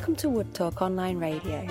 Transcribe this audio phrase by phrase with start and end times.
[0.00, 1.66] Welcome to Wood Talk Online Radio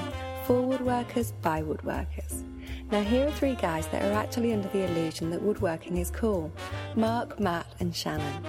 [0.45, 2.43] for woodworkers by woodworkers.
[2.91, 6.51] Now, here are three guys that are actually under the illusion that woodworking is cool
[6.95, 8.43] Mark, Matt, and Shannon.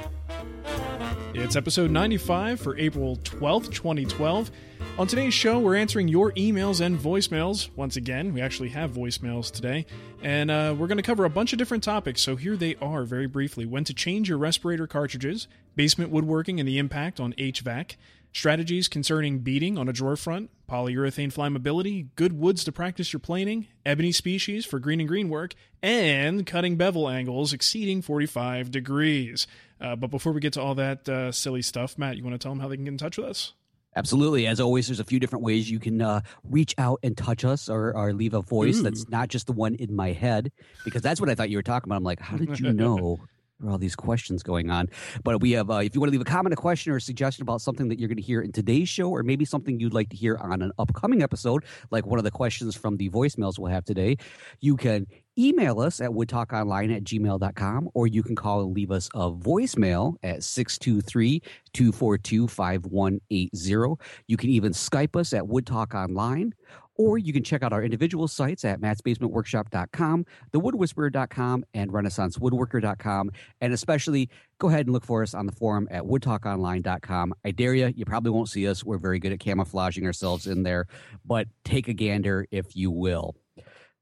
[1.33, 4.51] It's episode 95 for April 12th, 2012.
[4.99, 7.71] On today's show, we're answering your emails and voicemails.
[7.75, 9.87] Once again, we actually have voicemails today.
[10.23, 13.05] And uh, we're going to cover a bunch of different topics, so here they are
[13.05, 13.65] very briefly.
[13.65, 17.97] When to change your respirator cartridges, basement woodworking and the impact on HVAC,
[18.33, 23.67] strategies concerning beading on a drawer front, polyurethane flammability, good woods to practice your planing,
[23.85, 29.47] ebony species for Greene and Greene work, and cutting bevel angles exceeding 45 degrees.
[29.81, 32.39] Uh, but before we get to all that uh, silly stuff, Matt, you want to
[32.39, 33.55] tell them how they can get in touch with us?
[33.97, 34.47] Absolutely.
[34.47, 37.69] As always, there's a few different ways you can uh, reach out and touch us
[37.69, 38.83] or, or leave a voice Ooh.
[38.83, 40.53] that's not just the one in my head,
[40.85, 41.97] because that's what I thought you were talking about.
[41.97, 43.19] I'm like, how did you know?
[43.61, 44.89] There are all these questions going on.
[45.23, 47.01] But we have, uh, if you want to leave a comment, a question, or a
[47.01, 49.95] suggestion about something that you're going to hear in today's show, or maybe something you'd
[49.95, 53.59] like to hear on an upcoming episode, like one of the questions from the voicemails
[53.59, 54.17] we'll have today,
[54.61, 55.07] you can
[55.39, 60.17] email us at woodtalkonline at gmail.com, or you can call and leave us a voicemail
[60.23, 64.05] at 623 242 5180.
[64.27, 66.53] You can even Skype us at woodtalkonline,
[67.01, 73.31] or you can check out our individual sites at mattsbasementworkshop.com, thewoodwhisperer.com, and renaissancewoodworker.com.
[73.63, 74.29] And especially
[74.59, 77.33] go ahead and look for us on the forum at woodtalkonline.com.
[77.43, 78.85] I dare you, you probably won't see us.
[78.85, 80.89] We're very good at camouflaging ourselves in there,
[81.25, 83.35] but take a gander if you will.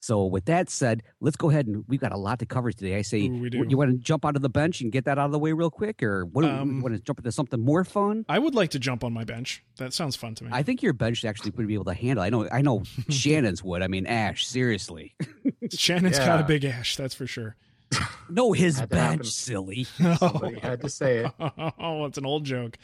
[0.01, 2.97] So, with that said, let's go ahead and we've got a lot to cover today.
[2.97, 5.27] I say, Ooh, you want to jump out of the bench and get that out
[5.27, 6.43] of the way real quick, or what?
[6.43, 8.25] do Um, you want to jump into something more fun?
[8.29, 9.65] I would like to jump on my bench.
[9.79, 10.51] That sounds fun to me.
[10.53, 12.23] I think your bench actually would be able to handle.
[12.23, 13.83] I know, I know, Shannon's would.
[13.83, 15.15] I mean, Ash, seriously,
[15.73, 17.57] Shannon's got a big ash, that's for sure.
[18.29, 19.85] no, his Had to bench, silly.
[20.19, 21.33] Somebody had to say it.
[21.81, 22.77] oh, it's an old joke.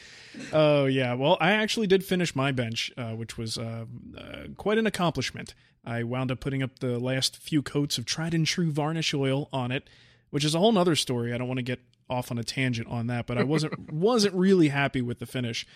[0.53, 1.13] Oh yeah.
[1.15, 3.85] Well, I actually did finish my bench, uh, which was uh,
[4.19, 4.23] uh,
[4.57, 5.55] quite an accomplishment.
[5.87, 9.49] I wound up putting up the last few coats of tried and true varnish oil
[9.53, 9.89] on it,
[10.31, 11.33] which is a whole nother story.
[11.33, 14.35] I don't want to get off on a tangent on that, but I wasn't wasn't
[14.35, 15.67] really happy with the finish.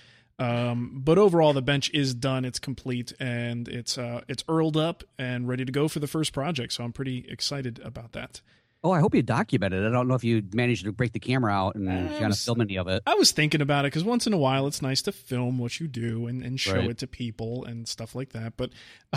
[0.40, 2.44] Um, but overall, the bench is done.
[2.44, 6.32] It's complete, and it's uh, it's earled up and ready to go for the first
[6.32, 6.72] project.
[6.72, 8.40] So I'm pretty excited about that.
[8.84, 9.88] Oh, I hope you documented it.
[9.88, 12.60] I don't know if you managed to break the camera out and kind of film
[12.60, 13.02] any of it.
[13.06, 15.80] I was thinking about it because once in a while it's nice to film what
[15.80, 16.90] you do and, and show Right.
[16.90, 18.52] it to people and stuff like that.
[18.56, 18.70] But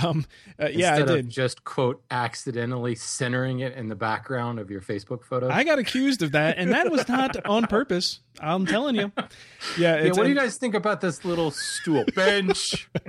[0.03, 0.25] um,
[0.59, 1.29] uh, yeah, I Instead of did.
[1.29, 5.47] just quote accidentally centering it in the background of your Facebook photo.
[5.51, 8.19] I got accused of that, and that was not on purpose.
[8.39, 9.11] I'm telling you.
[9.77, 12.89] Yeah, yeah, what do you guys think about this little stool bench?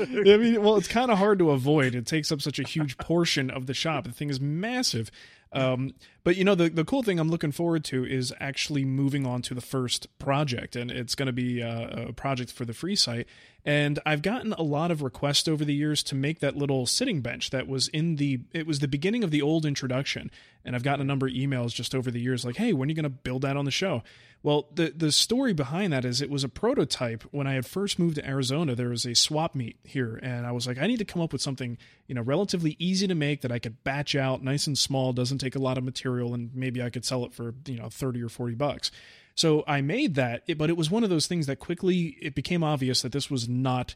[0.00, 1.94] I mean, well, it's kind of hard to avoid.
[1.94, 4.04] It takes up such a huge portion of the shop.
[4.04, 5.10] The thing is massive.
[5.52, 9.26] Um, but you know, the the cool thing I'm looking forward to is actually moving
[9.26, 12.74] on to the first project, and it's going to be uh, a project for the
[12.74, 13.26] free site.
[13.64, 17.20] And I've gotten a lot of requests over the years to make that little sitting
[17.20, 20.30] bench that was in the it was the beginning of the old introduction.
[20.64, 22.90] And I've gotten a number of emails just over the years like, "Hey, when are
[22.90, 24.02] you going to build that on the show?"
[24.42, 27.98] Well, the the story behind that is it was a prototype when I had first
[27.98, 28.74] moved to Arizona.
[28.74, 31.32] There was a swap meet here, and I was like, I need to come up
[31.32, 31.76] with something
[32.06, 35.38] you know relatively easy to make that I could batch out, nice and small, doesn't
[35.38, 38.22] take a lot of material and maybe I could sell it for, you know, 30
[38.22, 38.90] or 40 bucks.
[39.34, 42.64] So I made that, but it was one of those things that quickly it became
[42.64, 43.94] obvious that this was not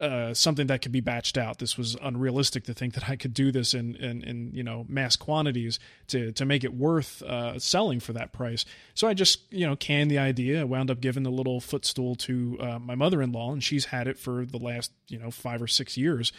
[0.00, 1.58] uh, something that could be batched out.
[1.58, 4.84] This was unrealistic to think that I could do this in, in, in you know
[4.88, 5.78] mass quantities
[6.08, 8.64] to to make it worth uh, selling for that price.
[8.94, 10.60] So I just you know canned the idea.
[10.60, 13.86] I wound up giving the little footstool to uh, my mother in law, and she's
[13.86, 16.32] had it for the last you know five or six years.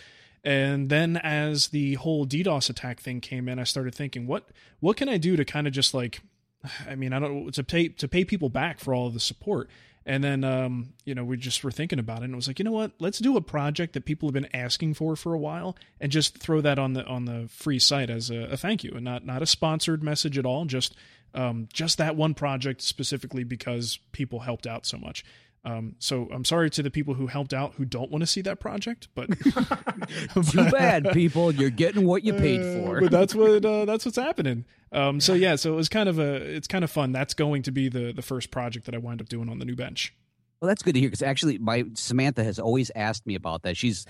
[0.44, 4.50] And then as the whole DDoS attack thing came in, I started thinking, what
[4.80, 6.21] what can I do to kind of just like
[6.89, 9.69] I mean, I don't to pay to pay people back for all of the support.
[10.07, 12.59] And then, um, you know, we just were thinking about it, and it was like,
[12.59, 12.94] you know what?
[12.98, 16.38] Let's do a project that people have been asking for for a while, and just
[16.38, 19.25] throw that on the on the free site as a, a thank you, and not
[19.25, 20.63] not a sponsored message at all.
[20.63, 20.95] Just
[21.33, 25.25] um, just that one project specifically because people helped out so much.
[25.65, 28.42] Um, so I'm sorry to the people who helped out who don't want to see
[28.42, 29.27] that project, but
[30.50, 31.51] too bad, people.
[31.51, 33.01] You're getting what you paid uh, for.
[33.01, 34.65] but that's what uh, that's what's happening.
[34.92, 37.12] Um, so yeah, so it was kind of a it's kind of fun.
[37.12, 39.65] That's going to be the the first project that I wind up doing on the
[39.65, 40.13] new bench.
[40.62, 43.77] Well, that's good to hear because actually, my Samantha has always asked me about that.
[43.77, 44.06] She's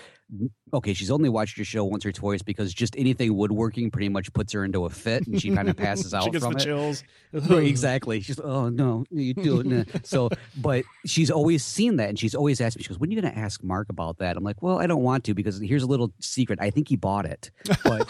[0.73, 0.93] okay.
[0.93, 4.53] She's only watched your show once or twice because just anything woodworking pretty much puts
[4.53, 6.63] her into a fit, and she kind of passes out she gets from the it.
[6.63, 7.03] chills.
[7.33, 8.21] Right, exactly.
[8.21, 9.65] She's oh no, you do it.
[9.65, 12.83] nah." So, but she's always seen that, and she's always asked me.
[12.83, 14.87] She goes, "When are you going to ask Mark about that?" I'm like, "Well, I
[14.87, 16.59] don't want to because here's a little secret.
[16.61, 17.51] I think he bought it."
[17.83, 18.09] But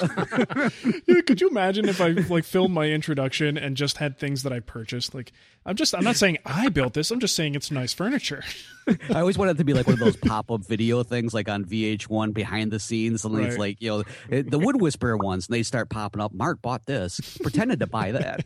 [1.07, 4.53] Yeah, could you imagine if I like filmed my introduction and just had things that
[4.53, 5.15] I purchased?
[5.15, 5.31] Like,
[5.65, 7.09] I'm just I'm not saying I built this.
[7.09, 8.43] I'm just saying it's nice furniture.
[9.13, 11.49] I always wanted it to be like one of those pop up video things, like
[11.49, 13.21] on VH1 behind the scenes.
[13.21, 13.59] Something that's Right.
[13.59, 16.33] like you know it- the Wood Whisperer ones, and they start popping up.
[16.33, 18.41] Mark bought this, pretended to buy that.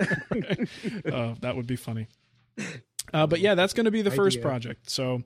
[1.11, 2.07] uh, that would be funny.
[3.13, 4.47] Uh, but yeah, that's going to be the first Idea.
[4.47, 4.89] project.
[4.89, 5.21] So,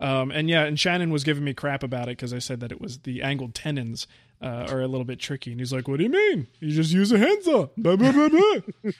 [0.00, 2.70] um, and yeah, and Shannon was giving me crap about it because I said that
[2.72, 4.06] it was the angled tenons
[4.44, 6.46] uh, are a little bit tricky, and he's like, "What do you mean?
[6.60, 8.60] You just use a handsaw, blah blah blah blah,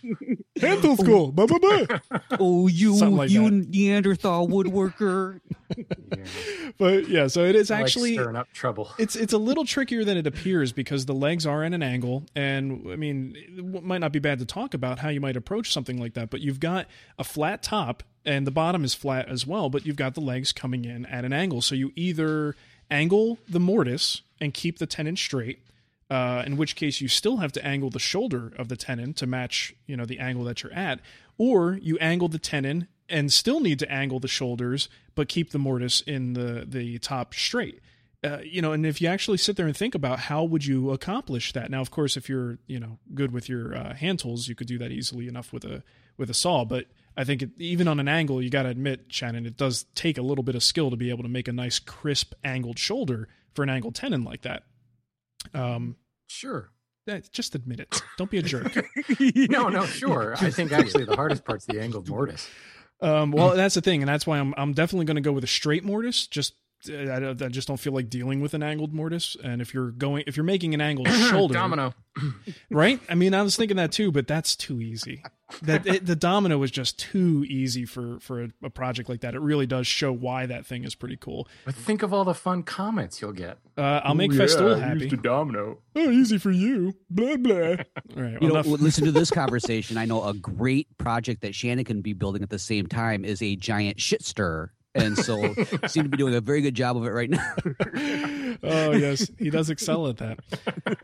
[0.61, 1.99] handle school, blah blah blah."
[2.41, 3.69] oh, you like you that.
[3.69, 5.41] Neanderthal woodworker.
[6.77, 8.91] But yeah, so it is I like actually stirring up trouble.
[8.99, 12.25] it's it's a little trickier than it appears because the legs are at an angle,
[12.35, 15.73] and I mean, it might not be bad to talk about how you might approach
[15.73, 16.31] something like that.
[16.31, 16.89] But you've got
[17.19, 20.53] a flat top, and the bottom is flat as well, but you've got the legs
[20.53, 21.61] coming in at an angle.
[21.63, 22.57] So you either
[22.91, 25.61] angle the mortise and keep the tenon straight,
[26.11, 29.27] uh, in which case you still have to angle the shoulder of the tenon to
[29.27, 31.01] match, you know, the angle that you're at,
[31.39, 35.59] or you angle the tenon and still need to angle the shoulders, but keep the
[35.59, 37.81] mortise in the the top straight.
[38.23, 40.91] Uh, you know, and if you actually sit there and think about how would you
[40.93, 41.71] accomplish that?
[41.71, 44.67] Now, of course, if you're you know good with your uh, hand tools, you could
[44.67, 45.83] do that easily enough with a
[46.17, 46.65] with a saw.
[46.65, 46.87] But
[47.17, 50.17] I think it, even on an angle, you got to admit, Shannon, it does take
[50.17, 53.29] a little bit of skill to be able to make a nice crisp angled shoulder
[53.55, 54.65] for an angled tenon like that.
[55.53, 55.97] Um,
[56.29, 56.71] Sure.
[57.33, 58.03] just admit it.
[58.17, 58.73] Don't be a jerk.
[59.21, 60.35] No, no, sure.
[60.41, 62.49] I think actually the hardest part's the angled mortise.
[63.01, 65.45] Um, well, that's the thing, and that's why I'm I'm definitely going to go with
[65.45, 66.27] a straight mortise.
[66.27, 66.55] Just
[66.89, 69.37] I, don't- I just don't feel like dealing with an angled mortise.
[69.43, 71.95] And if you're going, if you're making an angled shoulder, Domino.
[72.71, 73.01] right?
[73.09, 75.23] I mean, I was thinking that too, but that's too easy.
[75.63, 79.35] That it, the domino was just too easy for for a, a project like that.
[79.35, 81.47] It really does show why that thing is pretty cool.
[81.65, 83.59] But think of all the fun comments you'll get.
[83.77, 85.01] Uh, I'll make Ooh, Festool yeah, I happy.
[85.09, 85.79] used domino.
[85.95, 86.95] Oh, easy for you.
[87.11, 87.55] Blah blah.
[88.17, 88.41] All right.
[88.41, 89.97] You know, enough- listen to this conversation.
[89.99, 93.43] I know a great project that Shannon can be building at the same time is
[93.43, 94.73] a giant shit stirrer.
[94.95, 95.55] And so
[95.87, 97.55] seem to be doing a very good job of it right now.
[98.63, 100.39] oh yes, he does excel at that.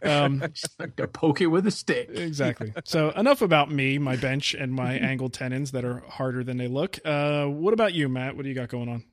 [0.03, 2.11] Um, Just like to poke it with a stick.
[2.13, 2.73] exactly.
[2.85, 6.69] So enough about me, my bench, and my angled tenons that are harder than they
[6.69, 6.99] look.
[7.05, 8.37] Uh, what about you, Matt?
[8.37, 9.05] What do you got going on?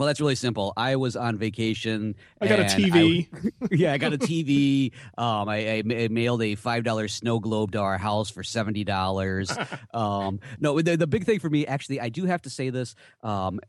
[0.00, 0.72] Well, that's really simple.
[0.78, 2.14] I was on vacation.
[2.40, 3.28] I got a and TV.
[3.70, 4.92] yeah, I got a TV.
[5.18, 8.82] Um, I, I, I mailed a five dollar snow globe to our house for seventy
[8.82, 9.52] dollars.
[9.92, 12.94] um, no, the, the big thing for me, actually, I do have to say this.
[13.22, 13.60] Um,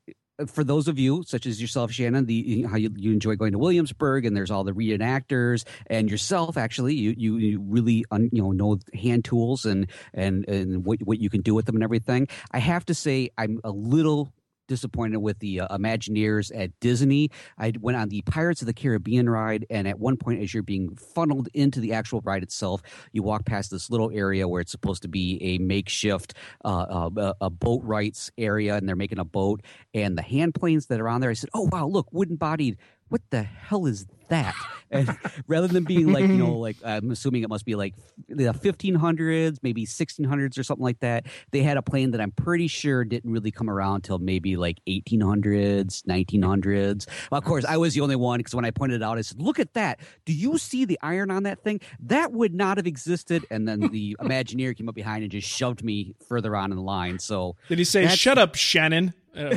[0.46, 3.60] for those of you, such as yourself, Shannon, the how you, you enjoy going to
[3.60, 8.42] Williamsburg, and there's all the reenactors, and yourself, actually, you you, you really un, you
[8.42, 11.84] know know hand tools and and and what what you can do with them and
[11.84, 12.28] everything.
[12.52, 14.34] I have to say, I'm a little
[14.72, 17.30] disappointed with the uh, Imagineers at Disney.
[17.58, 20.64] I went on the Pirates of the Caribbean ride, and at one point, as you're
[20.64, 24.72] being funneled into the actual ride itself, you walk past this little area where it's
[24.72, 29.26] supposed to be a makeshift uh, uh, a boat wrights area, and they're making a
[29.26, 29.62] boat.
[29.94, 32.78] And the hand planes that are on there, I said, "Oh wow, look, wooden bodied."
[33.12, 34.56] what the hell is that?
[34.94, 37.94] And rather than being like, you know, like I'm assuming it must be like
[38.28, 41.28] the 1500s, maybe 1600s or something like that.
[41.52, 44.80] They had a plane that I'm pretty sure didn't really come around until maybe like
[44.90, 47.08] 1800s, 1900s.
[47.32, 49.22] Well, of course, I was the only one because when I pointed it out, I
[49.22, 50.02] said, "Look at that!
[50.26, 51.80] Do you see the iron on that thing?
[52.02, 55.86] That would not have existed." And then the Imagineer came up behind and just shoved
[55.86, 57.18] me further on in the line.
[57.20, 59.14] So Did he say, "Shut up, Shannon"?
[59.34, 59.56] Uh,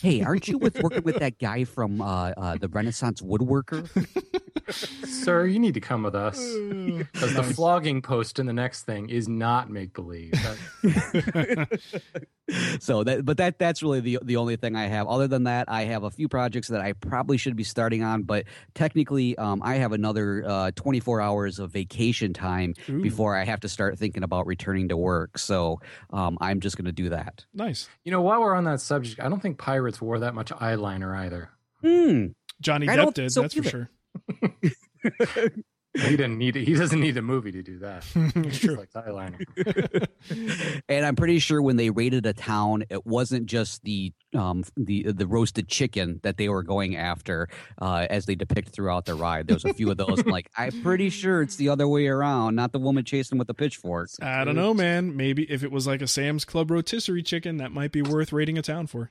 [0.00, 3.88] hey, aren't you with working with that guy from uh, uh, the Renaissance woodworker?
[5.06, 6.38] Sir, you need to come with us.
[6.38, 10.34] Because the flogging post in the next thing is not make believe.
[12.80, 15.06] so that, but that that's really the the only thing I have.
[15.06, 18.22] Other than that, I have a few projects that I probably should be starting on,
[18.22, 23.00] but technically, um, I have another uh, 24 hours of vacation time Ooh.
[23.02, 25.38] before I have to start thinking about returning to work.
[25.38, 27.44] So um, I'm just going to do that.
[27.54, 27.88] nice.
[28.04, 31.16] You know, while we're on that subject, I don't think pirates wore that much eyeliner
[31.16, 31.50] either.
[31.82, 32.26] Hmm.
[32.60, 33.32] Johnny I Depp did.
[33.32, 33.90] so that's for sure.
[35.96, 36.64] He didn't need it.
[36.66, 38.04] He doesn't need a movie to do that.
[38.36, 38.76] It's just true.
[38.76, 40.06] likes eyeliner.
[40.88, 45.12] and I'm pretty sure when they raided a town, it wasn't just the um the
[45.12, 47.48] the roasted chicken that they were going after,
[47.80, 49.48] uh, as they depict throughout the ride.
[49.48, 50.20] There's a few of those.
[50.20, 53.46] I'm like, I'm pretty sure it's the other way around, not the woman chasing with
[53.46, 54.10] the pitchfork.
[54.20, 55.16] I don't know, man.
[55.16, 58.58] Maybe if it was like a Sam's Club rotisserie chicken, that might be worth raiding
[58.58, 59.10] a town for.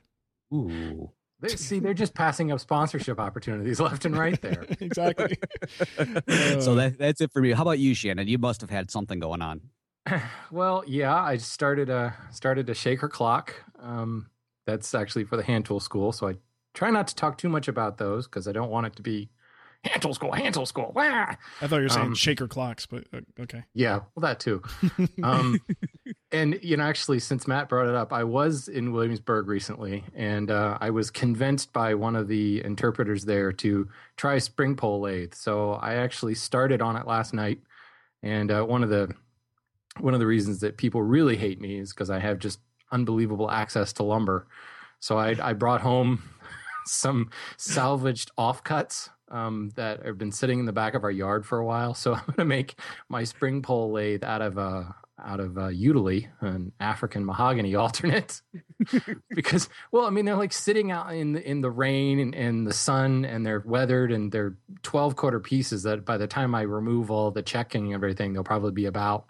[0.54, 1.10] Ooh.
[1.40, 4.66] They, see, they're just passing up sponsorship opportunities left and right there.
[4.80, 5.36] exactly.
[5.98, 7.52] so Uh, that that's it for me.
[7.52, 8.28] How about you, Shannon?
[8.28, 9.60] You must have had something going on.
[10.50, 13.54] well, yeah, I started a started a shaker clock.
[13.80, 14.30] Um,
[14.66, 16.34] that's actually for the hand tool school, so I
[16.74, 19.30] try not to talk too much about those because I don't want it to be
[19.84, 20.92] hand tool school, hand tool school.
[20.94, 21.02] Wah!
[21.60, 23.62] I thought you were saying Um, shaker clocks, but uh, okay.
[23.74, 24.62] Yeah, well, that too.
[25.22, 25.60] Um,
[26.36, 30.50] and you know, actually, since Matt brought it up, I was in Williamsburg recently, and
[30.50, 35.34] uh, I was convinced by one of the interpreters there to try spring pole lathe.
[35.34, 37.60] So I actually started on it last night,
[38.22, 39.12] and uh, one of the
[40.00, 42.60] one of the reasons that people really hate me is because I have just
[42.92, 44.46] unbelievable access to lumber.
[45.00, 46.22] So I, I brought home
[46.86, 51.58] some salvaged offcuts um, that have been sitting in the back of our yard for
[51.58, 51.94] a while.
[51.94, 52.78] So I'm going to make
[53.08, 54.84] my spring pole lathe out of uh,
[55.24, 58.42] out of uh, Utile, an African mahogany alternate.
[59.30, 62.66] because, well, I mean, they're like sitting out in the, in the rain and, and
[62.66, 66.62] the sun, and they're weathered, and they're 12 quarter pieces that by the time I
[66.62, 69.26] remove all the checking and everything, they'll probably be about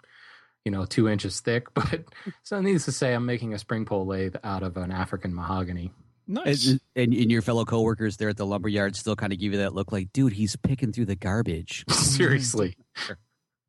[0.65, 1.67] you know two inches thick.
[1.73, 2.03] But
[2.43, 5.93] so needless to say, I'm making a spring pole lathe out of an African mahogany.
[6.27, 6.67] Nice.
[6.67, 9.53] And, and, and your fellow coworkers there at the lumber yard still kind of give
[9.53, 11.85] you that look, like, dude, he's picking through the garbage.
[11.89, 12.75] Seriously.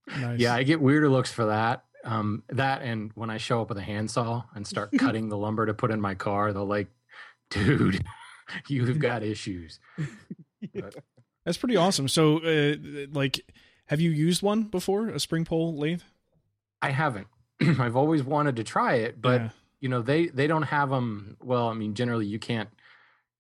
[0.08, 0.40] nice.
[0.40, 1.84] Yeah, I get weirder looks for that.
[2.04, 5.66] Um, that and when I show up with a handsaw and start cutting the lumber
[5.66, 6.88] to put in my car, they're like,
[7.50, 8.04] "Dude,
[8.68, 9.80] you've got issues."
[11.44, 12.08] That's pretty awesome.
[12.08, 12.76] So, uh,
[13.12, 13.40] like,
[13.86, 16.02] have you used one before, a spring pole lathe?
[16.82, 17.26] I haven't.
[17.60, 19.48] I've always wanted to try it, but Yeah.
[19.80, 21.36] you know they they don't have them.
[21.42, 22.68] Well, I mean, generally you can't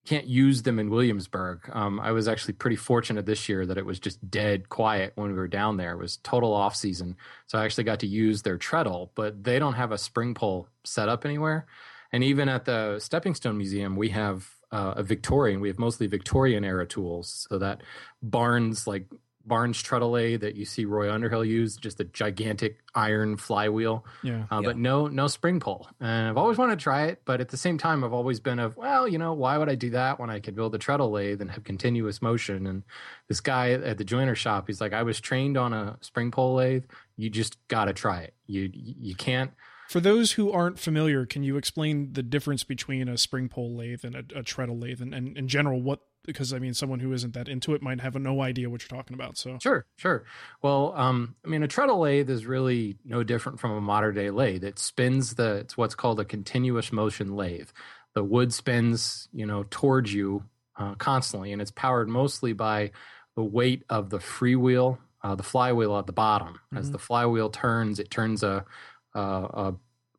[0.06, 1.68] can't use them in Williamsburg.
[1.72, 5.28] Um, I was actually pretty fortunate this year that it was just dead quiet when
[5.28, 5.92] we were down there.
[5.92, 9.12] It was total off season, so I actually got to use their treadle.
[9.14, 11.66] But they don't have a spring pole set up anywhere.
[12.12, 15.60] And even at the Stepping Stone Museum, we have uh, a Victorian.
[15.60, 17.82] We have mostly Victorian era tools, so that
[18.22, 19.06] Barnes like
[19.48, 24.04] Barnes treadle that you see Roy Underhill use, just a gigantic iron flywheel.
[24.22, 24.44] Yeah.
[24.50, 24.68] uh, Yeah.
[24.68, 27.56] but no no spring pole and i've always wanted to try it but at the
[27.56, 30.30] same time i've always been of well you know why would i do that when
[30.30, 32.66] i could build a treadle lathe and have continuous motion?
[32.66, 32.82] And
[33.28, 36.54] this guy at the joiner shop he's like i was trained on a spring pole
[36.56, 36.84] lathe.
[37.16, 38.34] You just gotta try it.
[38.46, 39.50] You you can't
[39.88, 44.04] For those who aren't familiar, can you explain the difference between a spring pole lathe
[44.04, 46.00] and a, a treadle lathe, and, and in general, what?
[46.24, 48.98] Because I mean, someone who isn't that into it might have no idea what you're
[48.98, 49.38] talking about.
[49.38, 50.24] So, Sure, sure.
[50.60, 54.28] Well, um, I mean, a treadle lathe is really no different from a modern day
[54.28, 54.62] lathe.
[54.62, 57.70] It spins the, it's what's called a continuous motion lathe.
[58.12, 60.44] The wood spins, you know, towards you
[60.76, 62.90] uh, constantly, and it's powered mostly by
[63.34, 66.60] the weight of the freewheel, uh, the flywheel at the bottom.
[66.74, 66.92] As Mhm.
[66.92, 68.66] the flywheel turns, it turns a,
[69.14, 69.74] a, a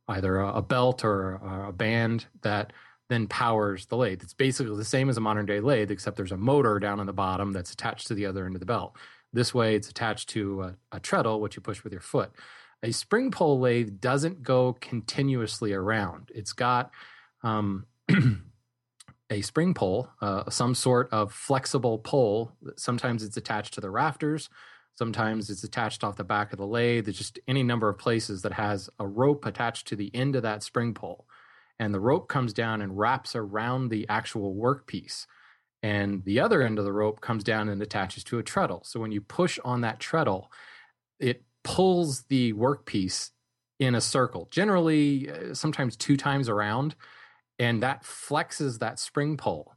[0.09, 2.73] either a, belt or a, band that
[3.09, 4.23] then powers the lathe.
[4.23, 7.05] It's basically the same as a modern day lathe, except there's a motor down on
[7.05, 8.95] the bottom that's attached to the other end of the belt.
[9.33, 12.31] This way, it's attached to a, a treadle, which you push with your foot.
[12.81, 16.31] A spring pole lathe doesn't go continuously around.
[16.33, 16.91] It's got
[17.43, 17.85] um,
[19.29, 22.53] a spring pole, uh, some sort of flexible pole.
[22.77, 24.49] Sometimes it's attached to the rafters.
[24.99, 27.05] Sometimes it's attached off the back of the lathe.
[27.05, 30.43] There's just any number of places that has a rope attached to the end of
[30.43, 31.25] that spring pole.
[31.79, 35.25] And the rope comes down and wraps around the actual workpiece.
[35.81, 38.81] and the other end of the rope comes down and attaches to a treadle.
[38.83, 40.51] So when you push on that treadle,
[41.19, 43.31] it pulls the workpiece
[43.79, 46.95] in a circle, generally uh, sometimes two times around,
[47.57, 49.73] and that flexes that spring pole.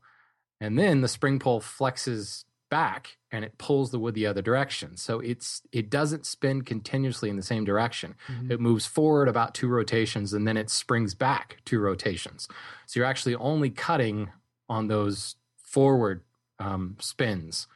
[0.61, 4.97] And then the spring pole flexes back and it pulls the wood the other direction.
[4.97, 8.15] So it's it doesn't spin continuously in the same direction.
[8.29, 8.51] Mm-hmm.
[8.51, 12.49] It moves forward about two rotations and then it springs back two rotations.
[12.87, 14.31] So you're actually only cutting
[14.71, 16.23] on those forward
[16.59, 17.67] um, spins.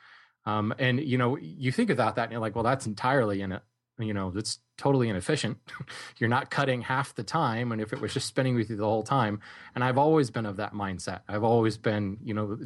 [0.46, 3.52] Um, and you know, you think about that and you're like, well, that's entirely in
[3.52, 3.62] it.
[3.98, 5.58] You know, that's totally inefficient.
[6.18, 7.72] you're not cutting half the time.
[7.72, 9.40] And if it was just spinning with you the whole time,
[9.74, 11.20] and I've always been of that mindset.
[11.28, 12.58] I've always been, you know,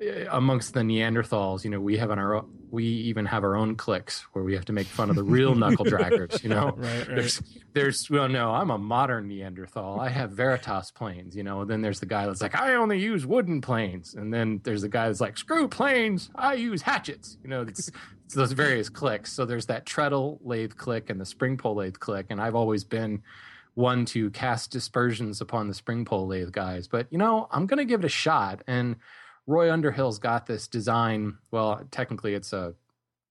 [0.00, 3.54] eh, amongst the Neanderthals, you know, we have in our own, we even have our
[3.56, 6.42] own cliques where we have to make fun of the real knuckle draggers.
[6.42, 7.06] You know, Right, right.
[7.06, 7.42] there's
[7.72, 10.00] there's well, no, I'm a modern Neanderthal.
[10.00, 11.36] I have Veritas planes.
[11.36, 14.32] You know, and then there's the guy that's like, I only use wooden planes, and
[14.34, 17.36] then there's the guy that's like, screw planes, I use hatchets.
[17.42, 17.90] You know, it's,
[18.24, 19.32] it's those various cliques.
[19.32, 22.84] So there's that treadle lathe clique and the spring pole lathe clique, and I've always
[22.84, 23.22] been
[23.74, 26.88] one to cast dispersions upon the spring pole lathe guys.
[26.88, 28.96] But you know, I'm gonna give it a shot and.
[29.46, 31.36] Roy Underhill's got this design.
[31.50, 32.74] Well, technically, it's a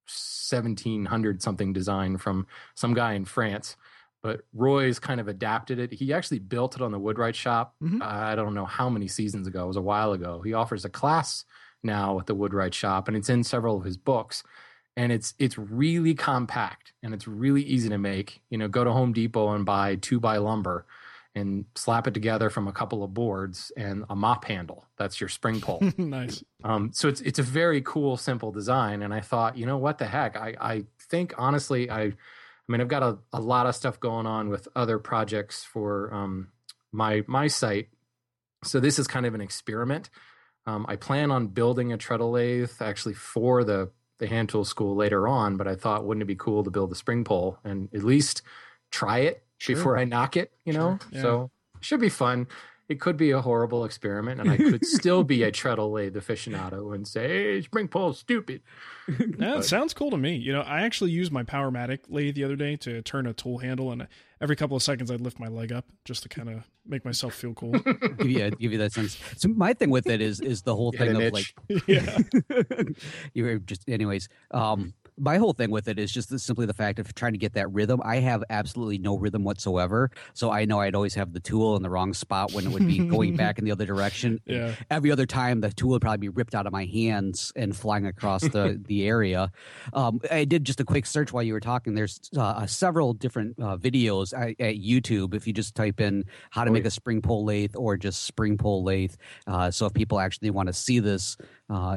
[0.06, 2.46] 1700 something design from
[2.76, 3.76] some guy in France,
[4.22, 5.92] but Roy's kind of adapted it.
[5.92, 7.76] He actually built it on the Woodwright shop.
[7.82, 8.02] Mhm.
[8.02, 9.64] Uh, I don't know how many seasons ago.
[9.64, 10.42] It was a while ago.
[10.42, 11.46] He offers a class
[11.82, 14.44] now at the Woodwright shop, and it's in several of his books.
[14.96, 18.42] And it's it's really compact and it's really easy to make.
[18.50, 20.86] You know, go to Home Depot and buy two by lumber
[21.36, 24.86] and slap it together from a couple of boards and a mop handle.
[24.98, 25.82] That's your spring pole.
[25.98, 26.44] nice.
[26.64, 29.02] Um, so it's it's a very cool, simple design.
[29.02, 30.36] And I thought, you know what the heck?
[30.36, 32.14] I, I think honestly, I I
[32.68, 36.50] mean I've got a, a lot of stuff going on with other projects for um,
[36.92, 37.90] my my site.
[38.64, 40.10] So this is kind of an experiment.
[40.66, 43.90] Um, I plan on building a treadle lathe actually for the
[44.24, 46.92] the hand tool school later on, but I thought wouldn't it be cool to build
[46.92, 48.42] a spring pole and at least
[48.90, 49.76] try it Sure.
[49.76, 50.98] before I knock it, you know?
[51.02, 51.22] Sure, yeah.
[51.22, 51.52] So
[51.82, 52.48] should be fun.
[52.90, 56.94] It could be a horrible experiment, and I could still be a treadle lathe aficionado
[56.94, 58.62] and say, "Hey, spring pole's stupid."
[59.38, 60.36] Yeah, it sounds cool to me.
[60.36, 63.58] You know, I actually used my Powermatic lathe the other day to turn a tool
[63.58, 64.08] handle, and
[64.40, 67.34] every couple of seconds I'd lift my leg up just to kind of make myself
[67.34, 67.72] feel cool.
[68.18, 69.18] give you give you that sense.
[69.38, 71.54] So my thing with it is is the whole You thing of itch.
[71.70, 72.18] like yeah.
[73.34, 77.00] you were just anyways um my whole thing with it is just simply the fact
[77.00, 78.02] of trying to get that rhythm.
[78.04, 80.12] I have absolutely no rhythm whatsoever.
[80.34, 82.88] So i know i'd always have the tool in the wrong spot when it would
[82.88, 84.40] be going back in the other direction.
[84.46, 84.76] Yeah.
[84.90, 88.06] every other time the tool would probably be ripped out of my hands and flying
[88.06, 89.52] across the the area.
[89.94, 91.94] Um, i did just a quick search while you were talking.
[91.96, 95.34] There's uh, several different uh, videos at, at youtube.
[95.34, 96.88] If you just type in how to Oh, make yeah.
[96.88, 99.14] a spring pole lathe or just spring pole lathe
[99.48, 101.38] uh, so if people actually want to see this
[101.70, 101.96] uh,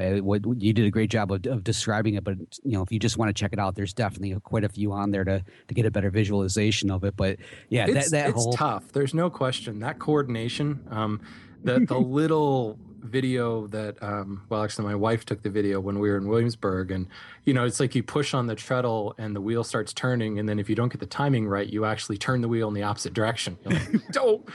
[0.59, 3.19] you did a great job of, of describing it, but you know if you just
[3.19, 5.85] want to check it out, there's definitely quite a few on there to to get
[5.87, 7.17] a better visualization of it.
[7.17, 8.93] But yeah, it's, that, that it's whole tough.
[8.93, 10.87] There's no question that coordination.
[10.91, 11.21] Um,
[11.65, 16.09] the the little video that um, well, actually, my wife took the video when we
[16.09, 17.07] were in Williamsburg, and
[17.45, 20.49] you know, it's like you push on the treadle and the wheel starts turning, and
[20.49, 22.83] then if you don't get the timing right, you actually turn the wheel in the
[22.83, 23.59] opposite direction.
[23.65, 24.49] Like, don't.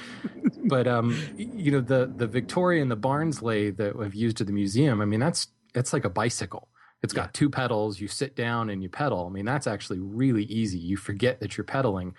[0.66, 4.48] But um, you know, the the Victoria and the Barnes lathe that I've used at
[4.48, 5.02] the museum.
[5.02, 6.68] I mean, that's it's like a bicycle.
[7.04, 8.00] It's got two pedals.
[8.00, 9.26] You sit down and you pedal.
[9.26, 10.78] I mean, that's actually really easy.
[10.78, 12.14] You forget that you're pedaling.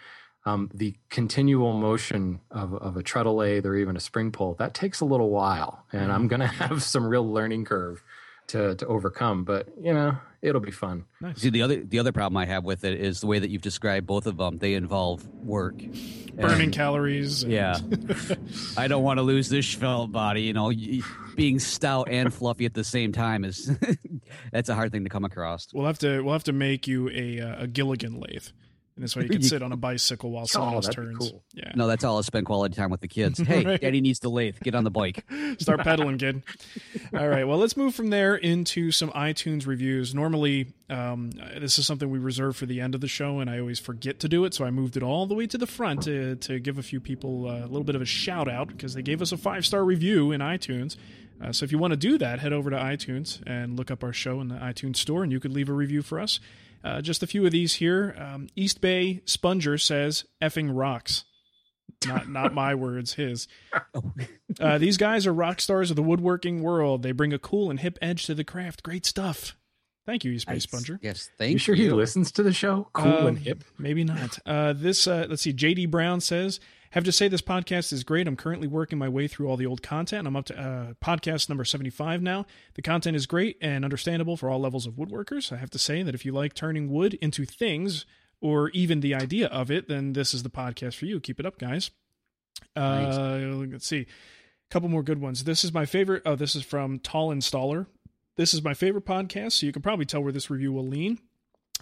[0.45, 4.75] Um, the continual motion of, of a treadle lathe or even a spring pole that
[4.75, 8.03] takes a little while, and I'm going to have some real learning curve
[8.49, 9.45] to to overcome.
[9.45, 11.05] But you know, it'll be fun.
[11.21, 11.41] Nice.
[11.43, 13.63] see the other the other problem I have with it is the way that you've
[13.63, 14.59] described both of them.
[14.59, 15.77] They involve work,
[16.35, 17.45] Burning And- calories.
[17.45, 17.79] and- Yeah,
[18.77, 20.43] I don't want to lose this svelte body.
[20.43, 20.73] You know,
[21.37, 23.71] being stout and fluffy at the same time is
[24.53, 25.69] that's a hard thing to come across.
[25.73, 28.49] We'll have to we'll have to make you a uh, a Gilligan lathe,
[29.03, 31.19] and this way you can sit on a bicycle while someone Oh, else turns.
[31.19, 31.43] cool.
[31.55, 31.73] Yeah.
[31.75, 32.19] No, that's all.
[32.19, 33.39] I spend quality time with the kids.
[33.45, 33.81] Hey, Right.
[33.81, 34.61] Daddy needs the lathe.
[34.63, 35.25] Get on the bike.
[35.59, 36.45] Start pedaling, kid.
[37.13, 37.43] All right.
[37.45, 40.15] Well, let's move from there into some iTunes reviews.
[40.15, 43.59] Normally, um, this is something we reserve for the end of the show, and I
[43.59, 44.55] always forget to do it.
[44.55, 47.01] So I moved it all the way to the front to, to give a few
[47.01, 49.67] people uh, a little bit of a shout out because they gave us a five
[49.67, 50.97] star review in iTunes.
[51.43, 54.05] Uh, so if you want to do that, head over to iTunes and look up
[54.05, 56.39] our show in the iTunes store, and you could leave a review for us.
[56.85, 58.15] Uh, just a few of these here.
[58.19, 61.25] Um, East Bay Sponger says, effing rocks.
[62.07, 63.47] Not, not my words, his.
[64.61, 67.03] Uh, these guys are rock stars of the woodworking world.
[67.03, 68.83] They bring a cool and hip edge to the craft.
[68.83, 69.57] Great stuff.
[70.05, 70.99] Thank you, East Bay Sponger.
[71.01, 72.89] Yes, thank you You sure he listens to the show?
[72.93, 73.63] Cool and Um, hip.
[73.79, 74.37] Maybe not.
[74.45, 75.53] Uh, this, uh, let's see.
[75.53, 76.59] JD Brown says,
[76.93, 78.29] Have to say this podcast is great.
[78.29, 80.29] I'm currently working my way through all the old content.
[80.29, 82.45] I'm up to uh, podcast number 75 now.
[82.75, 85.51] The content is great and understandable for all levels of woodworkers.
[85.51, 88.05] I have to say that if you like turning wood into things
[88.43, 91.19] or even the idea of it, then this is the podcast for you.
[91.19, 91.91] Keep it up, guys.
[92.77, 93.39] Uh,
[93.71, 94.01] let's see.
[94.01, 94.07] A
[94.71, 95.45] couple more good ones.
[95.45, 96.23] This is my favorite.
[96.27, 97.87] Oh, this is from Tall Installer.
[98.37, 101.19] This is my favorite podcast, so you can probably tell where this review will lean.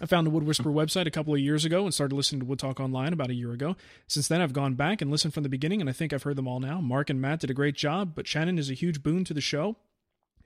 [0.01, 2.45] I found the Wood Whisperer website a couple of years ago and started listening to
[2.47, 3.75] Wood Talk Online about a year ago.
[4.07, 6.37] Since then, I've gone back and listened from the beginning, and I think I've heard
[6.37, 6.81] them all now.
[6.81, 9.41] Mark and Matt did a great job, but Shannon is a huge boon to the
[9.41, 9.77] show.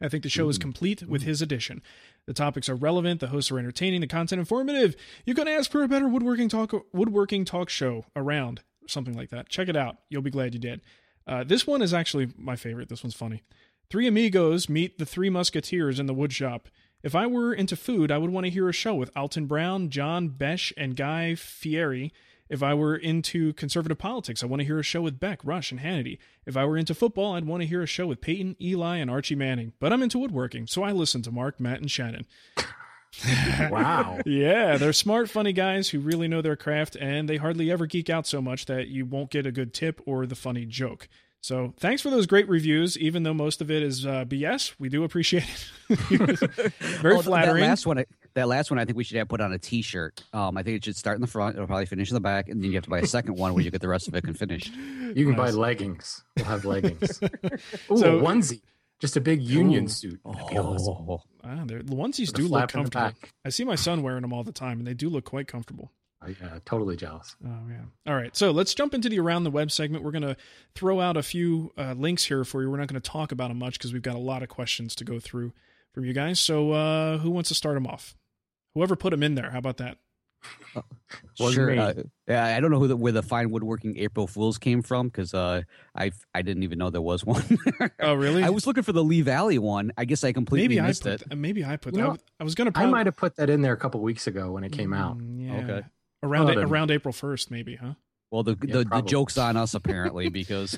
[0.01, 1.81] I think the show is complete with his addition.
[2.25, 4.97] The topics are relevant, the hosts are entertaining, the content informative.
[5.25, 9.47] You can ask for a better woodworking talk woodworking talk show around, something like that.
[9.47, 9.95] Check it out.
[10.09, 10.81] You'll be glad you did.
[11.25, 12.89] Uh, this one is actually my favorite.
[12.89, 13.41] This one's funny.
[13.89, 16.67] Three amigos meet the three musketeers in the wood shop.
[17.05, 19.91] If I were into food, I would want to hear a show with Alton Brown,
[19.91, 22.11] John Besh, and Guy Fieri.
[22.49, 25.71] If I were into conservative politics, I want to hear a show with Beck, Rush,
[25.71, 26.17] and Hannity.
[26.47, 29.11] If I were into football, I'd want to hear a show with Peyton, Eli, and
[29.11, 29.73] Archie Manning.
[29.79, 32.25] But I'm into woodworking, so I listen to Mark, Matt, and Shannon.
[33.71, 34.19] Wow.
[34.25, 38.09] Yeah, they're smart, funny guys who really know their craft, and they hardly ever geek
[38.09, 41.07] out so much that you won't get a good tip or the funny joke.
[41.45, 44.73] So thanks for those great reviews, even though most of it is uh, BS.
[44.79, 45.43] We do appreciate
[45.89, 45.99] it.
[46.79, 47.61] Very Oh, flattering.
[47.61, 49.59] That last one, I- that last one, I think we should have put on a
[49.59, 50.23] T-shirt.
[50.33, 51.55] Um, I think it should start in the front.
[51.55, 53.53] It'll probably finish in the back, and then you have to buy a second one
[53.53, 54.73] where you get the rest of it finished.
[54.73, 56.23] You can buy leggings.
[56.35, 57.21] We'll have leggings.
[57.91, 58.61] Ooh, So- a onesie.
[58.99, 60.19] Just a big union suit.
[60.25, 61.05] That'd awesome.
[61.09, 63.29] Oh, Ah, the onesies do look flap in the comfortable.
[63.45, 65.91] I see my son wearing them all the time, and they do look quite comfortable.
[66.25, 67.35] I, uh, totally jealous.
[67.43, 67.91] Oh man!
[68.07, 70.03] All right, so let's jump into the around the web segment.
[70.03, 70.35] We're going to
[70.73, 72.69] throw out a few uh, links here for you.
[72.69, 74.95] We're not going to talk about them much because we've got a lot of questions
[74.95, 75.53] to go through
[75.93, 76.39] from you guys.
[76.39, 78.15] So, uh, who wants to start them off?
[78.73, 79.51] Whoever put them in there.
[79.51, 79.97] How about that?
[81.39, 81.67] Wasn't sure.
[81.71, 81.77] me.
[81.79, 81.93] Uh,
[82.27, 85.33] yeah, I don't know who the, where the fine woodworking April Fools came from because
[85.33, 85.61] uh,
[85.95, 87.43] I I didn't even know there was one.
[87.99, 88.43] Oh, really?
[88.43, 89.91] I was looking for the Lee Valley one.
[89.97, 91.21] I guess I completely maybe I missed put.
[91.21, 91.29] it.
[91.29, 91.93] th- maybe I put.
[91.95, 92.03] You that.
[92.03, 92.79] know, I was- I was going to.
[92.79, 95.17] I might have put that in there a couple weeks ago when it came out.
[95.17, 95.53] Mm, Yeah.
[95.75, 95.87] Okay.
[96.25, 97.93] Around Oh, a- around April first, maybe, huh?
[98.31, 100.77] Well, the Yeah, the, the joke's on us apparently because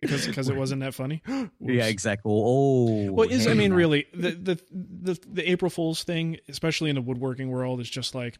[0.00, 1.22] Because because it wasn't that funny.
[1.60, 2.32] yeah, exactly.
[2.34, 3.76] Oh, Well, is I mean, now.
[3.76, 8.12] really, the, the the the April Fool's thing, especially in the woodworking world, is just
[8.14, 8.38] like,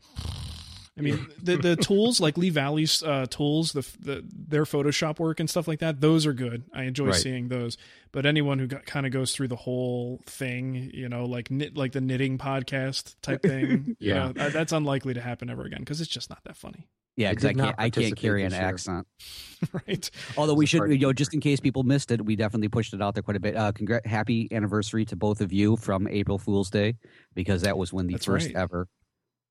[0.99, 5.41] I mean, the the tools like Lee Valley's uh, tools, the, the their Photoshop work
[5.41, 6.65] and stuff like that, those are good.
[6.75, 7.15] I enjoy Right.
[7.15, 7.79] seeing those.
[8.13, 11.93] But anyone who kind of goes through the whole thing, you know, like knit, like
[11.93, 14.33] the knitting podcast type thing, you Yeah.
[14.33, 17.33] know, that's unlikely to happen ever again because it's just not that funny, Yeah, I
[17.33, 19.07] because I can't I can't carry an accent.
[19.89, 20.11] right?
[20.37, 22.93] Although we should, part- you know, just in case people missed it, we definitely pushed
[22.93, 23.57] it out there quite a bit.
[23.57, 26.97] Uh, congrat, happy anniversary to both of you from April Fool's Day
[27.35, 28.57] because that was when the That's first right.
[28.57, 28.89] ever,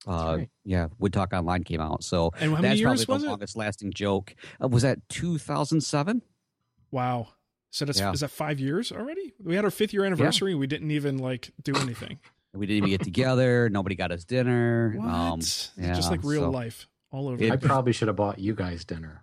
[0.08, 0.50] uh, right.
[0.66, 2.04] yeah, Wood Talk Online came out.
[2.04, 3.32] So And how many that's years probably was the it?
[3.32, 4.36] longest lasting joke.
[4.64, 6.22] Uh, was that 2007?
[6.92, 7.30] Wow.
[7.70, 8.12] So that's Yeah.
[8.12, 9.34] is that five years already?
[9.44, 10.52] We had our fifth year anniversary.
[10.52, 12.20] and We didn't even like do anything.
[12.54, 13.70] We didn't even get together.
[13.70, 14.94] Nobody got us dinner.
[14.98, 15.08] What?
[15.08, 15.40] Um,
[15.78, 17.42] yeah, just like real so- life all over.
[17.42, 19.21] It- I probably should have bought you guys dinner.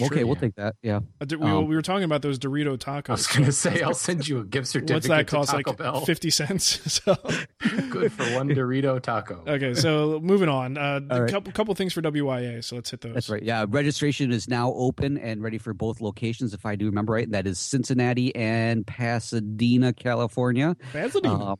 [0.00, 0.74] Okay, we'll take that.
[0.82, 1.00] Yeah.
[1.20, 3.08] Uh, we, um, we were talking about those Dorito tacos.
[3.08, 4.94] I was going to say I'll send you a gift certificate.
[4.94, 5.50] What's that cost?
[5.50, 6.04] Taco Like Bell.
[6.04, 6.80] fifty cents.
[7.04, 7.14] so
[7.90, 9.44] Good for one Dorito taco.
[9.46, 10.76] okay, so moving on.
[10.76, 11.30] Uh, a right.
[11.30, 12.64] couple couple things for WIA.
[12.64, 13.14] So let's hit those.
[13.14, 13.42] That's right.
[13.42, 17.24] Yeah, registration is now open and ready for both locations, if I do remember right.
[17.24, 20.76] And that is Cincinnati and Pasadena, California.
[20.92, 21.52] Pasadena.
[21.52, 21.56] Um,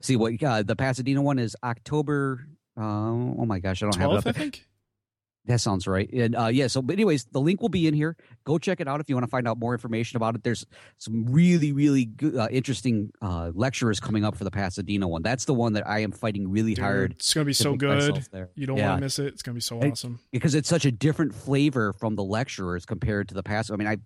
[0.00, 2.46] see what uh, the Pasadena one is October.
[2.76, 4.26] Uh, oh my gosh, I don't have it.
[4.26, 4.66] I think.
[5.46, 6.08] That sounds right.
[6.12, 8.14] And uh, yeah, so but anyways, the link will be in here.
[8.44, 10.44] Go check it out if you want to find out more information about it.
[10.44, 10.66] There's
[10.98, 15.22] some really, really good, uh, interesting uh, lecturers coming up for the Pasadena one.
[15.22, 18.22] That's the one that I am fighting really Dude, hard it's gonna be so good.
[18.54, 18.90] You don't Yeah.
[18.90, 19.28] want to miss it.
[19.28, 20.20] It's gonna be so And- awesome.
[20.30, 23.72] because it's such a different flavor from the lecturers compared to the past.
[23.72, 23.96] I mean, I,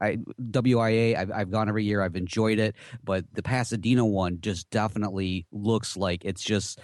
[0.00, 2.02] I WIA, I've, I've gone every year.
[2.02, 6.78] I've enjoyed it, but the Pasadena one just definitely looks like it's just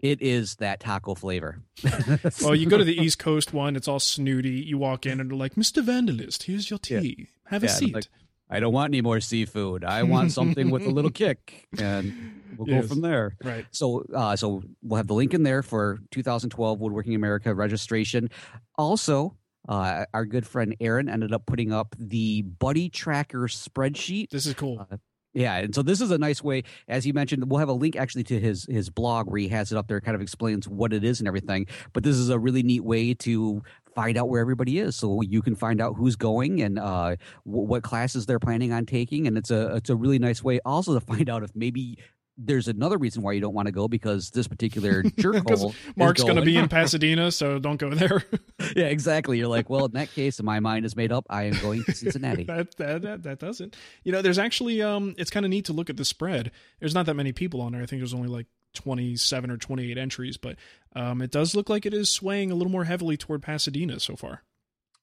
[0.00, 1.60] it is that taco flavor.
[2.42, 3.76] Well, you go to the East Coast one.
[3.76, 4.50] It's all snooty.
[4.50, 5.82] You walk in and they're like, "Mr.
[5.84, 7.00] Vandalist, here's your Yeah.
[7.00, 7.28] tea.
[7.46, 8.06] Have a Yeah, seat." like,
[8.50, 9.84] I don't want any more seafood.
[9.84, 12.12] I want something with a little kick, and
[12.56, 12.82] we'll Yes.
[12.82, 13.36] go from there.
[13.42, 13.66] right.
[13.72, 18.28] So, uh, so we'll have the link in there for 2012 Woodworking America registration.
[18.76, 19.36] Also,
[19.68, 24.30] uh, our good friend Aaron ended up putting up the Buddy Tracker spreadsheet.
[24.30, 24.86] This is cool.
[24.90, 24.96] Uh,
[25.36, 27.50] Yeah, and so this is a nice way, as you mentioned.
[27.50, 30.00] We'll have a link actually to his his blog where he has it up there,
[30.00, 31.66] kind of explains what it is and everything.
[31.92, 33.62] But this is a really neat way to
[33.94, 37.66] find out where everybody is, so you can find out who's going and uh, w-
[37.66, 40.98] what classes they're planning on taking, and it's a it's a really nice way also
[40.98, 41.98] to find out if maybe
[42.38, 45.74] there's another reason why you don't want to go because this particular jerk Because hole.
[45.96, 48.24] Mark's going going to be in Pasadena, so don't go there.
[48.76, 49.38] yeah, exactly.
[49.38, 51.26] You're like, well, in that case, my mind is made up.
[51.30, 52.44] I am going to Cincinnati.
[52.44, 53.76] that, that that that doesn't.
[54.04, 56.50] You know, there's actually um, it's kind of neat to look at the spread.
[56.80, 57.82] There's not that many people on there.
[57.82, 60.56] I think there's only like 27 or 28 entries, but
[60.94, 64.16] um, it does look like it is swaying a little more heavily toward Pasadena so
[64.16, 64.42] far.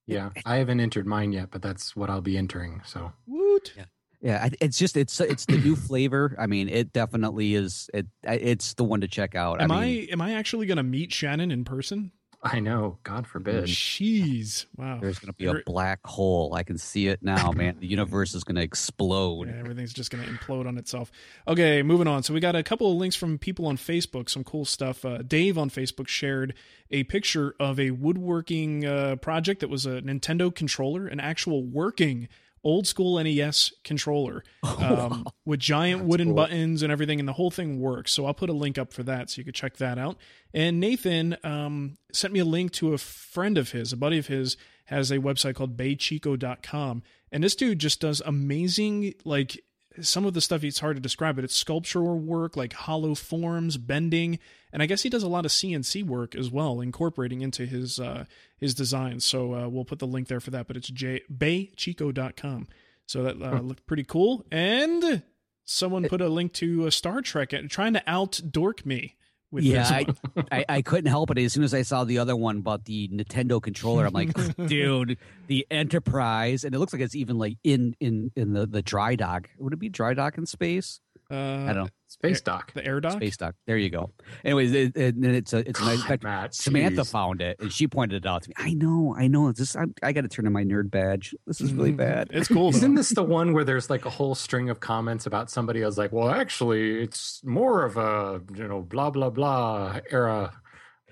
[0.05, 2.81] Yeah, I haven't entered mine yet, but that's what I'll be entering.
[2.85, 3.73] So Woot!
[3.75, 3.85] Yeah.
[4.23, 6.33] Yeah, it's just it's it's the new flavor.
[6.39, 7.89] I mean, it definitely is.
[7.93, 9.61] It it's the one to check out.
[9.61, 12.13] Am I, I, am I actually going to meet Shannon in person?
[12.45, 13.65] I know, God forbid.
[13.65, 14.97] Jeez, wow.
[14.99, 16.53] there's going to be a black hole.
[16.53, 17.77] I can see it now, man.
[17.79, 19.47] The universe is going to explode.
[19.47, 21.09] Yeah, everything's just going to implode on itself.
[21.47, 22.21] Okay, moving on.
[22.23, 25.05] So we got a couple of links from people on Facebook, some cool stuff.
[25.05, 26.53] Uh, Dave on Facebook shared
[26.91, 32.27] a picture of a woodworking uh, project that was a Nintendo controller, an actual working
[32.63, 36.35] old school NES controller um, with giant wooden cool.
[36.35, 38.11] buttons and everything, and the whole thing works.
[38.11, 40.17] So I'll put a link up for that so you could check that out.
[40.53, 44.27] And Nathan um, sent me a link to a friend of his, a buddy of
[44.27, 47.03] his, has a website called baychico.com.
[47.31, 49.63] And this dude just does amazing, like,
[50.01, 53.77] some of the stuff it's hard to describe, but it's sculptural work, like hollow forms,
[53.77, 54.39] bending,
[54.71, 57.99] and I guess he does a lot of CNC work as well, incorporating into his
[57.99, 58.25] uh,
[58.57, 59.23] his designs.
[59.23, 60.67] So uh, we'll put the link there for that.
[60.67, 62.67] But it's j- baychico.com.
[63.05, 64.45] So that uh, looked pretty cool.
[64.51, 65.23] And
[65.63, 69.15] someone put a link to a Star Trek, and trying to out dork me
[69.53, 70.05] with yeah, I.
[70.51, 71.37] I, I couldn't help it.
[71.37, 74.33] As soon as I saw the other one about the Nintendo controller, I'm like,
[74.67, 78.81] dude, the Enterprise, and it looks like it's even like in in in the the
[78.81, 79.49] dry dock.
[79.59, 80.99] Would it be dry dock in space?
[81.31, 81.89] Uh, I don't know.
[82.13, 82.71] Space dock.
[82.73, 83.13] The air dock.
[83.13, 83.55] Space dock.
[83.65, 84.11] There you go.
[84.45, 86.03] Anyways, it, it, it's a it's a nice.
[86.03, 87.11] fact, Matt, Samantha jeez.
[87.11, 88.53] found it and she pointed it out to me.
[88.55, 89.51] I know, I know.
[89.51, 91.33] This I, I got to turn in my nerd badge.
[91.47, 92.29] This is really bad.
[92.31, 92.69] It's cool.
[92.69, 92.77] Though.
[92.77, 95.87] Isn't this the one where there's like a whole string of comments about somebody I
[95.87, 100.53] was like, well, actually, it's more of a, you know, blah, blah, blah era,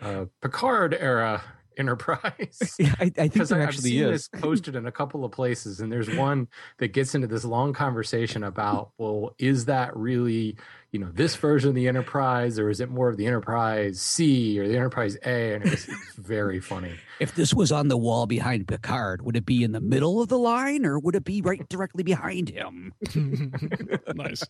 [0.02, 1.42] uh, Picard era
[1.78, 2.60] enterprise?
[2.80, 4.28] Yeah, I, I think there I've actually seen is.
[4.28, 7.74] this posted in a couple of places, and there's one that gets into this long
[7.74, 10.58] conversation about, well, is that really,
[10.92, 14.60] you know, this version of the Enterprise, or is it more of the Enterprise C
[14.60, 15.54] or the Enterprise A?
[15.54, 16.94] And it was it's very funny.
[17.20, 20.30] If this was on the wall behind Picard, would it be in the middle of
[20.30, 22.94] the line or would it be right directly behind him?
[24.16, 24.42] nice.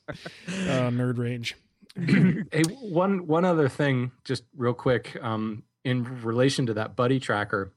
[0.48, 1.58] Uh, nerd rage.
[2.52, 7.74] hey, one one other thing, just real quick, um, in relation to that buddy tracker,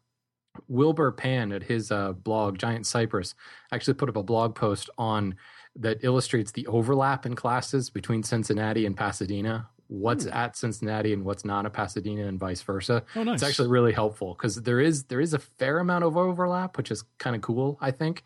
[0.68, 3.34] Wilbur Pan at his uh, blog Giant Cypress
[3.72, 5.34] actually put up a blog post on
[5.76, 9.68] that illustrates the overlap in classes between Cincinnati and Pasadena.
[9.88, 13.04] What's at Cincinnati and what's not at Pasadena, and vice versa.
[13.16, 13.34] Oh, nice.
[13.34, 16.90] It's actually really helpful because there is there is a fair amount of overlap, which
[16.90, 18.24] is kind of cool, I think.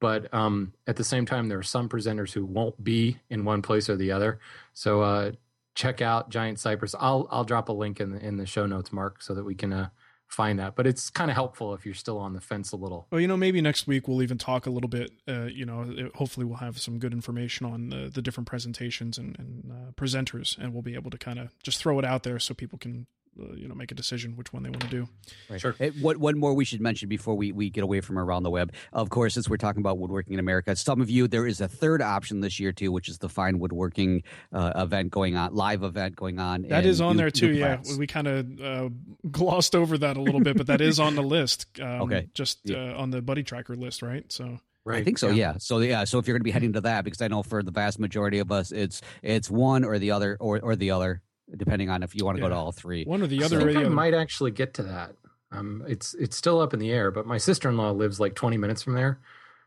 [0.00, 3.60] But um, at the same time, there are some presenters who won't be in one
[3.60, 4.38] place or the other.
[4.72, 5.32] So uh,
[5.80, 6.94] check out Giant Cypress.
[6.98, 9.54] I'll I'll drop a link in the in the show notes, Mark, so that we
[9.54, 9.88] can uh,
[10.28, 10.76] find that.
[10.76, 13.06] But it's kind of helpful if you're still on the fence a little.
[13.10, 15.10] Well, you know, maybe next week we'll even talk a little bit.
[15.26, 19.18] Uh, you know, it- hopefully we'll have some good information on the, the different presentations
[19.18, 22.22] and, and uh, presenters, and we'll be able to kind of just throw it out
[22.22, 23.06] there so people can,
[23.40, 25.08] uh, you know, make a decision which one they want to do.
[25.48, 25.60] Right.
[25.60, 25.74] Sure.
[25.80, 28.50] Eh, What one more we should mention before we, we get away from around the
[28.50, 28.72] web.
[28.92, 31.68] Of course, since we're talking about woodworking in America, some of you there is a
[31.68, 34.22] third option this year too, which is the fine woodworking
[34.52, 36.62] uh, event going on, live event going on.
[36.62, 37.52] That is on New- there too.
[37.52, 38.88] Yeah, we kind of uh,
[39.30, 41.66] glossed over that a little bit, but that is on the list.
[41.80, 42.28] Um, Okay.
[42.34, 42.92] just Yeah.
[42.94, 44.30] uh, on the buddy tracker list, right?
[44.30, 44.98] So Right.
[45.00, 45.28] I think so.
[45.30, 45.54] Yeah.
[45.58, 46.04] So yeah.
[46.04, 47.98] So if you're going to be heading to that, because I know for the vast
[48.00, 51.20] majority of us, it's it's one or the other, or or the other,
[51.56, 53.04] depending on if you want to go to all three.
[53.04, 53.58] one or the I other.
[53.60, 53.90] or think I other.
[53.90, 55.14] might actually get to that.
[55.52, 58.34] Um, it's it's still up in the air, but my sister in law lives like
[58.34, 59.18] 20 minutes from there,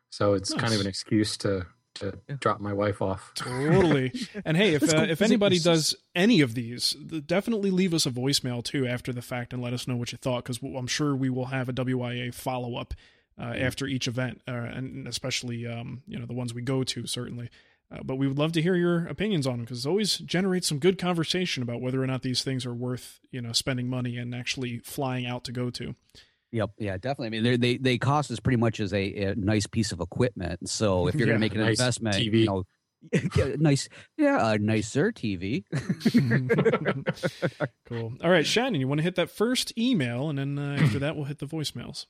[0.09, 1.65] so it's kind of an excuse to
[1.95, 3.31] to drop my wife off.
[3.35, 4.11] Totally.
[4.45, 8.63] And hey, if uh, if anybody does any of these, definitely leave us a voicemail
[8.63, 11.29] too after the fact and let us know what you thought because I'm sure we
[11.29, 12.93] will have a WIA follow up
[13.39, 17.05] uh, after each event, uh, and especially um, you know the ones we go to
[17.07, 17.49] certainly.
[17.93, 20.67] Uh, but we would love to hear your opinions on them because it always generates
[20.67, 24.17] some good conversation about whether or not these things are worth you know spending money
[24.17, 25.95] and actually flying out to go to.
[26.51, 26.71] Yep.
[26.77, 27.37] Yeah, definitely.
[27.37, 30.69] I mean, they they cost as pretty much as a, a nice piece of equipment.
[30.69, 32.41] So if you're Yeah, going to make an nice investment, TV.
[32.41, 32.63] you know,
[33.35, 35.63] yeah, nice, yeah, a nicer TV.
[37.89, 38.13] cool.
[38.23, 41.15] All right, Shannon, you want to hit that first email, and then uh, after that
[41.15, 42.05] we'll hit the voicemails.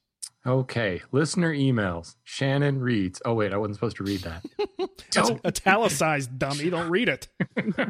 [0.45, 2.15] Okay, listener emails.
[2.23, 3.21] Shannon reads.
[3.23, 4.43] Oh wait, I wasn't supposed to read that.
[4.77, 5.45] That's Don't.
[5.45, 6.69] italicized, dummy.
[6.69, 7.27] Don't read it.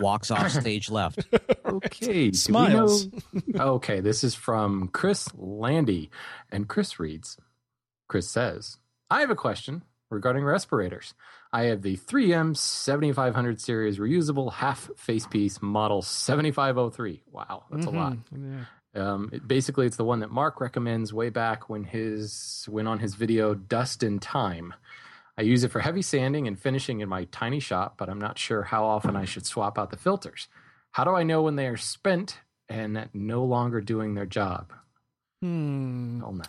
[0.00, 1.26] Walks off stage left.
[1.64, 3.08] Okay, Smiles.
[3.46, 6.10] know- okay, this is from Chris Landy,
[6.50, 7.36] and Chris reads.
[8.08, 8.78] Chris says,
[9.10, 9.82] "I have a question.
[10.10, 11.12] regarding respirators.
[11.52, 17.22] I have the 3M 7500 series reusable half face piece model 7503.
[17.30, 17.96] Wow, that's Mm-hmm.
[17.96, 18.16] a lot.
[18.94, 22.98] Um, it, basically, it's the one that Mark recommends way back when his when on
[23.00, 24.74] his video Dust in Time.
[25.36, 28.38] I use it for heavy sanding and finishing in my tiny shop, but I'm not
[28.38, 30.46] sure how often I should swap out the filters.
[30.92, 34.72] How do I know when they are spent and no longer doing their job?
[35.42, 36.22] Hmm.
[36.24, 36.44] Oh, no.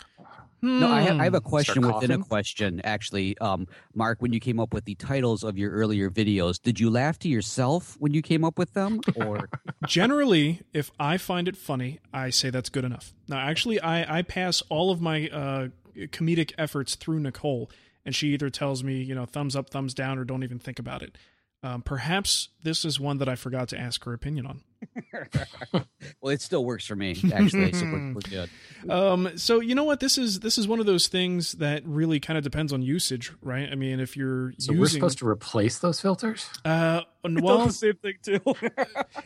[0.65, 1.47] No, I have, I have a Hmm.
[1.49, 3.37] question within a question, actually.
[3.37, 6.89] Um, Mark, when you came up with the titles of your earlier videos, did you
[6.89, 8.99] laugh to yourself when you came up with them?
[9.15, 9.49] Or
[9.85, 13.13] Generally, if I find it funny, I say that's good enough.
[13.27, 15.67] Now, actually, I, I pass all of my uh,
[16.07, 17.69] comedic efforts through Nicole,
[18.05, 20.79] and she either tells me, you know, thumbs up, thumbs down, or don't even think
[20.79, 21.17] about it.
[21.65, 24.61] Um, perhaps this is one that I forgot to ask her opinion on.
[26.21, 27.73] well, it still works for me, actually.
[27.73, 28.49] so we're, we're good.
[28.87, 29.99] Um, so you know what?
[29.99, 33.33] This is this is one of those things that really kind of depends on usage,
[33.41, 33.67] right?
[33.71, 36.47] I mean, if you're So using, we're supposed to replace those filters?
[36.65, 38.41] uh, well, same thing too.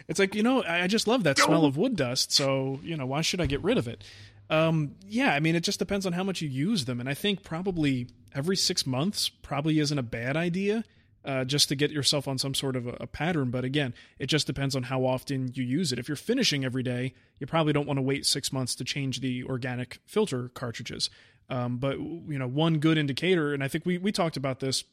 [0.07, 2.31] It's like, you know, I I just love that smell of wood dust.
[2.31, 4.01] So, you know, why should I get rid of it?
[4.49, 7.01] Um, yeah, I mean, it just depends on how much you use them.
[7.01, 10.85] And I think probably every six months probably isn't a bad idea
[11.25, 13.49] uh, just to get yourself on some sort of a, a pattern.
[13.51, 15.99] But again, it just depends on how often you use it.
[15.99, 19.19] If you're finishing every day, you probably don't want to wait six months to change
[19.21, 21.09] the organic filter cartridges.
[21.49, 24.83] Um, but, you know, one good indicator, and I think we, we talked about this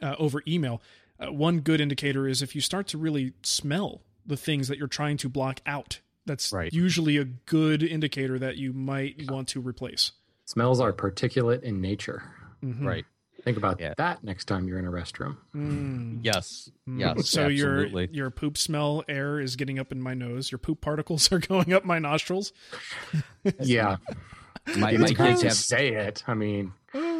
[0.00, 0.80] uh, over email.
[1.20, 4.88] Uh, one good indicator is if you start to really smell the things that you're
[4.88, 6.00] trying to block out.
[6.24, 6.72] That's Right.
[6.72, 10.12] usually a good indicator that you might want to replace.
[10.46, 12.22] Smells are particulate in nature.
[12.64, 12.84] Mhm.
[12.86, 13.04] Right.
[13.44, 13.94] Think about Yeah.
[13.96, 15.36] that next time you're in a restroom.
[15.54, 16.20] Mm.
[16.22, 16.70] Yes.
[16.88, 17.00] Mm.
[17.00, 17.28] Yes.
[17.28, 18.04] So absolutely.
[18.12, 20.50] your your poop smell air is getting up in my nose.
[20.52, 22.52] Your poop particles are going up my nostrils.
[23.60, 23.96] Yeah.
[24.76, 26.22] my, It's my kids have say it.
[26.28, 26.72] I mean,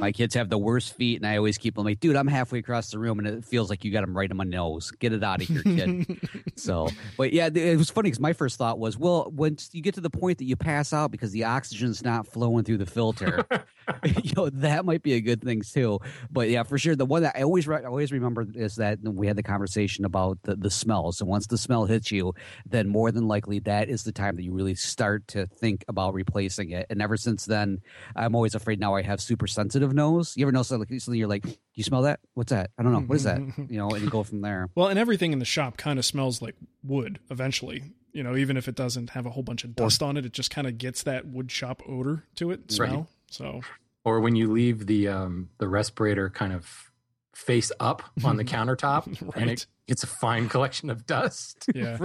[0.03, 2.59] my kids have the worst feet, and I always keep them like, dude, I'm halfway
[2.59, 4.91] across the room, and it feels like you got them right in my nose.
[4.91, 6.19] Get it out of here, kid.
[6.57, 9.95] so, but yeah, it was funny because my first thought was, well, once you get
[9.95, 13.47] to the point that you pass out because the oxygen's not flowing through the filter,
[14.05, 16.01] you know, that might be a good thing too.
[16.31, 18.99] But yeah, for sure, the one that I always re- I always remember is that
[19.03, 22.35] we had the conversation about the the smells, and once the smell hits you,
[22.67, 26.15] then more than likely that is the time that you really start to think about
[26.15, 26.87] replacing it.
[26.91, 27.79] And ever since then,
[28.17, 30.35] I'm always afraid now I have super sensitive nose.
[30.37, 32.21] You ever know something, something you're like, do you smell that?
[32.35, 32.71] What's that?
[32.79, 33.01] I don't know.
[33.01, 33.41] What is that?
[33.69, 34.69] You know, and you go from there.
[34.75, 37.83] Well, and everything in the shop kind of smells like wood eventually.
[38.13, 40.33] You know, even if it doesn't have a whole bunch of dust on it, it
[40.33, 42.97] just kind of gets that wood shop odor to it, smell.
[42.97, 43.07] Right.
[43.31, 43.61] So,
[44.05, 46.91] or when you leave the um, the respirator kind of
[47.35, 49.49] face up on the countertop and Right.
[49.49, 51.65] it gets a fine collection of dust.
[51.75, 51.97] yeah.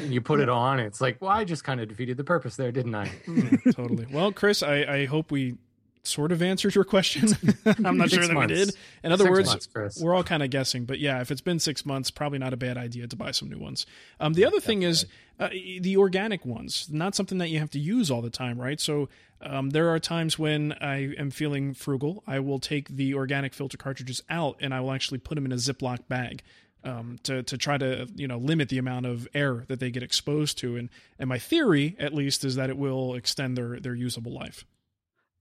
[0.00, 2.54] and you put it on, it's like, well, I just kind of defeated the purpose
[2.56, 3.06] there, didn't I?
[3.26, 4.06] Mm, totally.
[4.10, 5.56] Well, Chris, I, I hope we
[6.04, 7.28] sort of answered your question.
[7.84, 8.50] I'm not sure that months.
[8.50, 8.74] we did.
[9.04, 10.84] In other Six words, months, we're all kind of guessing.
[10.84, 13.48] But yeah, if it's been six months, probably not a bad idea to buy some
[13.48, 13.86] new ones.
[14.20, 15.06] Um, the other thing is
[15.38, 15.48] uh,
[15.80, 18.80] the organic ones, not something that you have to use all the time, right?
[18.80, 19.08] So
[19.40, 22.22] um, there are times when I am feeling frugal.
[22.26, 25.52] I will take the organic filter cartridges out and I will actually put them in
[25.52, 26.42] a Ziploc bag.
[26.84, 30.02] Um, to to try to you know limit the amount of air that they get
[30.02, 33.94] exposed to, and and my theory at least is that it will extend their their
[33.94, 34.64] usable life.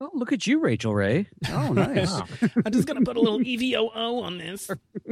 [0.02, 1.28] Oh, look at you, Rachael Ray.
[1.50, 2.12] Oh, nice.
[2.42, 2.50] Wow.
[2.66, 4.68] I'm just gonna put a little EVOO on this.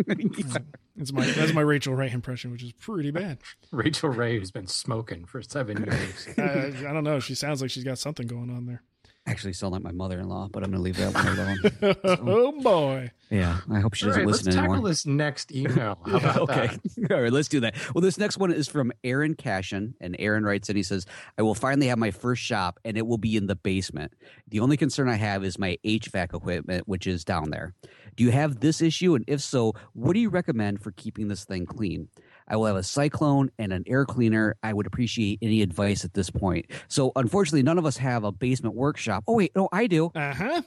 [0.96, 3.38] That's my that's my Rachael Ray impression, which is pretty bad.
[3.72, 6.28] Rachael Ray, who's been smoking for seven years.
[6.38, 7.20] Uh, I don't know.
[7.22, 8.84] She sounds like she's got something going on there.
[9.30, 12.20] Actually, sound like my mother-in-law, but I'm going to leave that one alone.
[12.28, 13.12] oh boy!
[13.30, 16.00] yeah, I hope she doesn't right, let's listen tackle this next email.
[16.04, 16.68] How about okay.
[16.98, 17.12] that?
[17.12, 17.76] All right, let's do that.
[17.94, 21.06] Well, this next one is from Aaron Cashin, and Aaron writes and he says,
[21.38, 24.14] I will finally have my first shop, and it will be in the basement.
[24.48, 27.76] The only concern I have is my HVAC equipment, which is down there.
[28.16, 29.14] Do you have this issue?
[29.14, 32.10] And if so, what do you recommend for keeping this thing clean?
[32.50, 34.56] I will have a cyclone and an air cleaner.
[34.64, 36.66] I would appreciate any advice at this point.
[36.88, 39.24] So, unfortunately, none of us have a basement workshop.
[39.28, 40.08] Oh, wait, no, I do.
[40.16, 40.62] Uh huh.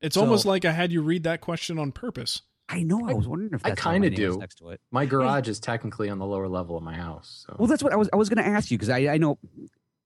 [0.00, 2.42] It's So- almost like I had you read that question on purpose.
[2.68, 3.06] I know.
[3.06, 4.40] I was wondering if I that's why kinda my name was do.
[4.40, 4.80] next to it.
[4.90, 7.44] My garage is technically on the lower level of my house.
[7.46, 7.56] So.
[7.58, 8.08] Well, that's what I was.
[8.10, 9.38] I was going to ask you because I, I know,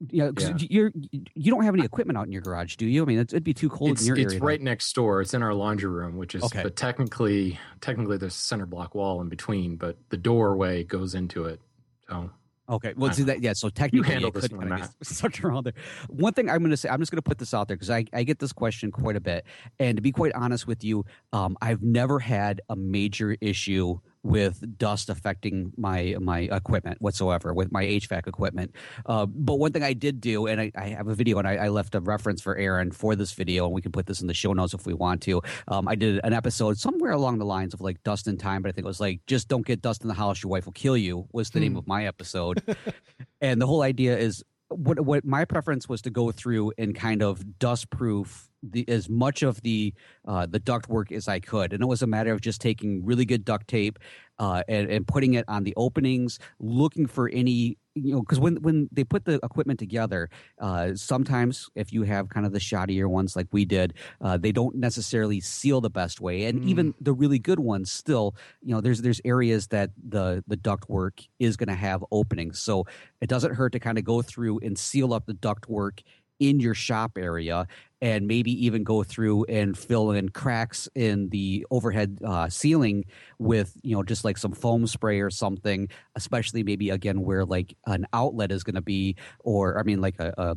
[0.00, 0.56] 'cause Yeah.
[0.70, 0.92] you're
[1.34, 3.02] you don't have any equipment out in your garage, do you?
[3.02, 4.40] I mean, it's, it'd be too cold it's, in your it's area.
[4.44, 5.20] right next door.
[5.20, 6.62] It's in our laundry room, which is Okay.
[6.62, 11.44] but technically technically there's a center block wall in between, but the doorway goes into
[11.44, 11.60] it.
[12.08, 12.30] So
[12.70, 12.92] Okay.
[12.98, 13.40] Well, see that.
[13.40, 13.54] Yeah.
[13.54, 14.94] So technically, you handle it this one, kinda Matt.
[15.32, 15.72] get around there.
[16.10, 17.88] One thing I'm going to say, I'm just going to put this out there because
[17.88, 19.46] I, I get this question quite a bit,
[19.78, 24.78] and to be quite honest with you, um, I've never had a major issue with
[24.78, 28.74] dust affecting my my equipment whatsoever with my HVAC equipment.
[29.06, 31.56] Uh, but one thing I did do, and I, I have a video, and I,
[31.56, 34.26] I, left a reference for Aaron for this video, and we can put this in
[34.26, 35.40] the show notes if we want to.
[35.68, 38.68] Um, I did an episode somewhere along the lines of like dust in time, but
[38.68, 40.72] I think it was like just don't get dust in the house, your wife will
[40.72, 41.64] kill you was the hmm.
[41.64, 42.62] name of my episode.
[43.40, 47.22] and the whole idea is what what my preference was to go through and kind
[47.22, 49.94] of dust proof the as much of the
[50.26, 53.04] uh, the duct work as I could, and it was a matter of just taking
[53.04, 53.98] really good duct tape
[54.38, 58.56] uh, and, and putting it on the openings, looking for any you know because when
[58.62, 60.28] when they put the equipment together
[60.60, 64.52] uh, sometimes if you have kind of the shoddier ones like we did uh, they
[64.52, 66.68] don't necessarily seal the best way and mm.
[66.68, 70.88] even the really good ones still you know there's there's areas that the the duct
[70.88, 72.86] work is going to have openings so
[73.20, 76.02] it doesn't hurt to kind of go through and seal up the duct work
[76.40, 77.66] in your shop area
[78.00, 83.04] and maybe even go through and fill in cracks in the overhead uh, ceiling
[83.38, 87.76] with you know just like some foam spray or something especially maybe again where like
[87.86, 90.56] an outlet is going to be or i mean like a, a,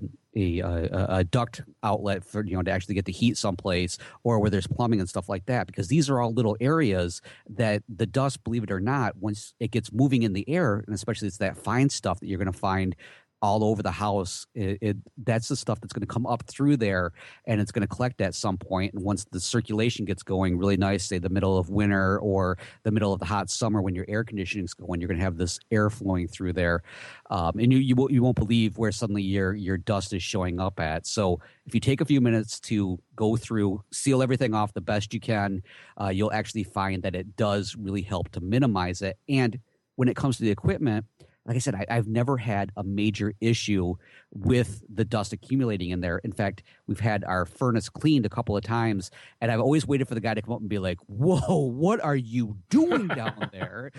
[0.61, 4.49] a, a duct outlet for you know to actually get the heat someplace or where
[4.49, 8.43] there's plumbing and stuff like that because these are all little areas that the dust
[8.43, 11.57] believe it or not once it gets moving in the air and especially it's that
[11.57, 12.95] fine stuff that you're going to find
[13.41, 14.45] all over the house.
[14.53, 17.11] It, it that's the stuff that's going to come up through there,
[17.45, 18.93] and it's going to collect at some point.
[18.93, 22.91] And once the circulation gets going really nice, say the middle of winter or the
[22.91, 25.59] middle of the hot summer when your air conditioning's going, you're going to have this
[25.71, 26.83] air flowing through there,
[27.29, 30.59] um, and you you won't, you won't believe where suddenly your your dust is showing
[30.59, 31.07] up at.
[31.07, 35.13] So if you take a few minutes to go through, seal everything off the best
[35.13, 35.61] you can,
[35.99, 39.17] uh, you'll actually find that it does really help to minimize it.
[39.29, 39.59] And
[39.95, 41.05] when it comes to the equipment
[41.45, 43.95] like I said, I, have never had a major issue
[44.31, 46.19] with the dust accumulating in there.
[46.19, 50.07] In fact, we've had our furnace cleaned a couple of times, and I've always waited
[50.07, 53.49] for the guy to come up and be like, "Whoa, what are you doing down
[53.53, 53.91] there?"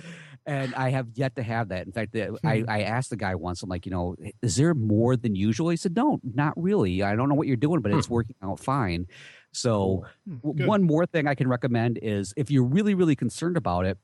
[0.47, 1.85] and I have yet to have that.
[1.87, 2.71] In fact, I, hmm.
[2.71, 5.71] I asked the guy once, I'm like, you know, is there more than usual?
[5.71, 7.03] He said, "No, not really.
[7.03, 8.15] I don't know what you're doing, but it's hmm.
[8.15, 9.07] working out fine."
[9.53, 13.85] So, hmm, one more thing I can recommend is if you're really, really concerned about
[13.85, 13.99] it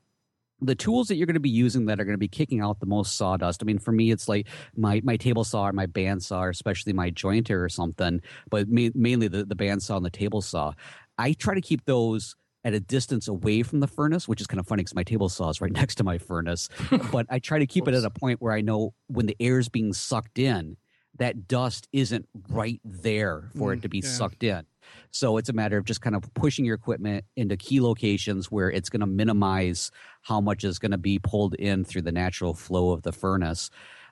[0.61, 2.79] the tools that you're going to be using that are going to be kicking out
[2.79, 3.61] the most sawdust.
[3.61, 6.93] I mean, for me, it's like my, my table saw or my bandsaw, or especially
[6.93, 10.73] my jointer or something, but ma- mainly the, the bandsaw and the table saw.
[11.17, 14.59] I try to keep those at a distance away from the furnace, which is kind
[14.59, 16.69] of funny because my table saw is right next to my furnace.
[17.11, 19.59] but I try to keep it at a point where I know when the air
[19.59, 20.77] is being sucked in,
[21.17, 24.09] that dust isn't right there for mm, it to be yeah.
[24.09, 24.65] sucked in.
[25.11, 28.69] So it's a matter of just kind of pushing your equipment into key locations where
[28.69, 32.53] it's going to minimize how much is going to be pulled in through the natural
[32.53, 33.69] flow of the furnace.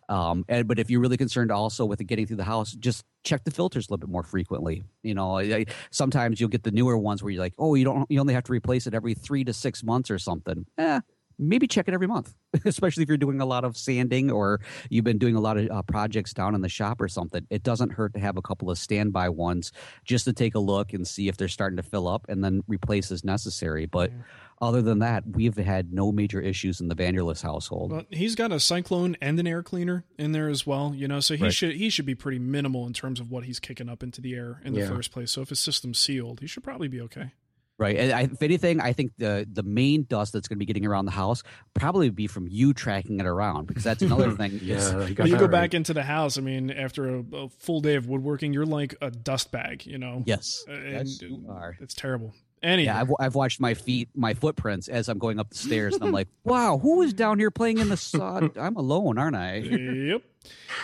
[0.09, 3.03] Um, and, but if you're really concerned also with it getting through the house, just
[3.24, 4.84] check the filters a little bit more frequently.
[5.03, 8.09] You know, I, sometimes you'll get the newer ones where you're like, oh, you don't,
[8.09, 10.65] you only have to replace it every three to six months or something.
[10.78, 11.01] Eh,
[11.39, 12.33] maybe check it every month,
[12.65, 15.69] especially if you're doing a lot of sanding or you've been doing a lot of
[15.69, 17.45] uh, projects down in the shop or something.
[17.49, 19.71] It doesn't hurt to have a couple of standby ones
[20.03, 22.63] just to take a look and see if they're starting to fill up and then
[22.67, 23.85] replace as necessary.
[23.85, 24.17] But yeah.
[24.61, 27.91] other than that, we've had no major issues in the Vanderlist household.
[27.91, 31.19] Well, he's got a cyclone and an air cleaner in there as well, you know,
[31.19, 31.53] so he right.
[31.53, 34.35] should he should be pretty minimal in terms of what he's kicking up into the
[34.35, 34.89] air in the yeah.
[34.89, 35.31] first place.
[35.31, 37.31] So if his system's sealed, he should probably be okay.
[37.80, 37.95] Right.
[37.97, 40.86] And I, if anything, I think the the main dust that's going to be getting
[40.86, 41.43] around the house
[41.75, 44.59] probably be from you tracking it around because that's another thing.
[44.63, 45.51] yeah, you, you go right.
[45.51, 46.39] back into the house.
[46.39, 49.86] I mean, after a, a, full day of woodworking, you're like a dust bag.
[49.86, 50.23] You know.
[50.25, 50.63] Yes.
[50.67, 51.78] Uh, and yes, you are.
[51.80, 52.34] It's terrible.
[52.63, 52.86] Anyway.
[52.86, 56.03] Yeah, I've, I've watched my feet, my footprints as I'm going up the stairs, and
[56.03, 58.57] I'm like, wow, who is down here playing in the sod?
[58.57, 59.57] I'm alone, aren't I?
[59.57, 60.23] Yep.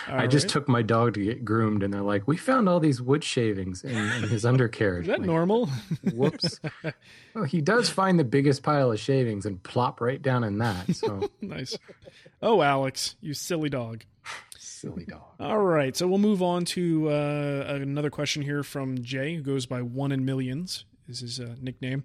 [0.10, 2.80] All I just took my dog to get groomed, and they're like, "We found all
[2.80, 5.68] these wood shavings in, in his undercarriage." Is that like, normal?
[6.14, 6.60] Whoops.
[7.34, 10.96] well, he does find the biggest pile of shavings and plop right down in that.
[10.96, 11.78] So nice.
[12.42, 14.04] Oh, Alex, you silly dog.
[14.58, 15.22] Silly dog.
[15.40, 19.66] All right, so we'll move on to uh, another question here from Jay, who goes
[19.66, 20.86] by One in Millions.
[21.08, 22.04] This Is his uh, nickname?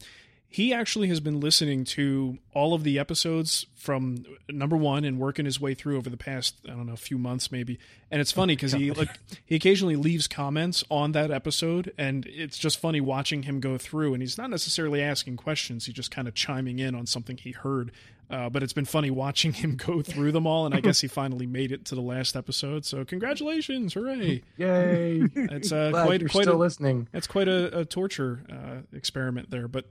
[0.51, 5.45] He actually has been listening to all of the episodes from number one and working
[5.45, 7.79] his way through over the past I don't know a few months maybe.
[8.11, 9.11] And it's funny because he like
[9.45, 14.15] he occasionally leaves comments on that episode, and it's just funny watching him go through.
[14.15, 17.53] And he's not necessarily asking questions; he's just kind of chiming in on something he
[17.53, 17.93] heard.
[18.31, 21.09] Uh, but it's been funny watching him go through them all, and I guess he
[21.09, 22.85] finally made it to the last episode.
[22.85, 24.43] So congratulations, hooray!
[24.57, 25.23] Yay!
[25.35, 27.09] It's uh, quite quite still a, listening.
[27.13, 29.87] It's quite a, a torture uh, experiment there, but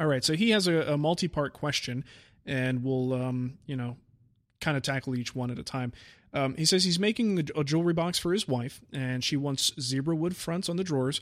[0.00, 2.04] all right, so he has a, a multi-part question,
[2.46, 3.98] and we'll, um, you know,
[4.60, 5.92] kind of tackle each one at a time.
[6.32, 10.16] Um, he says he's making a, jewelry box for his wife, and she wants zebra
[10.16, 11.20] wood fronts on the drawers.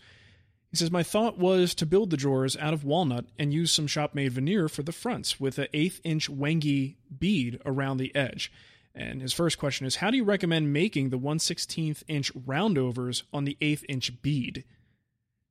[0.71, 3.87] He says, My thought was to build the drawers out of walnut and use some
[3.87, 8.53] shop made veneer for the fronts with an eighth inch Wenge bead around the edge.
[8.95, 13.45] And his first question is How do you recommend making the 116th inch roundovers on
[13.45, 14.65] the eighth inch bead?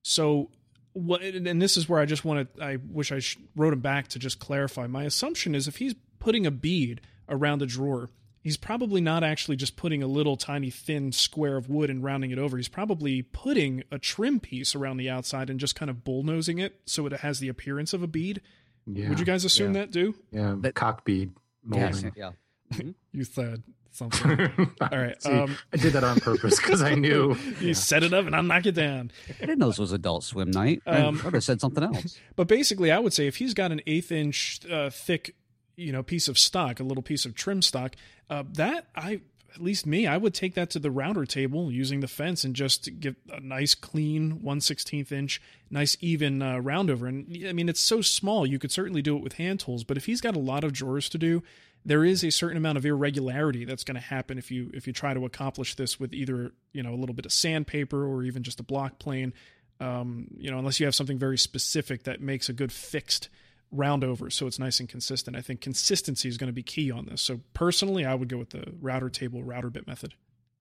[0.03, 0.51] So,
[0.97, 3.21] what, and this is where I just want to, I wish I
[3.55, 4.87] wrote him back to just clarify.
[4.87, 8.09] My assumption is if he's putting a bead around a drawer,
[8.41, 12.31] he's probably not actually just putting a little tiny thin square of wood and rounding
[12.31, 12.57] it over.
[12.57, 16.79] He's probably putting a trim piece around the outside and just kind of bullnosing it
[16.85, 18.41] so it has the appearance of a bead.
[18.85, 19.81] Yeah, Would you guys assume yeah.
[19.81, 20.15] that too?
[20.31, 21.31] Yeah, that cock bead
[21.63, 22.13] molding.
[22.15, 22.31] Yeah.
[22.73, 22.89] Mm-hmm.
[23.13, 23.63] you said
[23.95, 24.75] something.
[24.81, 25.21] All right.
[25.21, 27.35] See, um, I did that on purpose because I knew.
[27.59, 27.73] you yeah.
[27.73, 29.11] set it up and I'll knock it down.
[29.29, 30.81] I didn't know this was adult swim night.
[30.85, 32.19] Um, I would have said something else.
[32.35, 35.35] But basically, I would say if he's got an eighth inch uh, thick,
[35.75, 37.95] you know, piece of stock, a little piece of trim stock,
[38.29, 39.21] uh, that I
[39.57, 42.55] at least me, I would take that to the router table using the fence and
[42.55, 47.07] just get a nice clean 116th inch, nice even uh, round over.
[47.07, 49.97] And I mean, it's so small, you could certainly do it with hand tools, but
[49.97, 51.41] if he's got a lot of drawers to do,
[51.87, 54.93] there is a certain amount of irregularity that's going to happen if you if you
[54.93, 58.43] try to accomplish this with either you know a little bit of sandpaper or even
[58.43, 59.33] just a block plane.
[59.79, 63.29] Um, you know, unless you have something very specific that makes a good fixed
[63.71, 65.35] round over so it's nice and consistent.
[65.37, 67.21] I think consistency is going to be key on this.
[67.21, 70.13] So personally, I would go with the router table router bit method.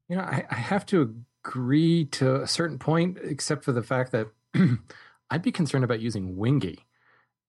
[0.09, 1.15] You know, I, I have to
[1.45, 4.29] agree to a certain point, except for the fact that
[5.31, 6.79] I'd be concerned about using Wenge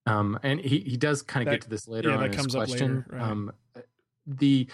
[0.07, 2.37] Um, and he, he does kind of get to this later yeah, on that in
[2.37, 2.99] comes his question.
[2.99, 3.31] Up later, right.
[3.31, 3.51] um,
[4.27, 4.67] the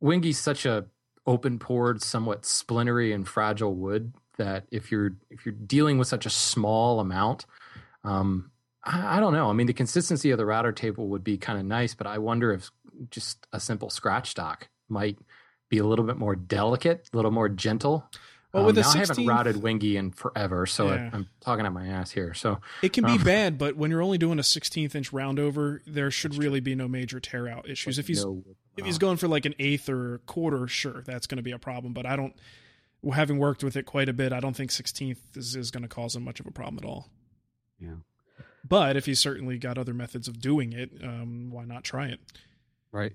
[0.00, 0.86] Wenge's such a
[1.26, 6.26] open pored, somewhat splintery and fragile wood that if you're if you're dealing with such
[6.26, 7.46] a small amount,
[8.04, 8.50] um,
[8.84, 9.48] I, I don't know.
[9.48, 12.18] I mean, the consistency of the router table would be kind of nice, but I
[12.18, 12.70] wonder if
[13.10, 15.18] just a simple scratch stock might
[15.70, 18.10] be a little bit more delicate, a little more gentle.
[18.52, 21.10] Well, with um, a 16th, I haven't routed Wenge in forever, so Yeah.
[21.12, 22.34] I, am talking out my ass here.
[22.34, 25.38] So It can be um, bad, but when you're only doing a 16th inch round
[25.38, 27.98] over, there should really be no major tear out issues.
[27.98, 28.44] If he's no-
[28.76, 31.58] if he's going for like an eighth or quarter, sure, that's going to be a
[31.58, 31.92] problem.
[31.92, 32.34] But I don't,
[33.12, 35.88] having worked with it quite a bit, I don't think 16th is, is going to
[35.88, 37.08] cause him much of a problem at all.
[37.78, 37.96] Yeah.
[38.66, 42.20] But if he's certainly got other methods of doing it, um, why not try it?
[42.92, 43.12] Right.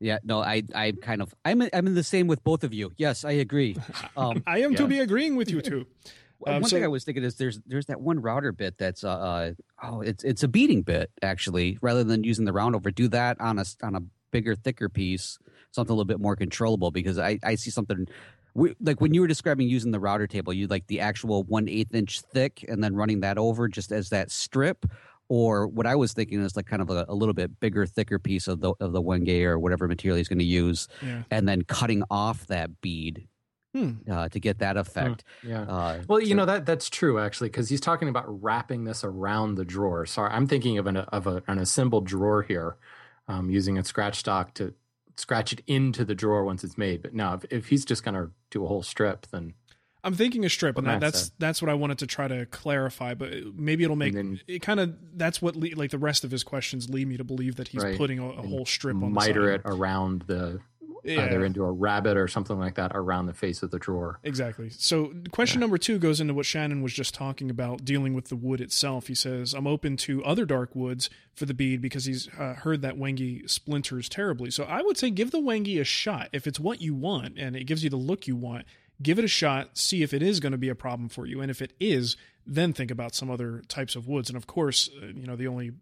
[0.00, 0.18] Yeah.
[0.24, 2.92] No, I, I kind of, I'm, I'm in the same with both of you.
[2.96, 3.76] Yes, I agree.
[4.16, 5.86] Um, I am to be agreeing with you too.
[6.38, 9.10] One Um, thing I was thinking is there's there's that one router bit that's uh,
[9.10, 13.08] uh oh it's it's a beading bit actually rather than using the round over do
[13.08, 15.38] that on a on a bigger thicker piece
[15.70, 18.06] something a little bit more controllable because I I see something
[18.54, 21.68] we, like when you were describing using the router table you like the actual one
[21.68, 24.86] eighth inch thick and then running that over just as that strip
[25.30, 28.18] or what I was thinking is like kind of a, a little bit bigger thicker
[28.18, 31.22] piece of the of the Wenge or whatever material he's going to use Yeah.
[31.30, 33.26] and then cutting off that bead
[33.72, 33.92] Hmm.
[34.10, 35.22] uh, to get that effect.
[35.44, 35.62] yeah.
[35.62, 39.04] Uh, Well, you so- know that that's true actually, because he's talking about wrapping this
[39.04, 40.04] around the drawer.
[40.06, 42.76] Sorry, I'm thinking of an of a, an assembled drawer here,
[43.28, 44.74] um, using a scratch stock to
[45.16, 47.00] scratch it into the drawer once it's made.
[47.02, 49.54] But now, if, if he's just going to do a whole strip, then
[50.02, 53.14] I'm thinking a strip, and that, that's that's what I wanted to try to clarify.
[53.14, 56.30] But maybe it'll make then- it kind of that's what le- like the rest of
[56.30, 57.96] his questions lead me to believe that he's Right.
[57.98, 60.60] putting a, a whole strip on miter the it around the
[61.04, 61.24] Yeah.
[61.24, 64.18] either into a rabbet or something like that around the face of the drawer.
[64.22, 64.68] Exactly.
[64.70, 68.36] So, question number two goes into what Shannon was just talking about, dealing with the
[68.36, 69.06] wood itself.
[69.06, 72.82] He says, "I'm open to other dark woods for the bead because he's uh, heard
[72.82, 74.50] that Wenge splinters terribly.
[74.50, 77.56] So, I would say give the Wenge a shot if it's what you want and
[77.56, 78.66] it gives you the look you want.
[79.02, 79.78] Give it a shot.
[79.78, 82.16] See if it is going to be a problem for you, and if it is,
[82.46, 84.28] then think about some other types of woods.
[84.30, 85.72] And of course, uh, you know the only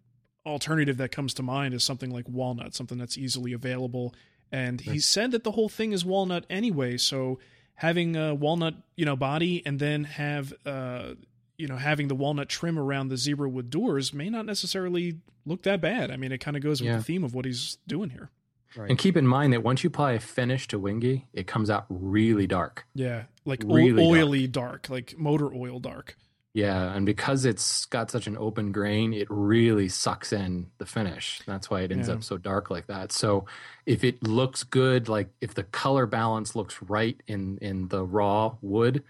[0.47, 4.15] alternative that comes to mind is something like walnut, something that's easily available.
[4.51, 7.39] And he said that the whole thing is walnut anyway, so
[7.75, 11.15] having a walnut, you know, body and then have uh
[11.59, 15.65] you know, having the walnut trim around the zebra wood doors may not necessarily look
[15.65, 16.09] that bad.
[16.13, 16.99] I mean, it kind of goes with Yeah.
[16.99, 18.31] the theme of what he's doing here.
[18.77, 18.91] Right.
[18.91, 21.87] And keep in mind that once you apply a finish to Wenge, it comes out
[21.89, 22.87] really dark.
[22.95, 24.07] Yeah, like Really dark.
[24.19, 24.89] oily dark.
[24.91, 26.17] like motor oil dark.
[26.55, 31.41] Yeah, and because it's got such an open grain, it really sucks in the finish.
[31.47, 32.15] That's why it ends Yeah.
[32.15, 33.13] up so dark like that.
[33.13, 33.47] So
[33.87, 38.57] if it looks good, like if the color balance looks right in in the raw
[38.61, 39.05] wood,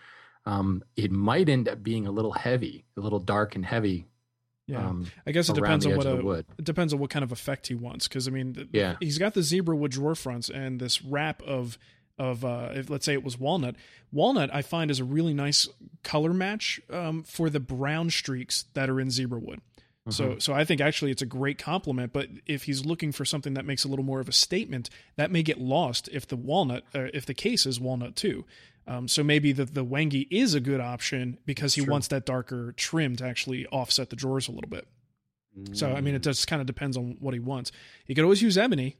[0.46, 4.06] um, it might end up being a little heavy, a little dark and heavy.
[4.68, 4.86] Yeah.
[4.86, 6.46] Um, I guess it depends on what a, wood.
[6.58, 8.06] it depends on what kind of effect he wants.
[8.06, 8.96] Because I mean, Yeah.
[9.00, 11.78] he's got the zebra wood drawer fronts and this wrap of
[12.18, 13.76] of uh, if let's say it was walnut.
[14.12, 15.68] Walnut I find is a really nice
[16.02, 19.60] color match um, for the brown streaks that are in zebra wood.
[20.10, 22.14] So, so I think actually it's a great compliment.
[22.14, 25.30] But if he's looking for something that makes a little more of a statement, that
[25.30, 28.46] may get lost if the walnut, uh, if the case is walnut too.
[28.88, 32.72] Um, so maybe the the Wenge is a good option because he wants that darker
[32.72, 34.88] trim to actually offset the drawers a little bit.
[35.72, 37.70] So I mean, it just kind of depends on what he wants.
[38.06, 38.96] He could always use ebony.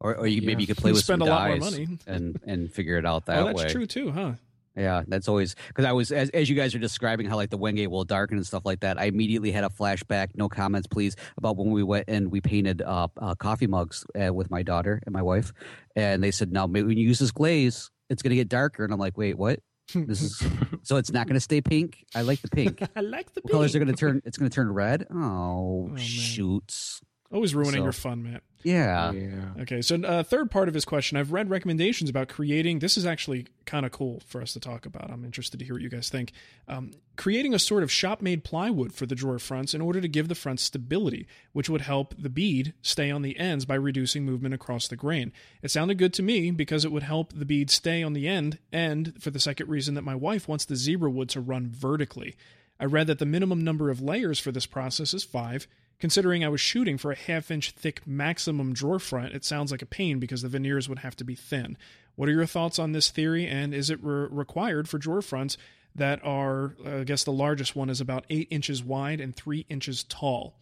[0.00, 0.46] Or, or you, Yeah.
[0.46, 1.98] maybe you could play with Spend some a lot more money.
[2.06, 3.68] and and figure it out that oh, that's way.
[3.68, 4.32] true too, huh?
[4.76, 7.58] Yeah, that's always because I was as, as you guys are describing how like the
[7.58, 8.98] Wenge will darken and stuff like that.
[8.98, 10.28] I immediately had a flashback.
[10.36, 14.32] No comments, please, about when we went and we painted uh, uh, coffee mugs uh,
[14.32, 15.52] with my daughter and my wife,
[15.96, 18.84] and they said, "Now, maybe when you use this glaze, it's going to get darker."
[18.84, 19.60] And I'm like, "Wait, what?
[19.94, 20.42] This is
[20.82, 22.04] so it's not going to stay pink?
[22.14, 22.82] I like the pink.
[22.96, 24.22] I like the colors are going to turn?
[24.24, 25.06] It's going to turn red.
[25.10, 25.96] Oh, oh man.
[25.96, 27.00] shoots!
[27.32, 28.42] Always ruining So- your fun, Matt.
[28.62, 29.62] Yeah, yeah.
[29.62, 32.80] Okay, so uh, third part of his question, I've read recommendations about creating.
[32.80, 35.10] This is actually kind of cool for us to talk about.
[35.10, 36.32] I'm interested to hear what you guys think.
[36.68, 40.28] Um, creating a sort of shop-made plywood for the drawer fronts in order to give
[40.28, 44.52] the fronts stability, which would help the bead stay on the ends by reducing movement
[44.52, 45.32] across the grain.
[45.62, 48.58] It sounded good to me because it would help the bead stay on the end,
[48.70, 52.36] and for the second reason that my wife wants the zebra wood to run vertically.
[52.78, 55.66] I read that the minimum number of layers for this process is five.
[56.00, 59.82] Considering I was shooting for a half inch thick maximum drawer front, it sounds like
[59.82, 61.76] a pain because the veneers would have to be thin.
[62.16, 65.58] What are your thoughts on this theory, and is it re- required for drawer fronts
[65.94, 69.66] that are, uh, I guess the largest one is about eight inches wide and three
[69.68, 70.54] inches tall?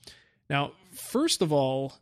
[0.51, 1.95] Now, first of all,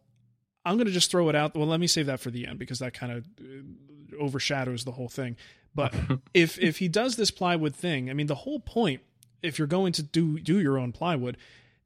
[0.64, 1.54] I'm going to just throw it out.
[1.54, 4.92] Well, let me save that for the end because that kind of uh, overshadows the
[4.92, 5.36] whole thing.
[5.74, 5.94] But
[6.34, 9.02] if if he does this plywood thing, I mean, the whole point,
[9.42, 11.36] if you're going to do do your own plywood,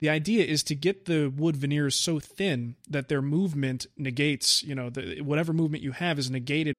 [0.00, 4.74] the idea is to get the wood veneers so thin that their movement negates, you
[4.74, 6.74] know, the, whatever movement you have is negated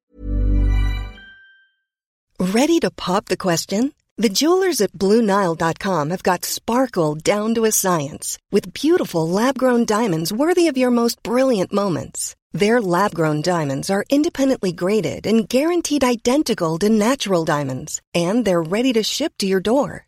[2.42, 3.94] Ready to pop the question?
[4.18, 9.86] The jewelers at BlueNile.com have got sparkle down to a science with beautiful lab grown
[9.86, 12.36] diamonds worthy of your most brilliant moments.
[12.52, 18.64] Their lab grown diamonds are independently graded and guaranteed identical to natural diamonds, and they're
[18.64, 20.08] ready to ship to your door.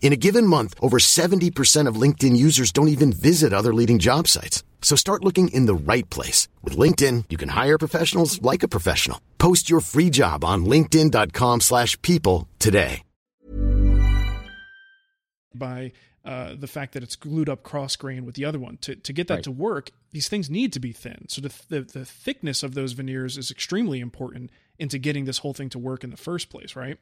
[0.00, 4.26] In a given month, over 70% of LinkedIn users don't even visit other leading job
[4.26, 4.62] sites.
[4.80, 6.48] So start looking in the right place.
[6.62, 9.20] With LinkedIn, you can hire professionals like a professional.
[9.36, 13.02] Post your free job on linkedin.com slash people today.
[15.54, 15.90] by
[16.24, 18.76] uh, the fact that it's glued up cross grain with the other one.
[18.82, 19.44] To, to get that Right.
[19.44, 21.24] to work, these things need to be thin.
[21.28, 25.54] So the, the, the thickness of those veneers is extremely important into getting this whole
[25.54, 26.98] thing to work in the first place, right?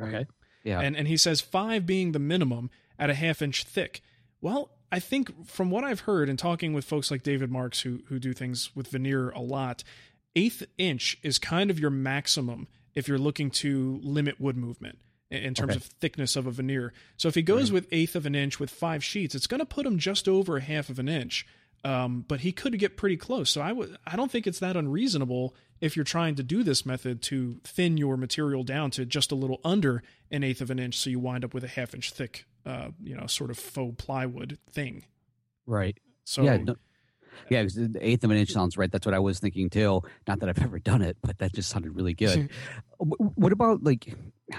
[0.00, 0.26] Right.
[0.64, 0.80] Yeah.
[0.80, 4.00] And and he says five being the minimum at a half inch thick.
[4.40, 8.00] Well, I think from what I've heard and talking with folks like David Marks who
[8.06, 9.82] who do things with veneer a lot,
[10.36, 14.98] eighth inch is kind of your maximum if you're looking to limit wood movement
[15.30, 15.76] in- terms Okay.
[15.76, 16.92] of thickness of a veneer.
[17.16, 19.64] So if he goes with eighth of an inch with five sheets, it's going to
[19.66, 21.46] put him just over a half of an inch.
[21.84, 23.50] Um, but he could get pretty close.
[23.50, 26.86] So I would I don't think it's that unreasonable if you're trying to do this
[26.86, 30.78] method to thin your material down to just a little under an eighth of an
[30.78, 33.58] inch, so you wind up with a half inch thick, uh, you know, sort of
[33.58, 35.04] faux plywood thing.
[35.66, 35.98] right.
[36.24, 36.76] So yeah, no,
[37.48, 38.90] yeah, the eighth of an inch sounds right.
[38.90, 40.02] That's what I was thinking too.
[40.28, 42.48] Not that I've ever done it, but that just sounded really good.
[42.98, 44.14] What about like?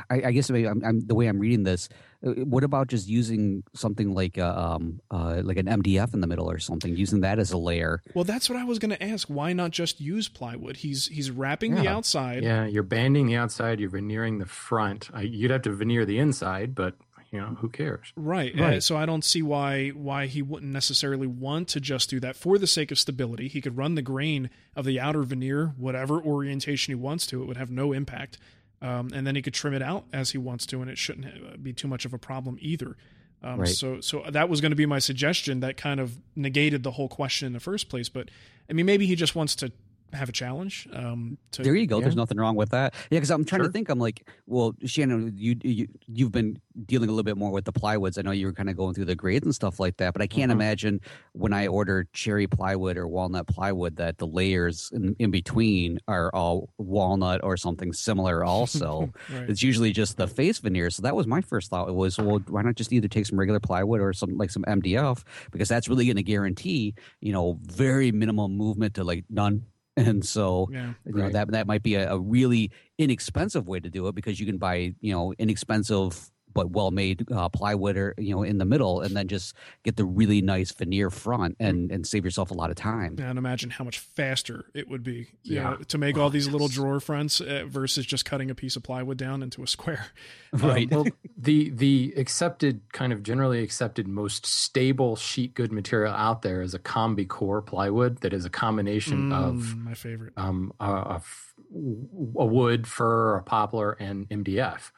[0.10, 1.90] I, I guess I'm, I'm the way I'm reading this.
[2.26, 6.28] uh, What about just using something like a, um uh like an MDF in the
[6.28, 6.96] middle or something?
[6.96, 8.02] Using that as a layer.
[8.14, 9.28] Well, that's what I was going to ask.
[9.28, 10.78] Why not just use plywood?
[10.78, 12.44] He's he's wrapping the outside.
[12.44, 15.10] Yeah, you're banding the outside, you're veneering the front.
[15.14, 16.96] I, you'd have to veneer the inside, but
[17.32, 18.14] you know who cares?
[18.16, 18.54] Right.
[18.60, 18.84] Uh, Right.
[18.84, 22.60] so I don't see why why he wouldn't necessarily want to just do that for
[22.60, 23.48] the sake of stability.
[23.48, 27.42] He could run the grain of the outer veneer, whatever orientation he wants to.
[27.42, 28.38] It would have no impact,
[28.84, 31.26] um, and then he could trim it out as he wants to, and it shouldn't
[31.26, 32.98] uh, be too much of a problem either.
[33.42, 33.70] Um, Right.
[33.70, 35.62] So so that was going to be my suggestion.
[35.62, 38.10] That kind of negated the whole question in the first place.
[38.10, 38.30] But
[38.70, 39.72] I mean, maybe he just wants to
[40.14, 40.88] have a challenge.
[40.94, 41.98] Um, to, there you go.
[41.98, 42.04] yeah.
[42.04, 42.94] There's nothing wrong with that.
[43.10, 43.68] Yeah, because I'm trying Sure.
[43.68, 43.90] to think.
[43.90, 47.74] I'm like, well, Shannon, you, you you've been dealing a little bit more with the
[47.74, 48.18] plywoods.
[48.18, 50.22] I know you were kind of going through the grades and stuff like that, but
[50.22, 50.56] I can't Mhm.
[50.56, 51.02] imagine
[51.34, 56.30] when I order cherry plywood or walnut plywood that the layers in, in between are
[56.34, 58.44] all walnut or something similar.
[58.44, 59.50] Also, Right.
[59.50, 60.90] it's usually just the face veneer.
[60.90, 61.88] So that was my first thought.
[61.90, 64.64] It was, well, why not just either take some regular plywood or some like some
[64.68, 69.66] MDF because that's really going to guarantee, you know, very minimal movement to like none.
[69.98, 70.94] And so, Yeah.
[71.06, 71.34] you know Right.
[71.34, 74.58] that that might be a, a really inexpensive way to do it because you can
[74.58, 79.02] buy you know inexpensive but well made uh, plywood or you know in the middle
[79.02, 82.70] and then just get the really nice veneer front and and save yourself a lot
[82.70, 85.64] of time And imagine how much faster it would be you Yeah.
[85.72, 88.76] know, to make all Oh, these little drawer fronts uh, versus just cutting a piece
[88.76, 90.08] of plywood down into a square.
[90.54, 96.42] right well, the the accepted kind of generally accepted most stable sheet good material out
[96.44, 100.34] there is a combi core plywood that is a combination of Mm, my favorite.
[100.38, 104.92] um, a, a f- a wood, fir, a poplar, and MDF.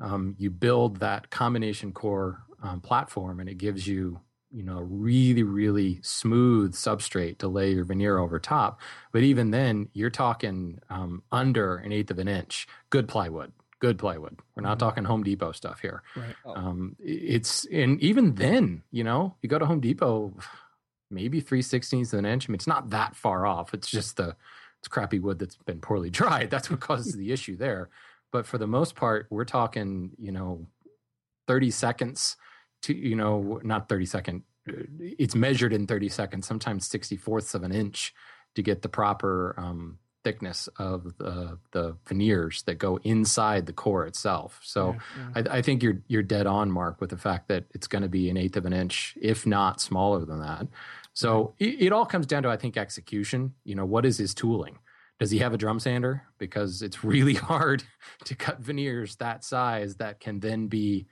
[0.00, 4.20] Um, you build that combination core um, platform, and it gives you,
[4.50, 8.80] you know, a really, really smooth substrate to lay your veneer over top.
[9.12, 12.66] But even then, you're talking um, under an eighth of an inch.
[12.90, 13.52] Good plywood.
[13.78, 14.38] Good plywood.
[14.54, 16.02] We're not talking Home Depot stuff here.
[16.16, 16.34] Right.
[16.46, 20.32] Um, it's and even then, you know, you go to Home Depot,
[21.10, 22.48] maybe three sixteenths of an inch.
[22.48, 23.74] I mean, it's not that far off.
[23.74, 24.36] It's just the
[24.78, 26.50] it's crappy wood that's been poorly dried.
[26.50, 27.90] That's what causes the issue there.
[28.34, 30.66] But for the most part, we're talking, you know,
[31.46, 32.36] thirty seconds
[32.82, 34.42] to, you know, not thirty second.
[34.66, 38.12] It's measured in thirty seconds, sometimes sixty fourths of an inch,
[38.56, 44.04] to get the proper um, thickness of the the veneers that go inside the core
[44.04, 44.58] itself.
[44.64, 44.96] So.
[44.96, 44.98] Yeah,
[45.36, 45.42] yeah.
[45.52, 48.08] I, I think you're you're dead on, Mark, with the fact that it's going to
[48.08, 50.66] be an eighth of an inch, if not smaller than that.
[51.12, 53.54] So it, it all comes down to, I think, execution.
[53.62, 54.78] You know, what is his tooling?
[55.20, 56.22] Does he have a drum sander?
[56.38, 57.84] Because it's really hard
[58.24, 61.06] to cut veneers that size that can then be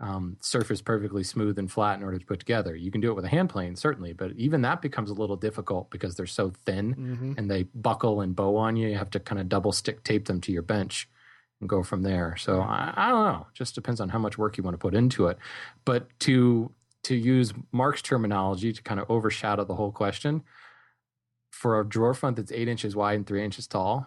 [0.00, 2.74] um, surface perfectly smooth and flat in order to put together.
[2.74, 5.36] You can do it with a hand plane, certainly, but even that becomes a little
[5.36, 7.38] difficult because they're so thin Mhm.
[7.38, 8.88] and they buckle and bow on you.
[8.88, 11.08] You have to kind of double stick tape them to your bench
[11.60, 12.34] and go from there.
[12.36, 13.46] So I, I don't know.
[13.54, 15.38] Just depends on how much work you want to put into it.
[15.84, 16.72] But to
[17.04, 20.42] to use Mark's terminology to kind of overshadow the whole question,
[21.64, 24.06] for a drawer front that's eight inches wide and three inches tall,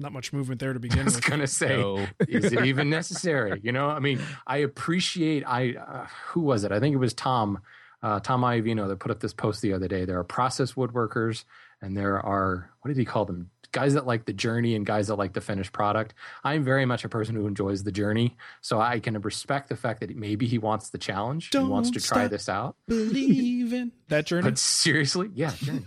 [0.00, 1.16] Not much movement there to begin with.
[1.16, 1.60] I begin was with.
[1.60, 2.06] gonna say, No.
[2.28, 3.60] is it even necessary?
[3.62, 5.44] You know, I mean, I appreciate.
[5.46, 6.72] I uh, who was it?
[6.72, 7.60] I think it was Tom,
[8.02, 10.06] uh, Tom Iovino that put up this post the other day.
[10.06, 11.44] There are process woodworkers,
[11.82, 13.50] and there are what did he call them?
[13.70, 16.12] Guys that like the journey and guys that like the finished product.
[16.44, 20.00] I'm very much a person who enjoys the journey, so I can respect the fact
[20.00, 21.48] that maybe he wants the challenge.
[21.52, 22.76] he wants to try this out.
[22.88, 24.42] Believe in that journey.
[24.50, 25.84] But seriously, yeah, journey.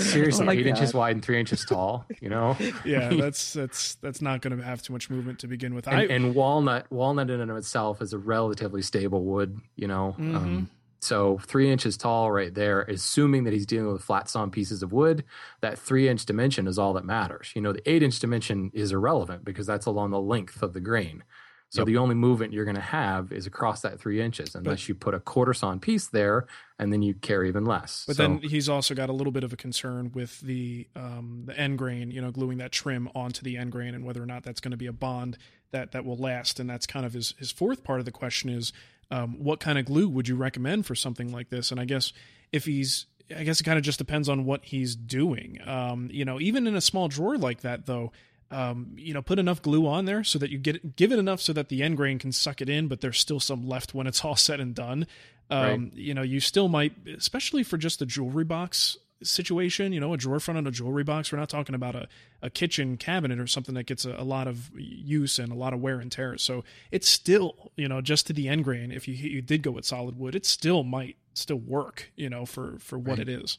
[0.00, 2.06] Seriously, Oh eight inches wide and three inches tall.
[2.20, 5.74] You know, yeah, that's that's that's not going to have too much movement to begin
[5.74, 5.86] with.
[5.88, 9.86] I, and, and walnut walnut in and of itself is a relatively stable wood you
[9.86, 10.36] know Mm-hmm.
[10.36, 10.70] um,
[11.02, 14.92] so three inches tall right there assuming that he's dealing with flat sawn pieces of
[14.92, 15.24] wood
[15.62, 18.92] that three inch dimension is all that matters you know the eight inch dimension is
[18.92, 21.22] irrelevant because that's along the length of the grain
[21.70, 21.86] so Yep.
[21.86, 25.14] the only movement you're going to have is across that three inches unless you put
[25.14, 26.46] a quarter sawn piece there
[26.78, 29.44] and then you carry even less But So- then he's also got a little bit
[29.44, 33.42] of a concern with the um, the end grain, you know, gluing that trim onto
[33.42, 35.38] the end grain and whether or not that's going to be a bond
[35.70, 36.60] that that will last.
[36.60, 38.72] And that's kind of his his fourth part of the question is
[39.12, 41.70] um, what kind of glue would you recommend for something like this?
[41.70, 42.12] And I guess
[42.52, 43.06] if he's
[43.36, 45.60] I guess it kind of just depends on what he's doing.
[45.64, 48.10] Um, you know, even in a small drawer like that, though,
[48.50, 51.18] um, you know, put enough glue on there so that you get it, give it
[51.18, 53.94] enough so that the end grain can suck it in, but there's still some left
[53.94, 55.06] when it's all said and done.
[55.50, 59.92] Um, You know, you still might, especially for just the jewelry box situation.
[59.92, 61.30] You know, a drawer front on a jewelry box.
[61.32, 62.08] We're not talking about a,
[62.40, 65.72] a kitchen cabinet or something that gets a, a lot of use and a lot
[65.74, 66.38] of wear and tear.
[66.38, 68.90] So it's still, you know, just to the end grain.
[68.92, 72.10] If you you did go with solid wood, it still might still work.
[72.16, 73.28] You know, for for what Right.
[73.28, 73.58] it is.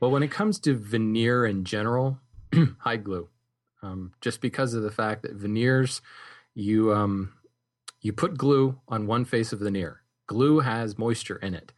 [0.00, 2.18] Well, when it comes to veneer in general,
[2.78, 3.28] hide glue.
[3.84, 6.00] Um, just because of the fact that veneers,
[6.54, 7.34] you um,
[8.00, 10.00] you put glue on one face of the veneer.
[10.26, 11.72] Glue has moisture in it.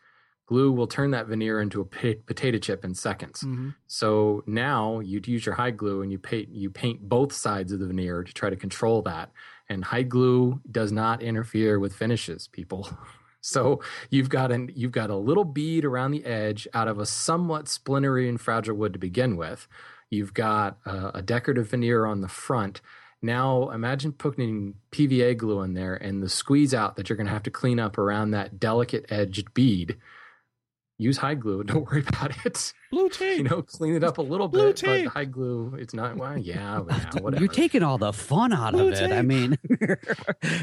[0.46, 3.40] Glue will turn that veneer into a potato chip in seconds.
[3.40, 3.70] Mm-hmm.
[3.88, 7.80] So now you'd use your hide glue and you paint you paint both sides of
[7.80, 9.32] the veneer to try to control that.
[9.68, 12.88] And hide glue does not interfere with finishes, people.
[13.46, 13.80] So
[14.10, 17.68] you've got an you've got a little bead around the edge out of a somewhat
[17.68, 19.68] splintery and fragile wood to begin with.
[20.10, 22.80] You've got a, a decorative veneer on the front.
[23.22, 27.32] Now imagine putting PVA glue in there and the squeeze out that you're going to
[27.32, 29.96] have to clean up around that delicate edged bead
[30.98, 31.62] use hide glue.
[31.64, 32.72] Don't worry about it.
[32.90, 33.38] Blue tape.
[33.38, 35.04] You know, clean it up a little Blue bit, tape.
[35.06, 35.74] but hide glue.
[35.78, 36.16] It's not.
[36.16, 37.42] Well, yeah, yeah whatever.
[37.44, 39.12] You're taking all the fun out Blue of it.
[39.12, 39.58] I mean,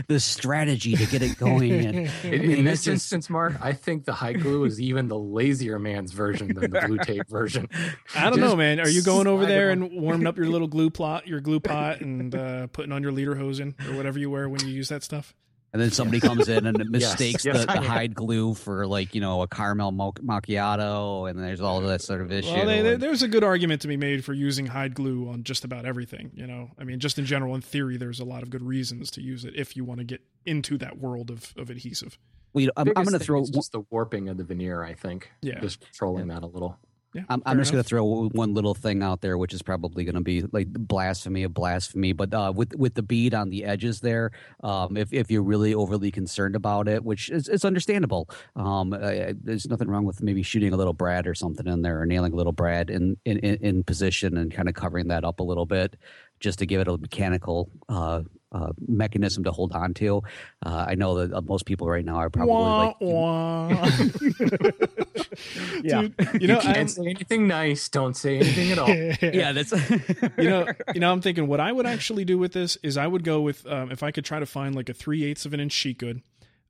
[0.07, 1.71] the strategy to get it going.
[1.85, 4.63] And, I In, mean, in that's this just- instance, Mark, I think the hide glue
[4.65, 7.67] is even the lazier man's version than the blue tape version.
[8.15, 8.79] I don't know, man.
[8.79, 9.83] Are you going over there on.
[9.83, 13.11] and warming up your little glue plot, your glue pot, and uh, putting on your
[13.11, 15.33] lederhosen or whatever you wear when you use that stuff?
[15.73, 19.21] And then somebody comes in and mistakes yes, the, the hide glue for like you
[19.21, 22.51] know a caramel mo- macchiato, and there's all that sort of issue.
[22.51, 25.43] Well, they, they- there's a good argument to be made for using hide glue on
[25.43, 26.31] just about everything.
[26.33, 29.11] You know, I mean, just in general, in theory, there's a lot of good reasons
[29.11, 32.17] to use it if you want to get into that world of, of adhesive.
[32.53, 33.41] well, you know, I'm, I'm going to throw.
[33.41, 34.83] is just the warping of the veneer.
[34.83, 35.31] I think.
[35.41, 35.59] Yeah.
[35.59, 36.77] just trolling that a little.
[37.13, 40.03] Yeah, I'm, I'm just going to throw one little thing out there, which is probably
[40.03, 42.13] going to be like blasphemy of blasphemy.
[42.13, 44.31] But uh, with with the bead on the edges there,
[44.63, 49.33] um, if if you're really overly concerned about it, which is it's understandable, um, uh,
[49.41, 52.33] there's nothing wrong with maybe shooting a little Brad or something in there, or nailing
[52.33, 55.43] a little Brad in in, in, in position and kind of covering that up a
[55.43, 55.95] little bit,
[56.39, 57.69] just to give it a mechanical.
[57.89, 58.21] Uh,
[58.53, 60.21] uh, mechanism to hold on to.
[60.65, 63.87] Uh, I know that uh, most people right now are probably Wah, like, wah.
[65.83, 66.01] Yeah.
[66.01, 67.89] Dude, you know, Can't I'm- say anything nice.
[67.89, 68.89] Don't say anything at all.
[69.21, 69.71] yeah, that's
[70.37, 73.07] you know, you know, I'm thinking what I would actually do with this is I
[73.07, 75.53] would go with um, if I could try to find like a three eighths of
[75.53, 76.21] an inch sheet good,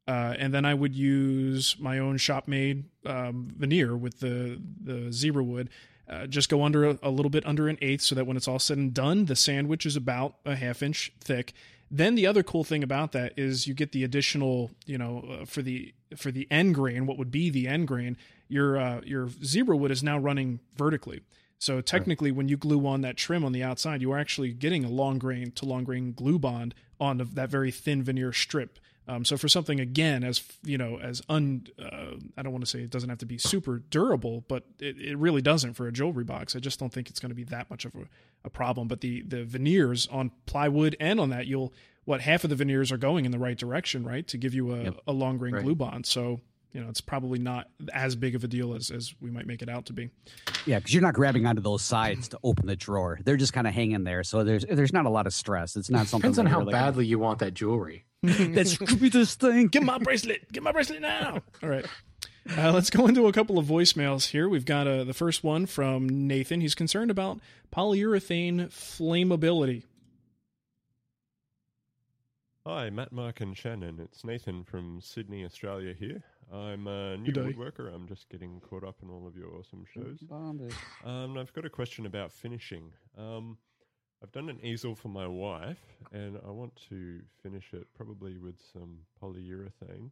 [0.08, 5.12] uh, and then I would use my own shop made um, veneer with the the
[5.12, 5.70] zebra wood.
[6.10, 8.48] Uh, just go under a, a little bit under an eighth so that when it's
[8.48, 11.54] all said and done, the sandwich is about a half inch thick.
[11.90, 15.46] Then the other cool thing about that is you get the additional, you know, uh,
[15.46, 19.30] for the for the end grain, what would be the end grain, your uh, your
[19.44, 21.22] zebra wood is now running vertically.
[21.60, 24.84] So technically, when you glue on that trim on the outside, you are actually getting
[24.84, 28.80] a long grain to long grain glue bond on the, that very thin veneer strip.
[29.08, 32.70] Um, so for something again as you know as un, uh, I don't want to
[32.70, 35.92] say it doesn't have to be super durable, but it, it really doesn't for a
[35.92, 36.56] jewelry box.
[36.56, 38.06] I just don't think it's going to be that much of a,
[38.46, 38.88] a problem.
[38.88, 41.74] But the the veneers on plywood and on that, you'll
[42.06, 44.74] what half of the veneers are going in the right direction, right, to give you
[44.74, 44.96] a, Yep.
[45.08, 45.64] a long grain Right.
[45.64, 46.06] glue bond.
[46.06, 46.40] So
[46.72, 49.62] you know it's probably not as big of a deal as as we might make
[49.62, 50.12] it out to be.
[50.66, 53.20] Yeah, because you're not grabbing onto those sides to open the drawer.
[53.24, 54.24] They're just kind of hanging there.
[54.24, 55.76] So there's there's not a lot of stress.
[55.76, 56.22] It's not something.
[56.22, 58.06] Depends on that how you're like, badly you want that jewelry.
[58.56, 59.68] Let's screw this thing.
[59.68, 60.52] Get my bracelet.
[60.52, 61.42] Get my bracelet now.
[61.62, 61.86] All right.
[62.58, 64.50] Uh, let's go into a couple of voicemails here.
[64.50, 66.60] We've got uh, the first one from Nathan.
[66.60, 67.40] He's concerned about
[67.74, 69.84] polyurethane flammability.
[72.66, 74.00] Hi, Matt, Mark, and Shannon.
[74.02, 76.24] It's Nathan from Sydney, Australia here.
[76.52, 77.94] I'm a new woodworker.
[77.94, 80.24] I'm just getting caught up in all of your awesome shows.
[81.04, 82.92] Um, I've got a question about finishing.
[83.18, 83.58] Um,
[84.24, 88.56] I've done an easel for my wife, and I want to finish it probably with
[88.72, 90.12] some polyurethane.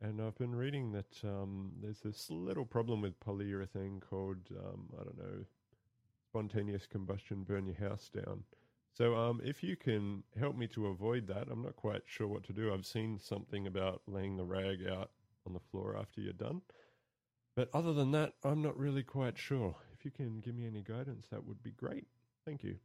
[0.00, 5.04] And I've been reading that um, there's this little problem with polyurethane called, um, I
[5.04, 5.44] don't know,
[6.30, 8.44] spontaneous combustion, burn your house down.
[8.94, 12.44] So, um, if you can help me to avoid that, I'm not quite sure what
[12.44, 12.72] to do.
[12.72, 15.10] I've seen something about laying the rag out
[15.46, 16.62] on the floor after you're done.
[17.54, 19.76] But other than that, I'm not really quite sure.
[19.92, 22.06] If you can give me any guidance, that would be great.
[22.46, 22.76] Thank you.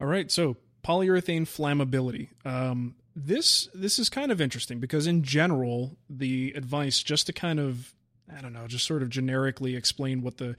[0.00, 2.28] All right, so polyurethane flammability.
[2.44, 7.58] Um, this this is kind of interesting because in general, the advice just to kind
[7.58, 7.94] of
[8.34, 10.56] I don't know, just sort of generically explain what the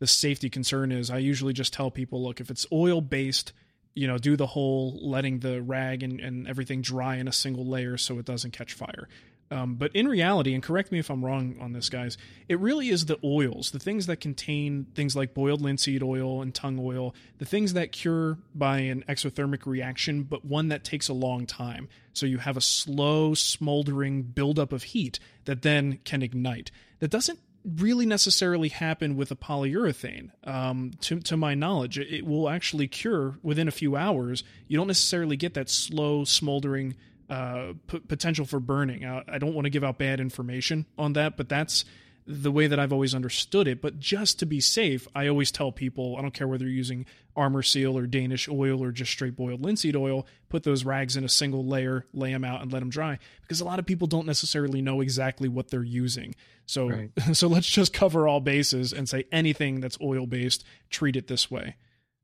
[0.00, 1.10] the safety concern is.
[1.10, 3.52] I usually just tell people, look, if it's oil based,
[3.94, 7.66] you know, do the whole letting the rag and, and everything dry in a single
[7.66, 9.08] layer so it doesn't catch fire.
[9.52, 12.16] Um, but in reality, and correct me if I'm wrong on this, guys,
[12.48, 16.54] it really is the oils, the things that contain things like boiled linseed oil and
[16.54, 21.12] tung oil, the things that cure by an exothermic reaction, but one that takes a
[21.12, 21.88] long time.
[22.12, 26.70] So you have a slow, smoldering buildup of heat that then can ignite.
[27.00, 30.30] That doesn't really necessarily happen with a polyurethane.
[30.44, 34.44] Um, to, to my knowledge, it, it will actually cure within a few hours.
[34.68, 36.94] You don't necessarily get that slow, smoldering
[37.30, 39.04] uh, p- potential for burning.
[39.06, 41.84] I, I don't want to give out bad information on that, but that's
[42.26, 43.80] the way that I've always understood it.
[43.80, 47.06] But just to be safe, I always tell people I don't care whether you're using
[47.36, 51.28] Arm-R-Seal or Danish oil or just straight boiled linseed oil, put those rags in a
[51.28, 53.18] single layer, lay them out, and let them dry.
[53.42, 56.34] Because a lot of people don't necessarily know exactly what they're using.
[56.66, 57.10] So, Right.
[57.32, 61.50] so let's just cover all bases and say anything that's oil based, treat it this
[61.50, 61.76] way.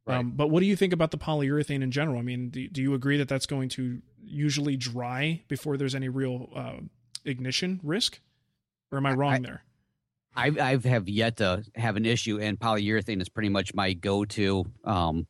[0.06, 0.18] Right.
[0.18, 2.18] Um, but what do you think about the polyurethane in general?
[2.18, 6.08] I mean, do, do you agree that that's going to usually dry before there's any
[6.08, 6.80] real uh,
[7.24, 8.20] ignition risk?
[8.92, 9.62] Or am I wrong I- there?
[10.38, 14.66] I I've have yet to have an issue, and polyurethane is pretty much my go-to
[14.84, 15.26] um,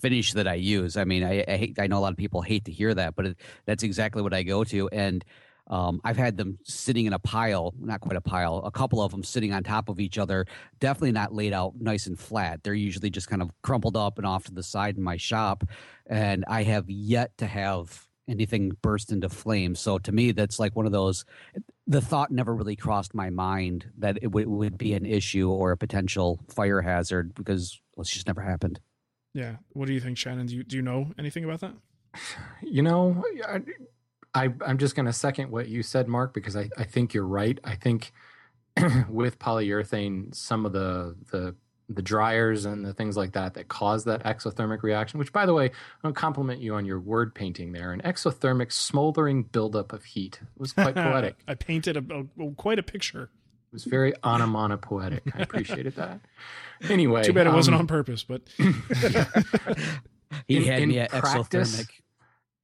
[0.00, 0.96] finish that I use.
[0.96, 3.14] I mean, I I, hate, I know a lot of people hate to hear that,
[3.14, 3.36] but it,
[3.66, 4.88] that's exactly what I go to.
[4.88, 5.22] And
[5.68, 9.10] Um, I've had them sitting in a pile, not quite a pile, a couple of
[9.10, 10.46] them sitting on top of each other,
[10.78, 12.62] definitely not laid out nice and flat.
[12.62, 15.64] They're usually just kind of crumpled up and off to the side in my shop.
[16.06, 19.80] And I have yet to have anything burst into flames.
[19.80, 21.24] So to me, that's like one of those.
[21.86, 25.72] The thought never really crossed my mind that it w- would be an issue or
[25.72, 28.80] a potential fire hazard because well, it's just never happened.
[29.34, 29.56] Yeah.
[29.72, 30.46] What do you think, Shannon?
[30.46, 31.74] Do you do you know anything about that?
[32.62, 33.60] You know, I,
[34.34, 37.26] I I'm just going to second what you said, Mark, because I I think you're
[37.26, 37.58] right.
[37.62, 38.12] I think
[39.08, 41.54] with polyurethane, some of the the
[41.88, 45.54] the dryers and the things like that that cause that exothermic reaction, which by the
[45.54, 45.70] way,
[46.02, 47.92] I'll compliment you on your word painting there.
[47.92, 50.40] An exothermic smoldering buildup of heat.
[50.42, 51.36] It was quite poetic.
[51.46, 53.22] I painted a, a, quite a picture.
[53.22, 55.22] It was very onomatopoetic.
[55.34, 56.20] I appreciated that.
[56.90, 57.22] Anyway.
[57.22, 58.66] Too bad it um, wasn't on purpose, but he
[60.58, 61.88] in, had in me at practice, exothermic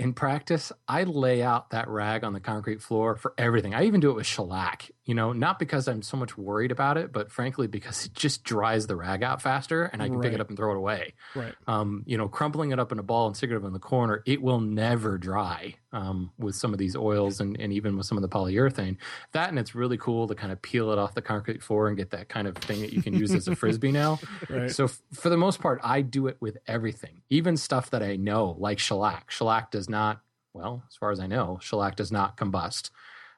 [0.03, 3.75] in practice, I lay out that rag on the concrete floor for everything.
[3.75, 6.97] I even do it with shellac, you know, not because I'm so much worried about
[6.97, 10.25] it, but frankly, because it just dries the rag out faster and I can right.
[10.25, 11.15] pick it up and throw it away.
[11.35, 11.55] Right.
[11.67, 14.23] Um, you know, crumpling it up in a ball and sticking it in the corner,
[14.27, 18.17] it will never dry um, with some of these oils and, and even with some
[18.17, 18.97] of the polyurethane.
[19.33, 21.97] That and it's really cool to kind of peel it off the concrete floor and
[21.97, 24.19] get that kind of thing that you can use as a frisbee now.
[24.49, 24.71] Right.
[24.71, 28.17] So f- for the most part, I do it with everything, even stuff that I
[28.17, 29.31] know, like shellac.
[29.31, 30.21] Shellac does not,
[30.53, 32.91] well, as far as I know, shellac does not combust.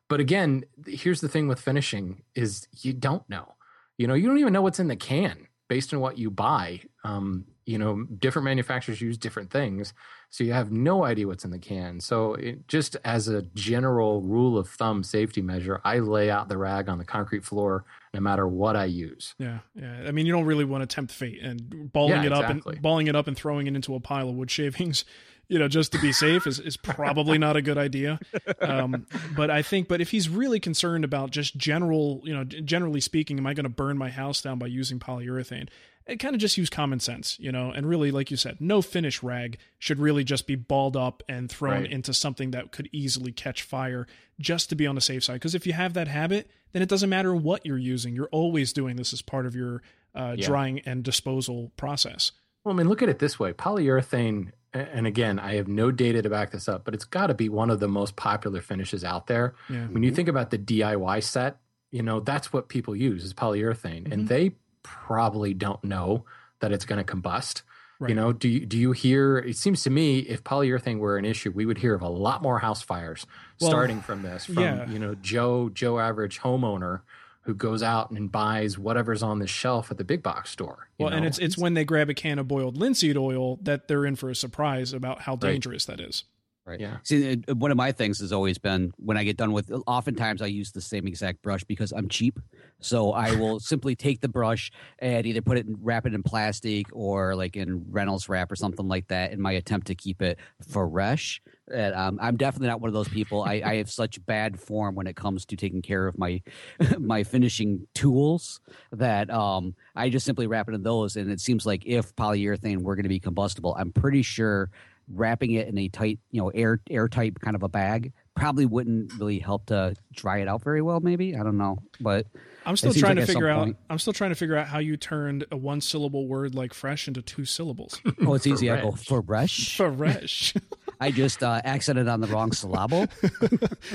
[0.08, 3.54] But again, here's the thing with finishing is you don't know.
[3.96, 6.80] You know, you don't even know what's in the can based on what you buy.
[7.04, 9.94] Um, you know, different manufacturers use different things,
[10.28, 11.98] so you have no idea what's in the can.
[11.98, 16.58] So, it, just as a general rule of thumb safety measure, I lay out the
[16.58, 19.34] rag on the concrete floor no matter what I use.
[19.38, 20.04] Yeah, yeah.
[20.06, 22.74] I mean, you don't really want to tempt fate and balling yeah, it up exactly.
[22.74, 25.06] and balling it up and throwing it into a pile of wood shavings
[25.48, 28.18] you know, just to be safe is, is probably not a good idea.
[28.60, 33.00] Um, but I think, but if he's really concerned about just general, you know, generally
[33.00, 35.68] speaking, am I going to burn my house down by using polyurethane?
[36.06, 38.80] It kind of just use common sense, you know, and really, like you said, no
[38.80, 41.90] finish rag should really just be balled up and thrown right.
[41.90, 44.06] into something that could easily catch fire
[44.38, 45.34] just to be on the safe side.
[45.34, 48.14] Because if you have that habit, then it doesn't matter what you're using.
[48.14, 49.82] You're always doing this as part of your
[50.14, 50.46] uh, yeah.
[50.46, 52.32] drying and disposal process.
[52.64, 56.22] Well, I mean, look at it this way polyurethane and again, I have no data
[56.22, 59.04] to back this up, but it's got to be one of the most popular finishes
[59.04, 59.54] out there.
[59.70, 59.86] Yeah.
[59.86, 61.58] When you think about the DIY set,
[61.90, 64.12] you know, that's what people use is polyurethane, mm-hmm.
[64.12, 64.52] and they
[64.82, 66.24] probably don't know
[66.60, 67.62] that it's going to combust.
[68.00, 68.08] Right.
[68.08, 69.38] You know, do you, do you hear?
[69.38, 72.42] It seems to me if polyurethane were an issue, we would hear of a lot
[72.42, 73.26] more house fires
[73.60, 74.46] well, starting from this.
[74.46, 74.90] From yeah.
[74.90, 77.02] you know, Joe Joe average homeowner
[77.44, 80.88] who goes out and buys whatever's on the shelf at the big box store.
[80.98, 81.16] Well, know?
[81.16, 84.16] and it's, it's, when they grab a can of boiled linseed oil that they're in
[84.16, 85.98] for a surprise about how dangerous right.
[85.98, 86.24] that is.
[86.66, 86.80] Right.
[86.80, 86.96] Yeah.
[87.02, 89.70] See, one of my things has always been when I get done with.
[89.86, 92.40] Oftentimes, I use the same exact brush because I'm cheap.
[92.80, 96.22] So I will simply take the brush and either put it in, wrap it in
[96.22, 100.22] plastic or like in Reynolds wrap or something like that in my attempt to keep
[100.22, 101.42] it fresh.
[101.72, 103.42] And, um, I'm definitely not one of those people.
[103.42, 106.42] I, I have such bad form when it comes to taking care of my
[106.98, 108.60] my finishing tools
[108.90, 111.16] that um, I just simply wrap it in those.
[111.16, 114.70] And it seems like if polyurethane were going to be combustible, I'm pretty sure
[115.12, 119.12] wrapping it in a tight, you know, air airtight kind of a bag probably wouldn't
[119.14, 121.00] really help to dry it out very well.
[121.00, 122.26] Maybe I don't know, but
[122.66, 123.64] I'm still trying like to figure out.
[123.64, 126.74] Point, I'm still trying to figure out how you turned a one syllable word like
[126.74, 128.00] fresh into two syllables.
[128.26, 128.70] oh, it's easy.
[128.70, 129.76] I go fresh.
[129.76, 130.54] Fresh.
[131.00, 133.06] I just uh, accented on the wrong syllable.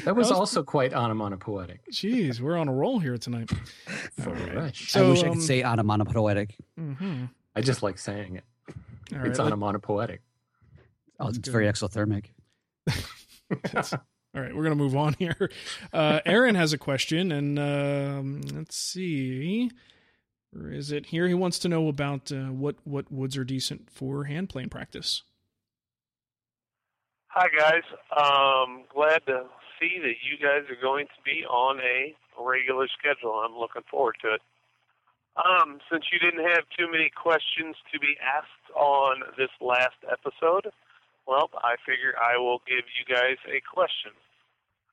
[0.04, 1.80] that was also quite onomatopoetic.
[1.92, 3.50] Jeez, we're on a roll here tonight.
[4.20, 4.92] Fresh.
[4.92, 6.56] So, I wish um, I could um, say onomatopoetic.
[6.80, 7.26] Mm-hmm.
[7.56, 8.44] I just like saying it.
[9.12, 10.22] Right, it's onomatopoetic.
[11.20, 11.52] Oh, it's good.
[11.52, 12.26] very exothermic.
[14.36, 15.50] All right, we're going to move on here.
[15.92, 19.72] Uh, Aaron has a question, and um, let's see.
[20.52, 21.28] Where is it here?
[21.28, 25.24] He wants to know about uh, what, what woods are decent for hand plane practice.
[27.28, 27.84] Hi, guys.
[28.16, 29.46] Um, glad to
[29.80, 33.34] see that you guys are going to be on a regular schedule.
[33.34, 34.42] I'm looking forward to it.
[35.38, 40.72] Um, since you didn't have too many questions to be asked on this last episode,
[41.30, 44.12] well, I figure I will give you guys a question.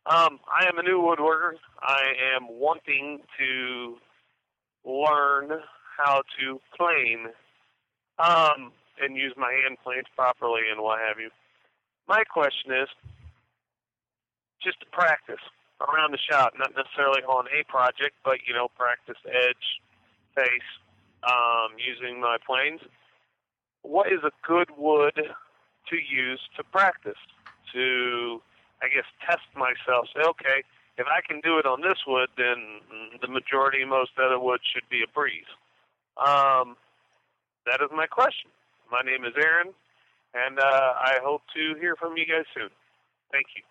[0.04, 1.56] Um, I am a new woodworker.
[1.80, 3.96] I am wanting to
[4.84, 5.60] learn
[5.96, 7.28] how to plane
[8.18, 8.70] um,
[9.00, 11.30] and use my hand planes properly and what have you.
[12.06, 12.88] My question is
[14.62, 15.42] just to practice
[15.80, 19.80] around the shop, not necessarily on a project, but you know, practice edge,
[20.34, 20.70] face,
[21.24, 22.80] um, using my planes.
[23.80, 25.18] What is a good wood
[25.90, 27.18] to use to practice,
[27.72, 28.40] to
[28.82, 30.08] I guess, test myself.
[30.14, 30.62] Say, okay,
[30.98, 32.80] if I can do it on this wood, then
[33.20, 35.48] the majority of most other wood should be a breeze.
[36.16, 36.76] Um,
[37.66, 38.50] that is my question.
[38.90, 39.74] My name is Aaron,
[40.34, 42.70] and uh, I hope to hear from you guys soon.
[43.32, 43.62] Thank you.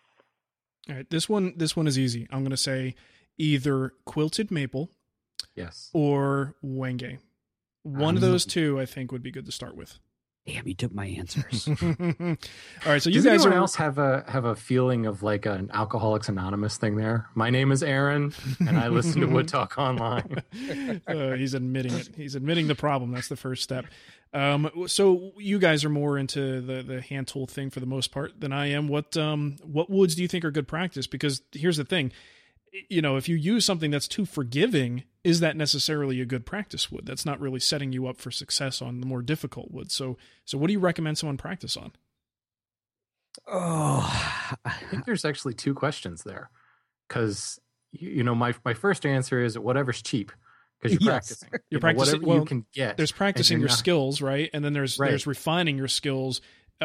[0.90, 2.28] All right, this one this one is easy.
[2.32, 2.96] I'm going to say
[3.38, 4.92] either quilted maple,
[5.56, 7.18] yes, or wenge.
[7.84, 10.00] One um, of those two, I think, would be good to start with.
[10.46, 11.68] Damn, you took my answers.
[11.82, 12.36] All
[12.86, 15.48] right, so you Does guys anyone are else have a have a feeling of like
[15.48, 17.28] an Alcoholics Anonymous thing there?
[17.34, 20.44] My name is Aaron, and I listen to Wood Talk Online.
[21.08, 22.10] uh, he's admitting it.
[22.16, 23.12] He's admitting the problem.
[23.12, 23.86] That's the first step.
[24.36, 28.12] Um, so you guys are more into the the hand tool thing for the most
[28.12, 28.88] part than I am.
[28.88, 31.08] What um what woods do you think are good practice?
[31.08, 32.12] Because here's the thing,
[32.90, 36.92] you know, if you use something that's too forgiving, is that necessarily a good practice
[36.92, 37.06] wood?
[37.06, 39.92] That's not really setting you up for success on the more difficult wood.
[39.92, 41.92] So, so what do you recommend someone practice on?
[43.48, 46.50] Oh, I think there's actually two questions there,
[47.08, 47.60] because
[47.92, 50.32] you know my my first answer is whatever's cheap
[50.80, 51.28] because you're yes.
[51.28, 51.50] practicing.
[51.52, 52.98] You're you practicing know, well, you can get.
[52.98, 54.50] There's practicing your not, skills, right?
[54.54, 55.10] And then there's right.
[55.10, 56.42] there's refining your skills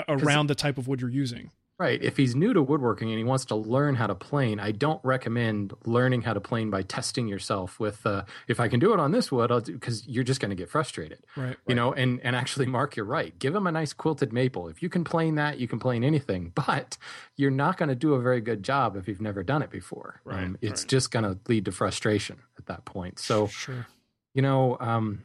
[0.08, 1.50] around the type of wood you're using.
[1.80, 2.02] Right.
[2.02, 5.02] If he's new to woodworking and he wants to learn how to plane, I don't
[5.02, 9.00] recommend learning how to plane by testing yourself with, uh, if I can do it
[9.00, 11.20] on this wood, because you're just going to get frustrated.
[11.38, 11.56] Right.
[11.66, 13.36] You know, and, and actually, Mark, you're right.
[13.38, 14.68] Give him a nice quilted maple.
[14.68, 16.98] If you can plane that, you can plane anything, but
[17.36, 20.20] you're not going to do a very good job if you've never done it before.
[20.22, 20.44] Right.
[20.44, 20.90] Um, it's right.
[20.90, 23.18] just going to lead to frustration at that point.
[23.18, 23.86] So, sure.
[24.34, 25.22] you know, um,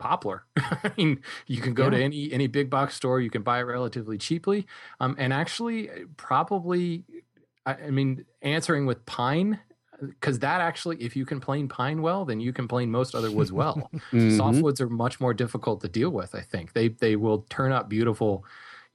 [0.00, 0.44] poplar.
[0.56, 1.90] I mean, you can go yeah.
[1.90, 3.20] to any any big box store.
[3.20, 4.66] You can buy it relatively cheaply,
[4.98, 7.04] um, and actually, probably,
[7.64, 9.60] I, I mean, answering with pine
[10.00, 13.30] because that actually, if you can plane pine well, then you can plane most other
[13.30, 13.90] woods well.
[13.94, 14.40] mm-hmm.
[14.40, 16.34] Softwoods are much more difficult to deal with.
[16.34, 18.44] I think they they will turn up beautiful,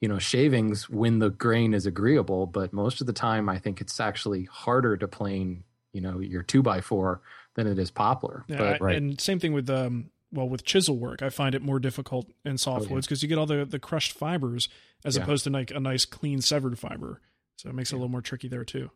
[0.01, 3.81] you know, shavings when the grain is agreeable, but most of the time, I think
[3.81, 7.21] it's actually harder to plane, you know, your two by four
[7.55, 8.43] than it is poplar.
[8.47, 8.95] Yeah, but, right.
[8.95, 12.55] and same thing with um, well with chisel work i find it more difficult in
[12.55, 13.17] softwoods because oh, yeah.
[13.21, 14.69] you get all the the crushed fibers
[15.03, 15.23] as yeah.
[15.23, 17.21] opposed to like a nice clean severed fiber
[17.57, 18.89] so it makes it a little more tricky there too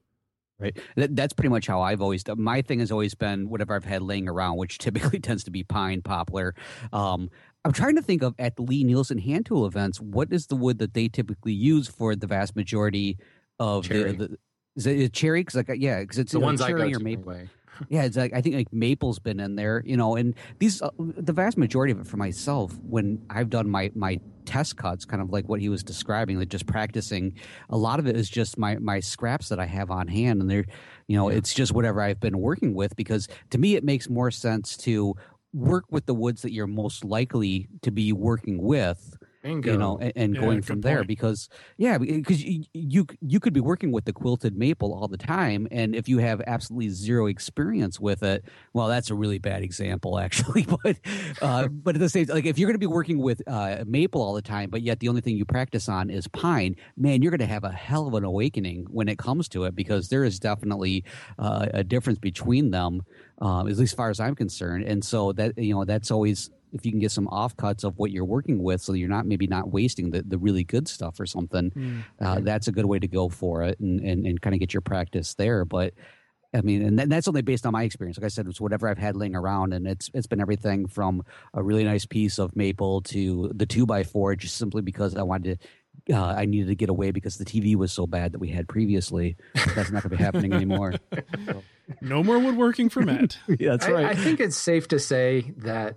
[0.59, 3.75] right that, that's pretty much how i've always done my thing has always been whatever
[3.75, 6.55] i've had laying around which typically tends to be pine poplar
[6.91, 7.29] um,
[7.63, 10.79] i'm trying to think of at the Lie-Nielsen hand tool events what is the wood
[10.79, 13.17] that they typically use for the vast majority
[13.59, 14.13] of cherry.
[14.13, 14.37] the, the
[14.79, 15.41] is it cherry?
[15.41, 17.33] Because like yeah, because it's the ones cherry I go or maple.
[17.87, 20.89] Yeah, it's like I think like maple's been in there, you know, and these uh,
[20.97, 25.21] the vast majority of it for myself when I've done my my test cuts, kind
[25.21, 27.33] of like what he was describing, like just practicing.
[27.69, 30.49] A lot of it is just my my scraps that I have on hand, and
[30.49, 30.65] they're,
[31.07, 31.37] you know, yeah.
[31.37, 35.15] it's just whatever I've been working with because to me it makes more sense to
[35.53, 39.71] work with the woods that you're most likely to be working with Bingo.
[39.71, 41.07] you know, and, and yeah, going from there point.
[41.07, 45.17] because yeah, because you, you you could be working with the quilted maple all the
[45.17, 49.63] time, and if you have absolutely zero experience with it, well, that's a really bad
[49.63, 50.67] example actually.
[50.83, 50.97] but
[51.41, 54.21] uh, but at the same like if you're going to be working with uh, maple
[54.21, 57.31] all the time, but yet the only thing you practice on is pine, man, you're
[57.31, 60.23] going to have a hell of an awakening when it comes to it because there
[60.23, 61.05] is definitely
[61.37, 63.01] uh, a difference between them,
[63.41, 66.49] um, at least as far as I'm concerned, and so that you know that's always
[66.73, 69.47] if you can get some offcuts of what you're working with so you're not maybe
[69.47, 72.03] not wasting the, the really good stuff or something mm.
[72.19, 74.73] uh, that's a good way to go for it and, and, and kind of get
[74.73, 75.93] your practice there but
[76.53, 78.17] I mean, and that's only based on my experience.
[78.17, 81.23] Like I said, it's whatever I've had laying around, and it's it's been everything from
[81.53, 85.21] a really nice piece of maple to the two by four, just simply because I
[85.21, 85.59] wanted
[86.07, 88.49] to, uh, I needed to get away because the TV was so bad that we
[88.49, 89.37] had previously.
[89.53, 90.95] That's not going to be happening anymore.
[91.45, 91.63] So.
[92.01, 93.39] No more woodworking for Matt.
[93.47, 94.05] yeah, that's right.
[94.05, 95.95] I, I think it's safe to say that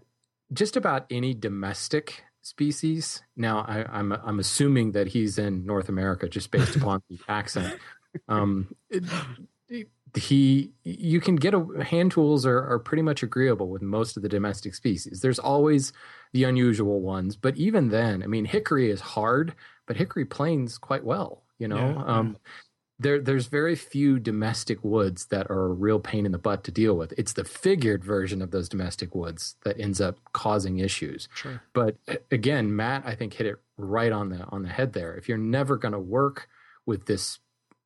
[0.53, 3.23] just about any domestic species.
[3.37, 7.19] Now, I, am I'm, I'm assuming that he's in North America just based upon the
[7.29, 7.79] accent.
[8.29, 9.05] Um, it,
[10.15, 14.23] he you can get a hand tools are, are pretty much agreeable with most of
[14.23, 15.93] the domestic species there's always
[16.33, 19.55] the unusual ones but even then i mean hickory is hard
[19.87, 22.37] but hickory planes quite well you know yeah, um,
[23.03, 26.71] there there's very few domestic woods that are a real pain in the butt to
[26.71, 27.13] deal with.
[27.17, 31.29] It's the figured version of those domestic woods that ends up causing issues.
[31.35, 31.63] Sure.
[31.73, 31.97] But
[32.31, 35.15] again, Matt, I think hit it right on the on the head there.
[35.15, 36.49] If you're never going to work
[36.87, 37.39] with this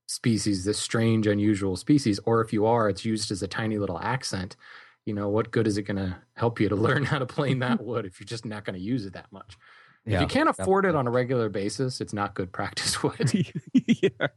[0.07, 3.99] species, this strange, unusual species, or if you are, it's used as a tiny little
[3.99, 4.57] accent.
[5.05, 7.61] You know, what good is it going to help you to learn how to plane
[7.61, 9.57] that wood if you're just not going to use it that much?
[10.05, 10.97] Yeah, if you can't afford definitely.
[10.97, 13.33] it on a regular basis, it's not good practice wood.
[13.73, 14.29] yeah.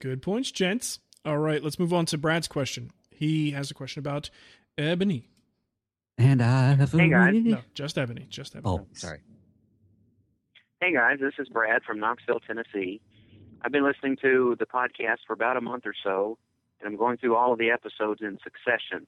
[0.00, 0.98] Good points, gents.
[1.26, 2.90] All right, let's move on to Brad's question.
[3.10, 4.30] He has a question about
[4.78, 5.28] ebony.
[6.16, 7.34] And I have Hey, guys.
[7.34, 8.26] No, just ebony.
[8.30, 8.78] Just ebony.
[8.80, 9.20] Oh, sorry.
[10.80, 13.02] Hey guys, this is Brad from Knoxville, Tennessee.
[13.60, 16.38] I've been listening to the podcast for about a month or so,
[16.80, 19.06] and I'm going through all of the episodes in succession.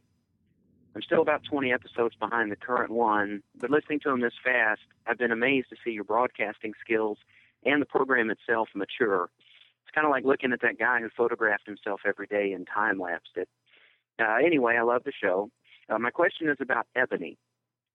[0.95, 4.82] I'm still about 20 episodes behind the current one, but listening to them this fast,
[5.06, 7.16] I've been amazed to see your broadcasting skills
[7.64, 9.31] and the program itself mature.
[9.94, 13.36] Kind of like looking at that guy who photographed himself every day and time lapsed
[13.36, 13.48] it.
[14.19, 15.51] Uh, anyway, I love the show.
[15.89, 17.39] Uh, my question is about ebony.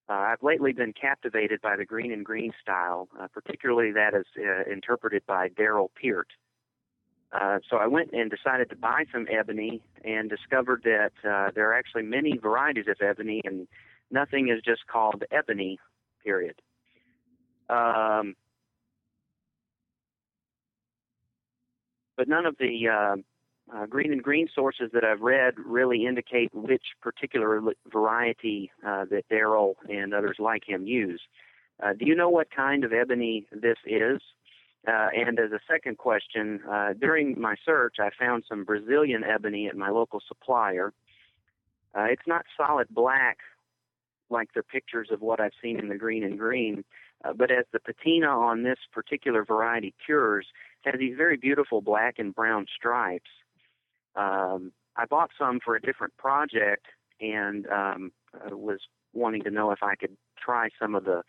[0.09, 4.25] Uh, I've lately been captivated by the Greene and Greene style, uh, particularly that is
[4.37, 6.29] uh, interpreted by Darrell Peart.
[7.33, 11.69] Uh, so I went and decided to buy some ebony and discovered that uh, there
[11.69, 13.67] are actually many varieties of ebony and
[14.09, 15.77] nothing is just called ebony,
[16.23, 16.61] period.
[17.69, 18.35] Um,
[22.17, 23.15] but none of the uh,
[23.73, 27.61] uh, Greene and Greene sources that I've read really indicate which particular
[27.91, 31.21] variety uh, that Darrell and others like him use.
[31.81, 34.21] Uh, do you know what kind of ebony this is?
[34.87, 39.67] Uh, and as a second question, uh, during my search, I found some Brazilian ebony
[39.67, 40.93] at my local supplier.
[41.93, 43.39] Uh, it's not solid black
[44.29, 46.83] like the pictures of what I've seen in the Greene and Greene,
[47.23, 50.47] uh, but as the patina on this particular variety cures,
[50.83, 53.29] has these very beautiful black and brown stripes.
[54.15, 56.85] Um, I bought some for a different project
[57.19, 58.11] and um,
[58.51, 58.79] was
[59.13, 61.23] wanting to know if I could try some of the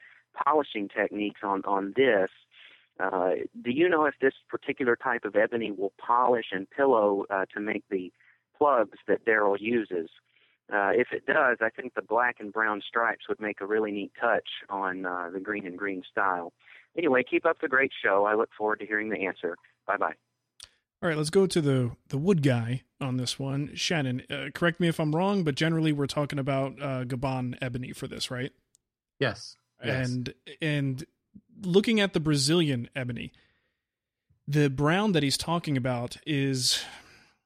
[0.45, 2.31] polishing techniques on on this.
[3.01, 3.31] Uh,
[3.63, 7.61] do you know if this particular type of ebony will polish and pillow uh, to
[7.61, 8.13] make the
[8.57, 10.11] plugs that Darrell uses?
[10.73, 13.91] Uh, if it does, I think the black and brown stripes would make a really
[13.91, 16.53] neat touch on uh, the Greene and Greene style.
[16.97, 18.25] Anyway, keep up the great show.
[18.27, 19.57] I look forward to hearing the answer.
[19.87, 20.15] Bye bye.
[21.01, 23.71] All right, let's go to the the wood guy on this one.
[23.75, 27.93] Shannon, uh, correct me if I'm wrong, but generally we're talking about uh, Gabon ebony
[27.93, 28.51] for this, right?
[29.21, 29.57] Yes.
[29.85, 30.09] yes.
[30.09, 31.07] And and
[31.63, 33.33] looking at the Brazilian ebony,
[34.47, 36.83] the brown that he's talking about is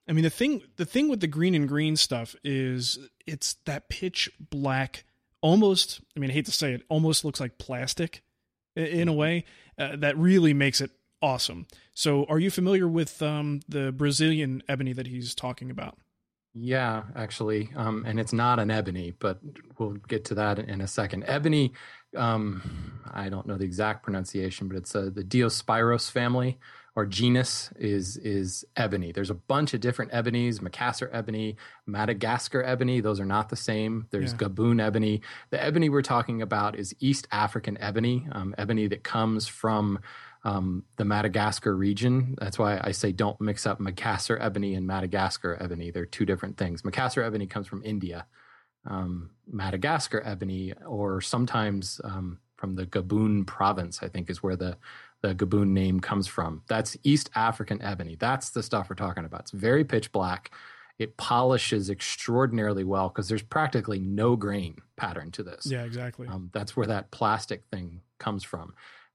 [0.08, 3.88] I mean the thing the thing with the Greene and Greene stuff is it's that
[3.88, 5.04] pitch black
[5.40, 8.22] almost I mean I hate to say it almost looks like plastic
[8.76, 9.44] in a way
[9.78, 10.90] uh, that really makes it
[11.20, 11.66] awesome.
[11.94, 15.98] So are you familiar with um, the Brazilian ebony that he's talking about?
[16.54, 19.40] Yeah, actually, um, and it's not an ebony, but
[19.78, 21.24] we'll get to that in a second.
[21.26, 21.72] Ebony
[22.16, 26.58] um, I don't know the exact pronunciation, but it's uh, the Diospyros family
[26.94, 29.12] or genus is is ebony.
[29.12, 31.56] There's a bunch of different ebonies, Macassar ebony,
[31.86, 33.00] Madagascar ebony.
[33.00, 34.06] Those are not the same.
[34.10, 34.38] There's yeah.
[34.38, 35.22] Gaboon ebony.
[35.50, 40.00] The ebony we're talking about is East African ebony, um, ebony that comes from
[40.44, 42.34] um, the Madagascar region.
[42.38, 45.90] That's why I say don't mix up Macassar ebony and Madagascar ebony.
[45.90, 46.82] They're two different things.
[46.82, 48.26] Macassar ebony comes from India
[48.86, 54.76] um, Madagascar ebony, or sometimes um, from the Gaboon province, I think is where the,
[55.22, 56.62] the Gaboon name comes from.
[56.68, 58.16] That's East African ebony.
[58.18, 59.42] That's the stuff we're talking about.
[59.42, 60.50] It's very pitch black.
[60.98, 65.66] It polishes extraordinarily well because there's practically no grain pattern to this.
[65.66, 66.28] Yeah, exactly.
[66.28, 68.74] Um, that's where that plastic thing comes from.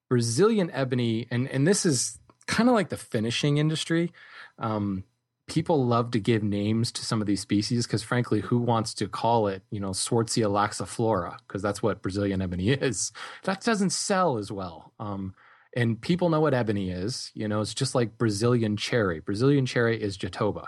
[0.09, 4.11] Brazilian ebony, and, and this is kind of like the finishing industry.
[4.57, 5.03] Um,
[5.47, 9.07] people love to give names to some of these species because frankly who wants to
[9.07, 13.13] call it you know Swartzia laxiflora because that's what brazilian ebony is
[13.43, 15.33] that doesn't sell as well um,
[15.77, 19.19] and people know what ebony is you know it's just like brazilian cherry.
[19.19, 20.67] Brazilian cherry is jatoba.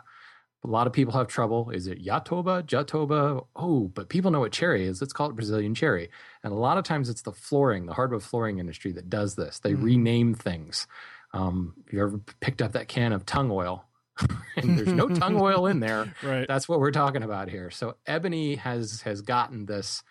[0.64, 1.70] A lot of people have trouble.
[1.72, 3.46] Is it yatoba jatoba?
[3.56, 5.02] Oh but people know what cherry is.
[5.02, 6.10] Let's call it brazilian cherry.
[6.44, 9.60] And a lot of times it's the flooring the hardwood flooring industry that does this.
[9.60, 9.84] They mm.
[9.84, 10.88] rename things.
[11.34, 13.86] Um, if you ever picked up that can of tung oil?
[14.58, 16.14] And there's no tung oil in there.
[16.24, 16.46] Right.
[16.46, 17.72] That's what we're talking about here.
[17.72, 20.04] So ebony has has gotten this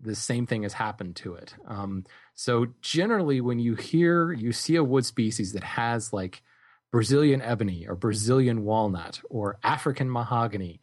[0.00, 1.54] the same thing has happened to it.
[1.66, 2.04] Um,
[2.34, 6.42] so generally, when you hear you see a wood species that has like
[6.92, 10.80] Brazilian ebony or Brazilian walnut or African mahogany,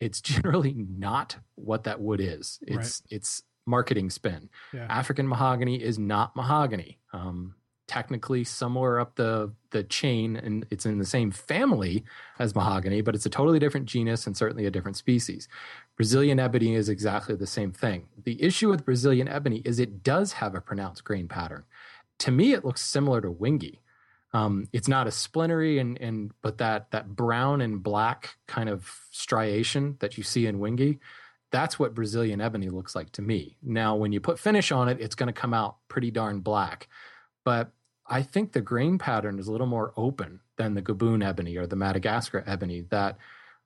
[0.00, 2.58] it's generally not what that wood is.
[2.62, 3.16] It's right.
[3.16, 4.48] it's marketing spin.
[4.72, 4.86] Yeah.
[4.88, 6.98] African mahogany is not mahogany.
[7.12, 7.54] Um,
[7.92, 12.02] technically somewhere up the the chain and it's in the same family
[12.38, 15.46] as mahogany but it's a totally different genus and certainly a different species.
[15.94, 18.06] Brazilian ebony is exactly the same thing.
[18.24, 21.64] The issue with brazilian ebony is it does have a pronounced grain pattern.
[22.20, 23.76] To me it looks similar to wenge.
[24.32, 28.90] Um, it's not as splintery and, and but that that brown and black kind of
[29.10, 30.98] striation that you see in wenge
[31.50, 33.58] that's what brazilian ebony looks like to me.
[33.62, 36.88] Now when you put finish on it it's going to come out pretty darn black
[37.44, 37.70] but
[38.06, 41.66] I think the grain pattern is a little more open than the Gaboon ebony or
[41.66, 43.18] the Madagascar ebony that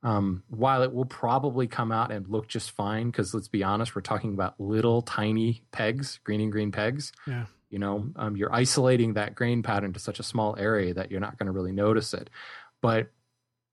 [0.03, 3.97] Um, while it will probably come out and look just fine, because let's be honest,
[3.97, 7.13] we're talking about little tiny pegs, Greene and Greene pegs.
[7.27, 7.47] Yeah.
[7.71, 11.19] You know, um, you're isolating that grain pattern to such a small area that you're
[11.19, 12.31] not going to really notice it.
[12.81, 13.11] But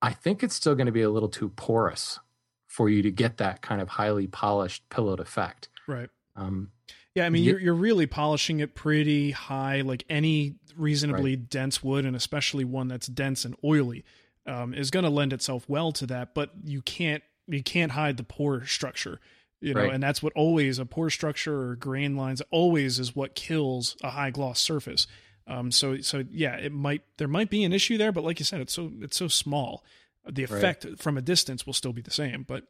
[0.01, 2.19] I think it's still going to be a little too porous
[2.67, 5.69] for you to get that kind of highly polished pillowed effect.
[5.87, 6.09] Right.
[6.35, 6.71] Um,
[7.15, 12.05] Yeah, I mean, you're you're really polishing it pretty high, like any reasonably dense wood,
[12.05, 14.03] and especially one that's dense and oily,
[14.47, 16.33] um, is going to lend itself well to that.
[16.33, 19.19] But you can't you can't hide the pore structure,
[19.61, 19.93] you know, Right.
[19.93, 24.09] and that's what always a pore structure or grain lines always is what kills a
[24.11, 25.05] high gloss surface.
[25.45, 28.45] Um, so so yeah, it might there might be an issue there, but like you
[28.45, 29.83] said, it's so it's so small.
[30.27, 30.51] The Right.
[30.57, 32.65] effect from a distance will still be the same, but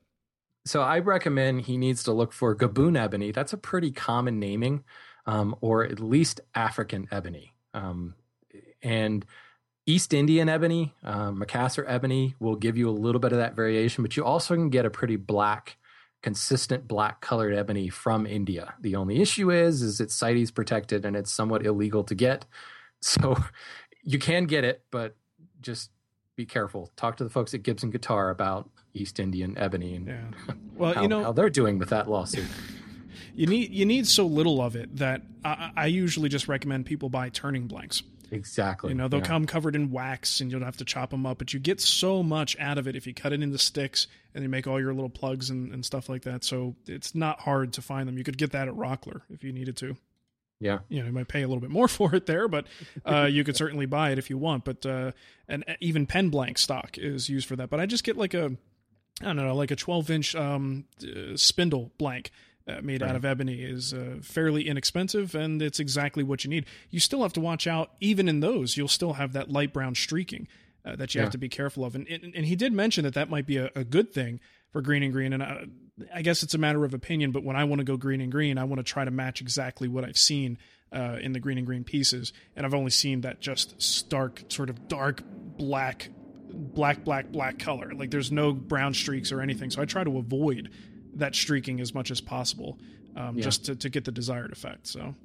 [0.65, 3.31] So I recommend he needs to look for Gaboon ebony.
[3.31, 4.83] That's a pretty common naming,
[5.25, 7.53] um, or at least African ebony.
[7.73, 8.15] Um,
[8.81, 9.25] and
[9.85, 14.03] East Indian ebony, uh, Macassar ebony will give you a little bit of that variation,
[14.03, 15.77] but you also can get a pretty black,
[16.21, 18.73] consistent black colored ebony from India.
[18.79, 22.45] The only issue is, is it's CITES protected and it's somewhat illegal to get.
[23.05, 23.35] So
[24.01, 25.17] you can get it, but
[25.59, 25.91] just
[26.37, 26.89] be careful.
[26.95, 30.53] Talk to the folks at Gibson Guitar about East Indian ebony and yeah.
[30.75, 32.47] Well, how, you know, how they're doing with that lawsuit.
[33.35, 37.09] you need you need so little of it that I, I usually just recommend people
[37.09, 38.03] buy turning blanks.
[38.31, 38.89] Exactly.
[38.89, 39.27] You know, they'll yeah.
[39.27, 42.23] come covered in wax and you'll have to chop them up, but you get so
[42.23, 44.93] much out of it if you cut it into sticks and you make all your
[44.93, 46.43] little plugs and, and stuff like that.
[46.43, 48.17] So it's not hard to find them.
[48.17, 49.97] You could get that at Rockler if you needed to.
[50.59, 50.79] Yeah.
[50.89, 52.65] You know, you might pay a little bit more for it there, but
[53.05, 54.65] uh, you could certainly buy it if you want.
[54.65, 55.11] But uh,
[55.47, 57.69] and even pen blank stock is used for that.
[57.69, 58.53] But I just get like a,
[59.21, 62.31] I don't know, like a 12 inch um, uh, spindle blank
[62.67, 66.65] uh, made out of ebony is uh, fairly inexpensive and it's exactly what you need.
[66.89, 69.95] You still have to watch out, even in those, you'll still have that light brown
[69.95, 70.47] streaking
[70.85, 71.25] uh, that you Yeah.
[71.25, 71.93] have to be careful of.
[71.95, 74.39] And, and, and he did mention that that might be a, a good thing
[74.71, 75.33] for Greene and Greene.
[75.33, 75.65] And I,
[76.13, 78.31] I guess it's a matter of opinion, but when I want to go Greene and
[78.31, 80.57] Greene, I want to try to match exactly what I've seen
[80.91, 82.33] uh, in the Greene and Greene pieces.
[82.55, 85.21] And I've only seen that just stark, sort of dark
[85.57, 86.09] black
[86.53, 90.17] black black black color like there's no brown streaks or anything so i try to
[90.17, 90.69] avoid
[91.15, 92.77] that streaking as much as possible
[93.15, 93.43] um, Yeah.
[93.43, 95.15] just to, to get the desired effect so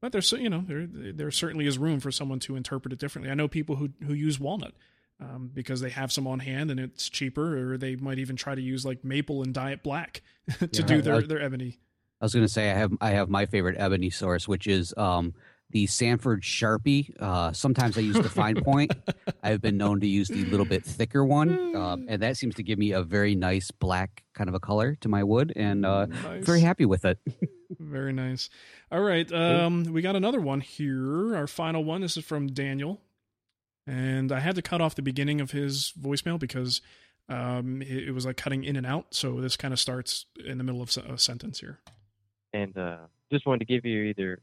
[0.00, 2.98] but there's so- you know there there certainly is room for someone to interpret it
[2.98, 4.72] differently i know people who who use walnut
[5.20, 8.54] um, because they have some on hand and it's cheaper or they might even try
[8.54, 10.22] to use like maple and diet black
[10.58, 10.82] to Yeah.
[10.86, 11.78] do their I- their ebony
[12.22, 14.92] I was going to say I have I have my favorite ebony source, which is
[14.98, 15.32] um,
[15.70, 17.14] the Sanford Sharpie.
[17.20, 18.92] Uh, sometimes I use the fine point.
[19.42, 22.62] I've been known to use the little bit thicker one, um, and that seems to
[22.62, 26.06] give me a very nice black kind of a color to my wood, and uh,
[26.06, 26.44] Nice.
[26.44, 27.18] very happy with it.
[27.78, 28.50] Very nice.
[28.90, 29.32] All right.
[29.32, 31.36] Um, we got another one here.
[31.36, 32.00] Our final one.
[32.00, 33.00] This is from Daniel.
[33.86, 36.80] And I had to cut off the beginning of his voicemail because
[37.28, 39.14] um, it, it was like cutting in and out.
[39.14, 41.78] So this kind of starts in the middle of a sentence here.
[42.52, 42.96] and uh,
[43.32, 44.40] just wanted to give you either.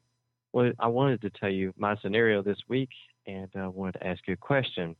[0.57, 2.89] Well, I wanted to tell you my scenario this week,
[3.27, 4.95] and I wanted to ask you a question.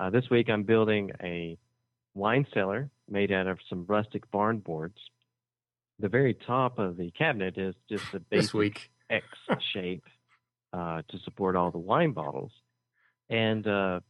[0.00, 1.58] Uh, this week, I'm building a
[2.14, 4.96] wine cellar made out of some rustic barn boards.
[5.98, 8.88] The very top of the cabinet is just a basic.
[9.10, 9.26] X
[9.74, 10.04] shape
[10.72, 12.52] uh, to support all the wine bottles.
[13.28, 14.00] And uh,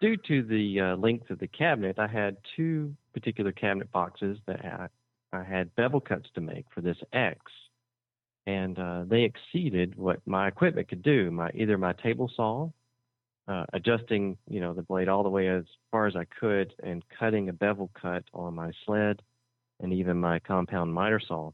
[0.00, 4.64] due to the uh, length of the cabinet, I had two particular cabinet boxes that
[4.64, 4.88] I,
[5.32, 7.38] I had bevel cuts to make for this X.
[8.46, 11.30] And uh, they exceeded what my equipment could do.
[11.30, 12.70] My either my table saw,
[13.48, 17.02] uh, adjusting you know the blade all the way as far as I could, and
[17.18, 19.22] cutting a bevel cut on my sled,
[19.80, 21.52] and even my compound miter saw.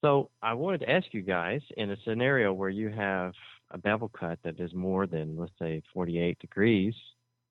[0.00, 3.32] So I wanted to ask you guys in a scenario where you have
[3.70, 6.94] a bevel cut that is more than let's say 48 degrees,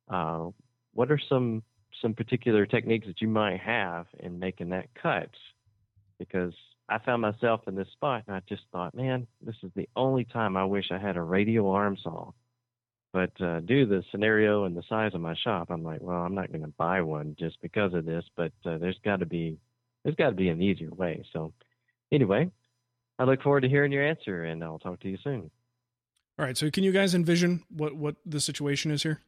[0.09, 0.47] uh,
[0.93, 1.63] what are some
[2.01, 5.29] some particular techniques that you might have in making that cut?
[6.19, 6.53] Because
[6.91, 10.25] I found myself in this spot and I just thought, man, this is the only
[10.25, 12.31] time I wish I had a radial arm saw.
[13.13, 16.21] But uh, due to the scenario and the size of my shop, I'm like, well,
[16.21, 18.23] I'm not going to buy one just because of this.
[18.35, 19.57] But uh, there's got to be
[20.03, 21.23] there's got to be an easier way.
[21.33, 21.53] So
[22.11, 22.51] anyway,
[23.19, 25.51] I look forward to hearing your answer, and I'll talk to you soon.
[26.39, 26.57] All right.
[26.57, 29.21] So can you guys envision what, what the situation is here?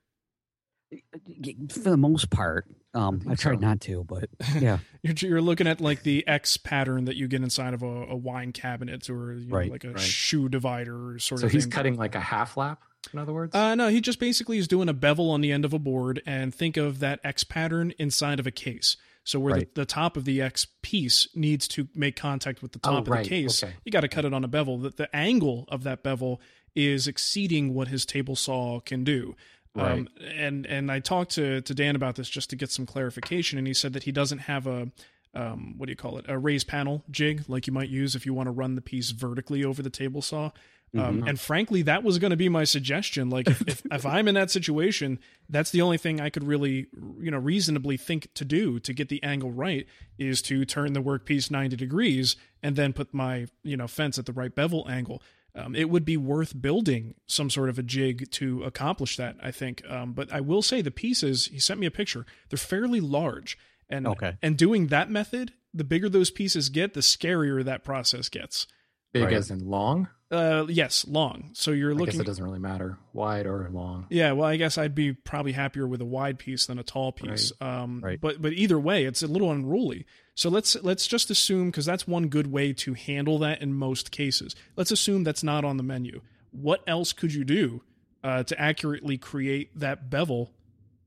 [1.69, 4.29] For the most part, um, I tried not to, but
[4.59, 7.85] yeah, You're, you're looking at like the X pattern that you get inside of a,
[8.05, 9.99] a wine cabinet or you know, Right, like a right.
[9.99, 11.71] shoe divider sort So of So he's thing.
[11.71, 13.55] cutting like a half lap, in other words?
[13.55, 16.21] Uh, no, he just basically is doing a bevel on the end of a board
[16.25, 18.95] and think of that X pattern inside of a case.
[19.25, 19.73] So where Right.
[19.73, 23.01] the, the top of the X piece needs to make contact with the Oh, top
[23.07, 23.23] of right.
[23.23, 23.73] the case, Okay.
[23.85, 24.77] you got to cut it on a bevel.
[24.79, 26.41] That the angle of that bevel
[26.75, 29.35] is exceeding what his table saw can do.
[29.75, 33.57] Um, and and I talked to to Dan about this just to get some clarification,
[33.57, 34.91] and he said that he doesn't have a
[35.33, 38.25] um, what do you call it a raised panel jig like you might use if
[38.25, 40.51] you want to run the piece vertically over the table saw.
[40.95, 41.29] Um, Mhm.
[41.29, 43.31] And frankly, that was going to be my suggestion.
[43.31, 45.17] Like, if, if, if I'm in that situation,
[45.49, 46.85] that's the only thing I could really,
[47.19, 49.87] you know, reasonably think to do to get the angle right
[50.19, 54.27] is to turn the workpiece 90 degrees and then put my, you know, fence at
[54.27, 55.19] the right bevel angle.
[55.55, 59.51] Um, it would be worth building some sort of a jig to accomplish that, I
[59.51, 59.83] think.
[59.87, 63.57] Um, but I will say the pieces, he sent me a picture, they're fairly large.
[63.89, 64.37] And, Okay.
[64.41, 68.65] and doing that method, the bigger those pieces get, the scarier that process gets.
[69.11, 69.33] Big Right.
[69.33, 70.07] as in long.
[70.31, 71.51] Uh, yes, long.
[71.53, 72.21] So you're I guess looking.
[72.21, 74.07] it doesn't really matter, wide or long.
[74.09, 77.11] Yeah, well, I guess I'd be probably happier with a wide piece than a tall
[77.11, 77.51] piece.
[77.61, 78.19] Um, Right.
[78.19, 80.07] But but either way, it's a little unruly.
[80.35, 84.11] So let's let's just assume because that's one good way to handle that in most
[84.11, 84.55] cases.
[84.75, 86.21] Let's assume that's not on the menu.
[86.51, 87.81] What else could you do
[88.23, 90.51] uh, to accurately create that bevel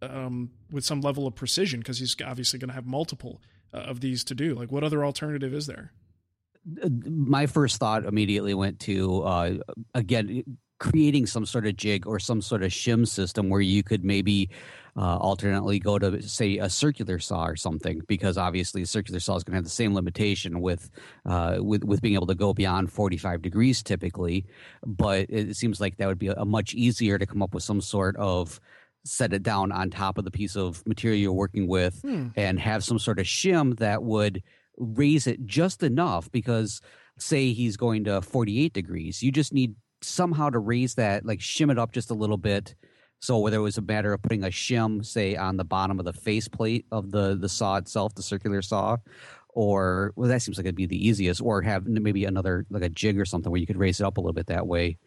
[0.02, 1.80] um, with some level of precision?
[1.80, 3.40] Because he's obviously going to have multiple
[3.74, 4.54] uh, of these to do.
[4.54, 5.92] Like, what other alternative is there?
[7.08, 9.54] my first thought immediately went to uh,
[9.94, 10.42] again
[10.78, 14.50] creating some sort of jig or some sort of shim system where you could maybe
[14.96, 19.36] uh, alternately go to say a circular saw or something because obviously a circular saw
[19.36, 20.88] is going to have the same limitation with
[21.26, 24.46] uh, with with being able to go beyond 45 degrees typically
[24.86, 27.62] but it seems like that would be a, a much easier to come up with
[27.62, 28.58] some sort of
[29.04, 32.28] set it down on top of the piece of material you're working with Hmm.
[32.34, 34.42] and have some sort of shim that would
[34.78, 36.80] raise it just enough because
[37.18, 41.70] say he's going to 48 degrees you just need somehow to raise that like shim
[41.70, 42.74] it up just a little bit
[43.20, 46.04] so whether it was a matter of putting a shim say on the bottom of
[46.04, 48.96] the faceplate of the the saw itself the circular saw
[49.48, 52.88] or well that seems like it'd be the easiest or have maybe another like a
[52.88, 54.98] jig or something where you could raise it up a little bit that way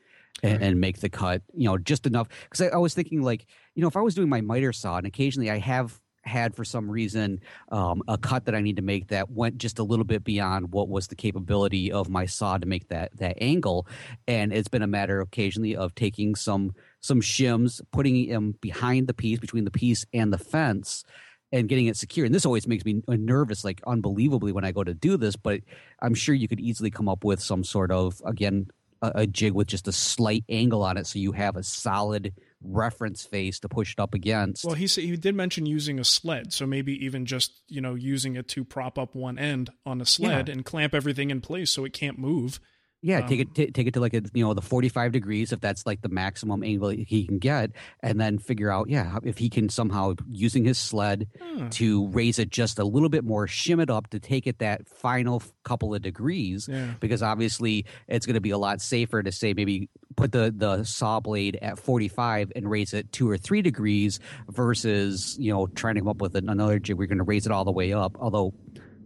[0.44, 2.28] and, and make the cut you know just enough.
[2.44, 3.46] Because I, I was thinking like
[3.76, 6.64] you know if i was doing my miter saw and occasionally i have had for
[6.64, 7.42] some reason
[7.72, 10.72] um, a cut that I need to make that went just a little bit beyond
[10.72, 13.88] what was the capability of my saw to make that that angle,
[14.28, 19.14] and it's been a matter occasionally of taking some some shims, putting them behind the
[19.14, 21.04] piece, between the piece and the fence,
[21.52, 22.26] and getting it secure.
[22.26, 25.36] And this always makes me nervous, like unbelievably, when I go to do this.
[25.36, 25.62] But
[26.02, 28.68] I'm sure you could easily come up with some sort of again
[29.02, 32.34] a, a jig with just a slight angle on it, so you have a solid
[32.62, 34.66] reference face to push it up against.
[34.66, 37.96] Well, he said he did mention using a sled, so maybe even just you know
[37.96, 40.54] using it to prop up one end on a sled Yeah.
[40.54, 42.60] and clamp everything in place so it can't move.
[43.02, 45.12] Yeah, take Um, it t- take it to like a you know the forty five
[45.14, 47.72] degrees if that's like the maximum angle he can get,
[48.04, 51.70] and then figure out yeah if he can somehow using his sled Hmm.
[51.70, 54.88] to raise it just a little bit more, shim it up to take it that
[54.88, 56.68] final f- couple of degrees.
[56.72, 56.94] Yeah.
[57.00, 60.84] Because obviously it's going to be a lot safer to say maybe put the the
[60.84, 64.20] saw blade at forty five and raise it two or three degrees
[64.50, 66.98] versus you know trying to come up with an- another jig.
[66.98, 68.54] We're going to raise it all the way up, although.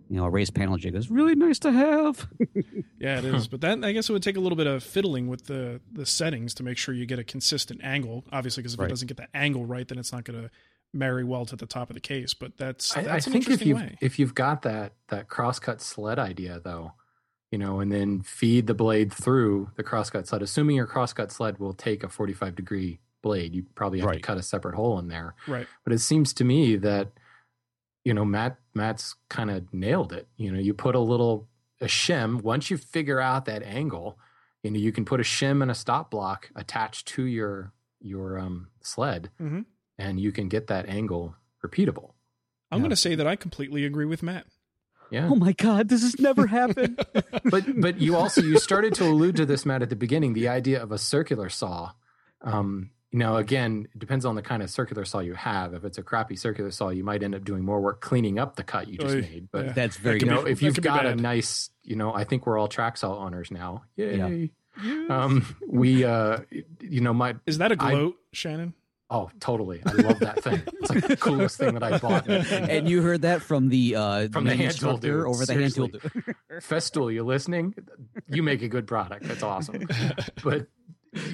[0.09, 2.27] You know, a raised panel jig is really nice to have.
[2.99, 3.49] Yeah, it is.
[3.49, 6.05] But that I guess it would take a little bit of fiddling with the the
[6.05, 8.23] settings to make sure you get a consistent angle.
[8.31, 10.49] Obviously, because if it doesn't get the angle right, then it's not going to
[10.93, 12.33] marry well to the top of the case.
[12.33, 15.81] But that's that's I, I an think if you've if you've got that that crosscut
[15.81, 16.93] sled idea though,
[17.51, 21.59] you know, and then feed the blade through the crosscut sled, assuming your crosscut sled
[21.59, 25.09] will take a 45 degree blade, you probably have to cut a separate hole in
[25.09, 25.35] there.
[25.45, 25.67] Right.
[25.83, 27.09] But it seems to me that
[28.05, 30.27] you know Matt Matt's kind of nailed it.
[30.37, 31.47] You know, you put a little
[31.81, 34.17] a shim once you figure out that angle.
[34.63, 37.71] You know, you can put a shim and a stop block attached to your
[38.01, 39.65] your um, sled, Mhm.
[39.97, 42.13] and you can get that angle repeatable.
[42.71, 44.47] I'm going to say that I completely agree with Matt.
[45.11, 45.27] Yeah.
[45.29, 46.99] Oh my god, this has never happened.
[47.43, 50.47] but but you also you started to allude to this Matt at the beginning the
[50.47, 51.91] idea of a circular saw
[52.41, 55.85] um you know again it depends on the kind of circular saw you have if
[55.85, 58.63] it's a crappy circular saw you might end up doing more work cleaning up the
[58.63, 59.71] cut you just Oy, made but yeah.
[59.73, 60.29] That's very you good.
[60.29, 63.51] know if you've got a nice you know i think we're all track saw owners
[63.51, 64.49] now yay
[64.83, 65.05] Yeah.
[65.09, 66.39] um we uh
[66.81, 68.73] you know my Is that a gloat, Shannon?
[69.11, 72.89] oh totally i love that thing it's like the coolest thing that i bought and
[72.89, 75.89] you heard that from the uh From the hand tool dude, over the hand tool.
[75.89, 76.21] seriously.
[76.25, 76.35] dude.
[76.63, 77.75] Festool, you listening?
[78.27, 79.25] You make a good product.
[79.27, 79.87] That's awesome.
[80.43, 80.67] but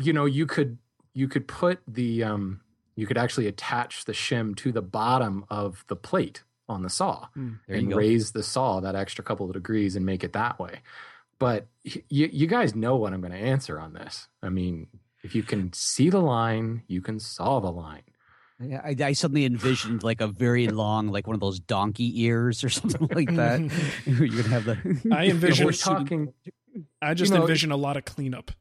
[0.01, 0.77] you know, you could
[1.13, 2.61] you could put the um
[2.95, 7.27] you could actually attach the shim to the bottom of the plate on the saw.
[7.35, 10.59] There you and raise the saw that extra couple of degrees and make it that
[10.59, 10.81] way.
[11.39, 14.27] But y- you you guys know what I'm going to answer on this.
[14.43, 14.87] I mean,
[15.23, 18.01] if you can see the line, you can saw the line.
[18.61, 22.61] Yeah, I, I suddenly envisioned like a very long, like one of those donkey ears
[22.63, 23.61] or something like that.
[24.05, 25.09] You're gonna have the.
[25.13, 26.33] I envision- We're talking
[27.01, 28.51] I just You know, envision a lot of cleanup.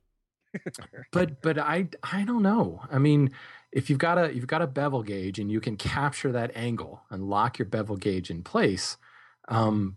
[1.13, 2.83] but but I I don't know.
[2.91, 3.31] I mean,
[3.73, 7.03] if you've got a you've got a bevel gauge and you can capture that angle
[7.11, 8.97] and lock your bevel gauge in place,
[9.49, 9.97] um,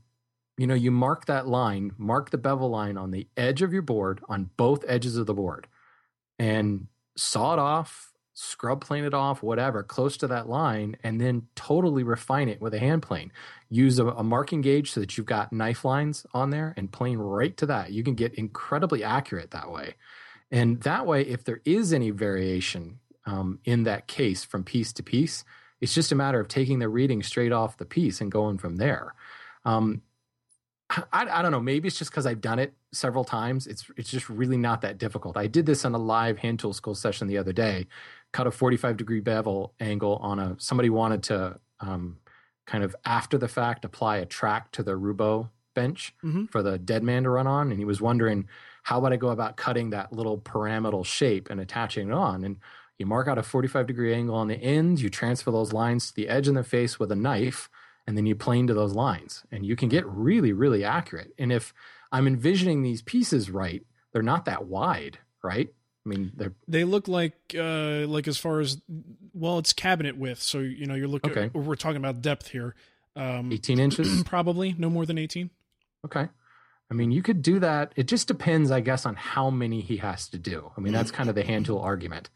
[0.57, 3.82] you know, you mark that line, mark the bevel line on the edge of your
[3.82, 5.68] board on both edges of the board,
[6.40, 6.88] and
[7.18, 12.03] saw it off, scrub plane it off, whatever, close to that line, and then totally
[12.03, 13.32] refine it with a hand plane.
[13.69, 17.18] Use a, a marking gauge so that you've got knife lines on there and plane
[17.18, 17.91] right to that.
[17.91, 19.95] You can get incredibly accurate that way.
[20.52, 25.03] And that way, if there is any variation um, in that case from piece to
[25.03, 25.44] piece,
[25.80, 28.76] it's just a matter of taking the reading straight off the piece and going from
[28.76, 29.15] there.
[29.65, 30.02] Um,
[30.90, 31.03] I,
[31.40, 31.61] I don't know.
[31.61, 33.65] Maybe it's just because I've done it several times.
[33.65, 35.38] It's it's just really not that difficult.
[35.38, 37.88] I did this on a live hand tool school session the other day.
[38.34, 42.18] Cut a 45 degree bevel angle on a somebody wanted to um,
[42.68, 46.52] kind of after the fact apply a track to the Roubo bench Mhm.
[46.52, 48.49] for the dead man to run on, and he was wondering
[48.84, 52.44] how would I go about cutting that little pyramidal shape and attaching it on.
[52.44, 52.58] And
[52.98, 56.16] you mark out a 45 degree angle on the ends, you transfer those lines to
[56.16, 57.70] the edge and the face with a knife,
[58.08, 59.44] and then you plane to those lines.
[59.52, 61.34] And you can get really, really accurate.
[61.38, 61.74] And if
[62.12, 65.70] I'm envisioning these pieces right, they're not that wide, right?
[66.06, 68.82] I mean, they're They look like uh like as far as
[69.34, 70.41] well, it's cabinet width.
[70.41, 71.32] So you know you're looking.
[71.32, 71.49] Okay.
[71.53, 72.76] We're talking about depth here.
[73.16, 74.24] Um, 18 inches?
[74.26, 75.52] probably no more than eighteen.
[76.06, 76.28] Okay.
[76.91, 77.93] I mean, you could do that.
[77.95, 80.72] It just depends, I guess, on how many he has to do.
[80.77, 82.30] I mean, that's kind of the hand tool argument.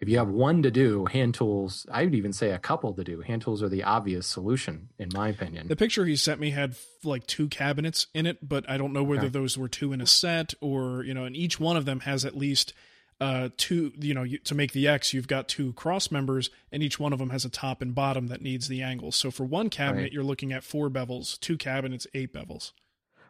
[0.00, 3.04] If you have one to do, hand tools, I would even say a couple to
[3.04, 3.20] do.
[3.20, 5.68] Hand tools are the obvious solution, in my opinion.
[5.68, 6.74] The picture he sent me had
[7.04, 9.28] like two cabinets in it, but I don't know whether Okay.
[9.30, 12.24] those were two in a set or you know, and each one of them has
[12.24, 12.72] at least
[13.20, 13.92] uh two.
[13.96, 17.12] You know, you, to make the X, you've got two cross members, and each one
[17.12, 19.14] of them has a top and bottom that needs the angles.
[19.14, 20.12] So for one cabinet, Right.
[20.12, 21.38] you're looking at four bevels.
[21.38, 22.72] Two cabinets, eight bevels.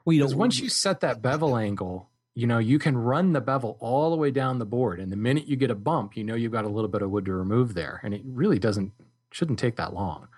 [0.05, 3.33] Well, you know, Because once you set that bevel angle, you know, you can run
[3.33, 5.01] the bevel all the way down the board.
[5.01, 7.11] And the minute you get a bump, you know you've got a little bit of
[7.11, 8.01] wood to remove there.
[8.03, 8.93] And it really doesn't,
[9.31, 10.29] shouldn't take that long.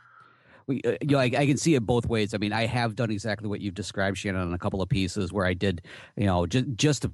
[0.67, 2.35] We, uh, you know, I, I can see it both ways.
[2.35, 5.33] I mean, I have done exactly what you've described, Shannon, on a couple of pieces
[5.33, 5.83] where I did,
[6.17, 7.13] you know, just just to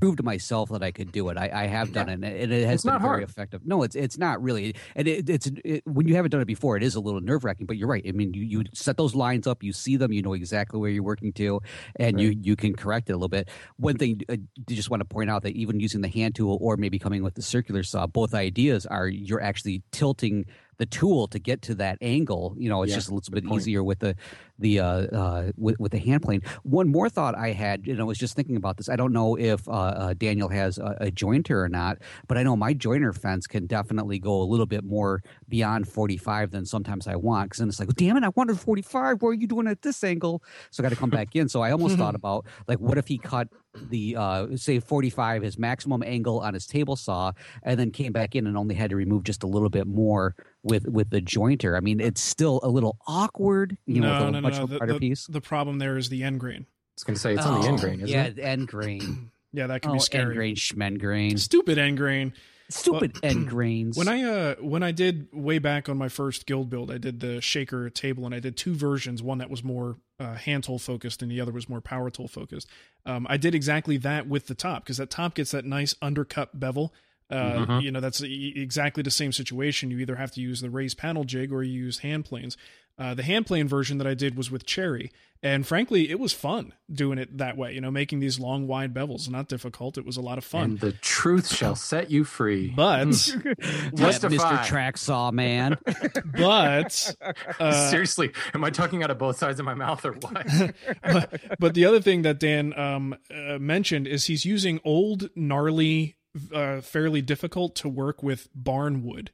[0.00, 1.36] prove to myself that I could do it.
[1.36, 3.22] I, I have done it, and it, and it has It's been not very hard.
[3.30, 3.60] effective.
[3.64, 6.76] No, it's it's not really, and it, it's it, when you haven't done it before,
[6.76, 7.66] it is a little nerve wracking.
[7.66, 8.04] But you're right.
[8.06, 10.90] I mean, you, you set those lines up, you see them, you know exactly where
[10.90, 11.60] you're working to,
[11.96, 13.48] and you you can correct it a little bit.
[13.76, 16.58] One thing uh, I just want to point out that even using the hand tool
[16.60, 20.46] or maybe coming with the circular saw, both ideas are you're actually tilting
[20.78, 22.54] the tool to get to that angle.
[22.58, 23.60] You know, it's Yeah, just a little bit point.
[23.60, 24.14] easier with the
[24.58, 26.42] the uh, uh, with, with the hand plane.
[26.62, 28.88] One more thought I had, you know, I was just thinking about this.
[28.88, 32.42] I don't know if uh, uh, Daniel has a, a jointer or not, but I
[32.42, 37.06] know my jointer fence can definitely go a little bit more beyond 45 than sometimes
[37.06, 37.50] I want.
[37.50, 39.20] Because then it's like, damn it, I wanted 45.
[39.22, 40.42] What are you doing at this angle?
[40.70, 41.48] So I got to come back in.
[41.48, 45.58] So I almost thought about like, what if he cut the uh, say 45 his
[45.58, 47.32] maximum angle on his table saw,
[47.62, 50.34] and then came back in and only had to remove just a little bit more
[50.62, 51.76] with with the jointer.
[51.76, 54.58] I mean, it's still a little awkward, you know, no, with a no, no, much
[54.58, 54.66] no.
[54.66, 55.26] The, harder the- piece.
[55.26, 56.66] the problem there is the end grain.
[56.68, 58.36] I was going to say it's on the end grain, isn't Oh, yeah, it?
[58.36, 59.30] the end grain.
[59.54, 60.24] Yeah, that can oh, be scary.
[60.24, 61.36] end grain, schmen grain.
[61.36, 62.32] Stupid end grain.
[62.70, 63.96] Stupid Well, end grains.
[63.98, 67.20] When I uh when I did way back on my first guild build, I did
[67.20, 70.78] the shaker table and I did two versions, one that was more uh, hand tool
[70.78, 72.66] focused and the other was more power tool focused.
[73.04, 76.58] Um, I did exactly that with the top because that top gets that nice undercut
[76.58, 76.94] bevel.
[77.32, 77.82] Uh, Mhm.
[77.82, 79.90] You know, that's e- exactly the same situation.
[79.90, 82.56] You either have to use the raised panel jig or you use hand planes.
[82.98, 85.10] Uh, the hand plane version that I did was with cherry,
[85.42, 87.72] and frankly, it was fun doing it that way.
[87.74, 89.96] You know, making these long, wide bevels not difficult.
[89.96, 90.62] It was a lot of fun.
[90.72, 92.68] And the truth shall set you free.
[92.76, 94.64] But What, Mr.
[94.66, 95.78] Track Saw Man.
[96.36, 97.14] but
[97.60, 100.46] uh, Seriously, am I talking out of both sides of my mouth or what?
[101.02, 106.16] but, but the other thing that Dan um, uh, mentioned is he's using old, gnarly,
[106.52, 109.30] uh, fairly difficult to work with barn wood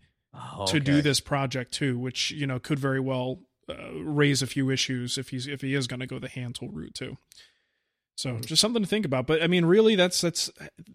[0.68, 4.70] to do this project too, which you know could very well uh, raise a few
[4.70, 7.16] issues if he's if he is going to go the hand tool route too.
[8.16, 9.26] So just something to think about.
[9.26, 10.50] But I mean, really, that's that's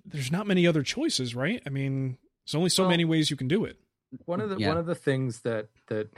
[0.06, 1.62] there's not many other choices, right?
[1.66, 3.78] I mean, there's only so Well- many ways you can do it.
[4.26, 4.68] one of the Yeah.
[4.70, 6.10] one of the things that that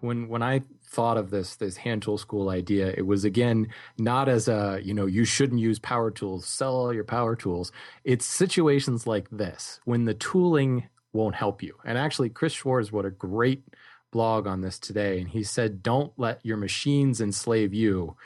[0.00, 0.62] when when I
[0.94, 3.68] thought of this this hand tool school idea, it was again
[3.98, 7.72] not as a you know you shouldn't use power tools, sell all your power tools.
[8.04, 11.76] It's situations like this when the tooling won't help you.
[11.84, 13.64] And actually, Chris Schwarz wrote a great
[14.10, 18.16] blog on this today, and he said, "Don't let your machines enslave you,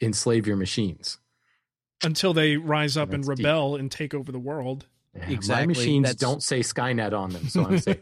[0.00, 1.18] enslave your machines."
[2.02, 3.38] Until they rise up and deep.
[3.38, 4.86] rebel and take over the world.
[5.18, 7.98] Yeah, Exactly, My machines that's- don't say Skynet on them, so I'm safe.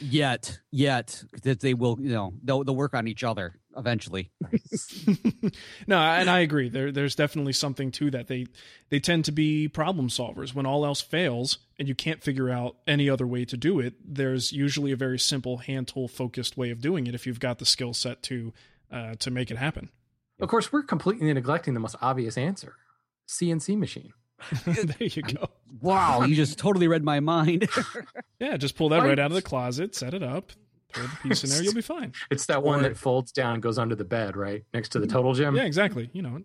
[0.00, 4.30] yet, yet that they will, you know, they'll, they'll work on each other eventually.
[5.86, 6.68] no, and I agree.
[6.68, 8.26] There, there's definitely something to that.
[8.28, 8.46] They
[8.88, 10.54] they tend to be problem solvers.
[10.54, 13.94] When all else fails and you can't figure out any other way to do it,
[14.02, 17.58] there's usually a very simple hand tool focused way of doing it if you've got
[17.58, 18.52] the skill set to
[18.90, 19.90] uh, to make it happen.
[20.40, 22.76] Of course, we're completely neglecting the most obvious answer:
[23.28, 24.12] CNC machine.
[24.66, 25.48] there you go.
[25.80, 27.68] Wow, you just totally read my mind.
[28.40, 30.52] yeah, just pull that right out of the closet, set it up,
[30.92, 32.12] throw the piece in there, you'll be fine.
[32.30, 35.06] It's that one that folds down and goes under the bed, right next to the
[35.06, 35.56] total gym.
[35.56, 36.10] Yeah, exactly.
[36.12, 36.42] You know,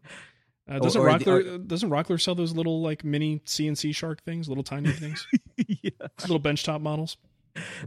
[0.69, 4.23] uh, doesn't Or- or Rockler the- doesn't Rockler sell those little like mini CNC shark
[4.23, 5.27] things, little tiny things,
[6.21, 7.17] little benchtop models?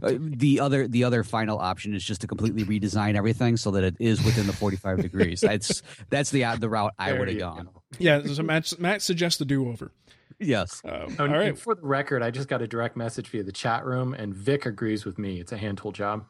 [0.01, 3.83] Uh, the other the other final option is just to completely redesign everything so that
[3.83, 5.41] it is within the 45 degrees.
[5.45, 7.69] That's that's the uh, the route I would have you gone.
[7.97, 9.91] Yeah, so Matt, Matt suggests the do over.
[10.39, 10.81] Yes.
[10.83, 11.47] Um, Oh, all and- right.
[11.49, 14.33] and for the record, I just got a direct message via the chat room, and
[14.35, 15.39] Vic agrees with me.
[15.39, 16.25] It's a hand tool job.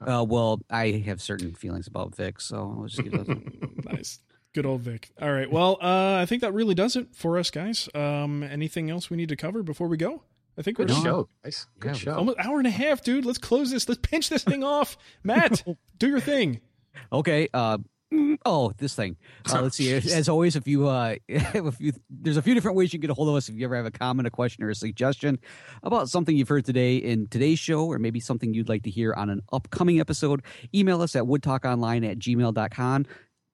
[0.00, 3.36] Uh, well, I have certain feelings about Vic, so let's just get those.
[3.84, 4.18] nice.
[4.54, 5.10] Good old Vic.
[5.20, 5.50] All right.
[5.50, 7.86] Well, uh, I think that really does it for us, guys.
[7.94, 10.22] Um, anything else we need to cover before we go?
[10.60, 11.02] I think we're Good done.
[11.04, 11.66] show, guys.
[11.80, 12.14] Good Yeah, show.
[12.16, 13.24] Almost hour and a half, dude.
[13.24, 13.88] Let's close this.
[13.88, 14.96] Let's pinch this thing off.
[15.24, 15.64] Matt,
[15.98, 16.60] do your thing.
[17.10, 17.48] Okay.
[17.54, 17.78] Uh,
[18.44, 19.16] oh, this thing.
[19.50, 19.90] Uh, let's see.
[19.94, 23.10] As always, if you uh, if you there's a few different ways you can get
[23.10, 23.48] a hold of us.
[23.48, 25.38] If you ever have a comment, a question, or a suggestion
[25.82, 29.14] about something you've heard today in today's show, or maybe something you'd like to hear
[29.14, 30.42] on an upcoming episode,
[30.74, 33.06] email us at woodtalkonline at gmail.com.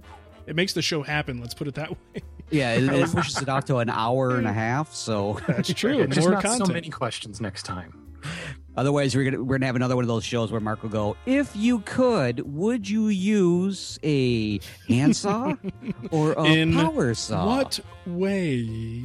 [0.48, 1.40] it makes the show happen.
[1.40, 2.22] Let's put it that way.
[2.50, 5.98] yeah it, it pushes it out to an hour and a half so That's true.
[5.98, 6.66] Yeah, just More not content.
[6.66, 7.92] so many questions next time.
[8.76, 11.16] Otherwise, we're gonna we're gonna have another one of those shows where Mark will go.
[11.26, 15.54] If you could, would you use a handsaw
[16.10, 17.44] or a In power saw?
[17.46, 19.04] What way?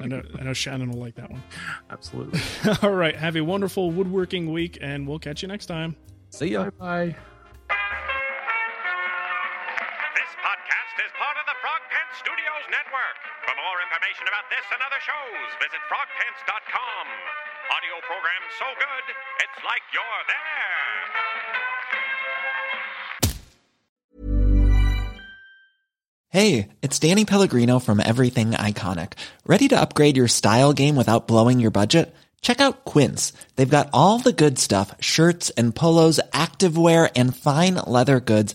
[0.00, 1.42] I know, I know Shannon will like that one.
[1.90, 2.40] Absolutely.
[2.82, 3.14] All right.
[3.14, 5.94] Have a wonderful woodworking week, and we'll catch you next time.
[6.30, 6.70] See ya.
[6.70, 7.14] Bye.
[12.20, 13.16] Studios Network.
[13.48, 17.04] For more information about this and other shows, visit frogpants.com.
[17.72, 19.04] Audio program so good,
[19.40, 20.92] it's like you're there.
[26.28, 29.14] Hey, it's Danny Pellegrino from Everything Iconic.
[29.46, 32.14] Ready to upgrade your style game without blowing your budget?
[32.42, 33.32] Check out Quince.
[33.56, 38.54] They've got all the good stuff shirts and polos, activewear, and fine leather goods,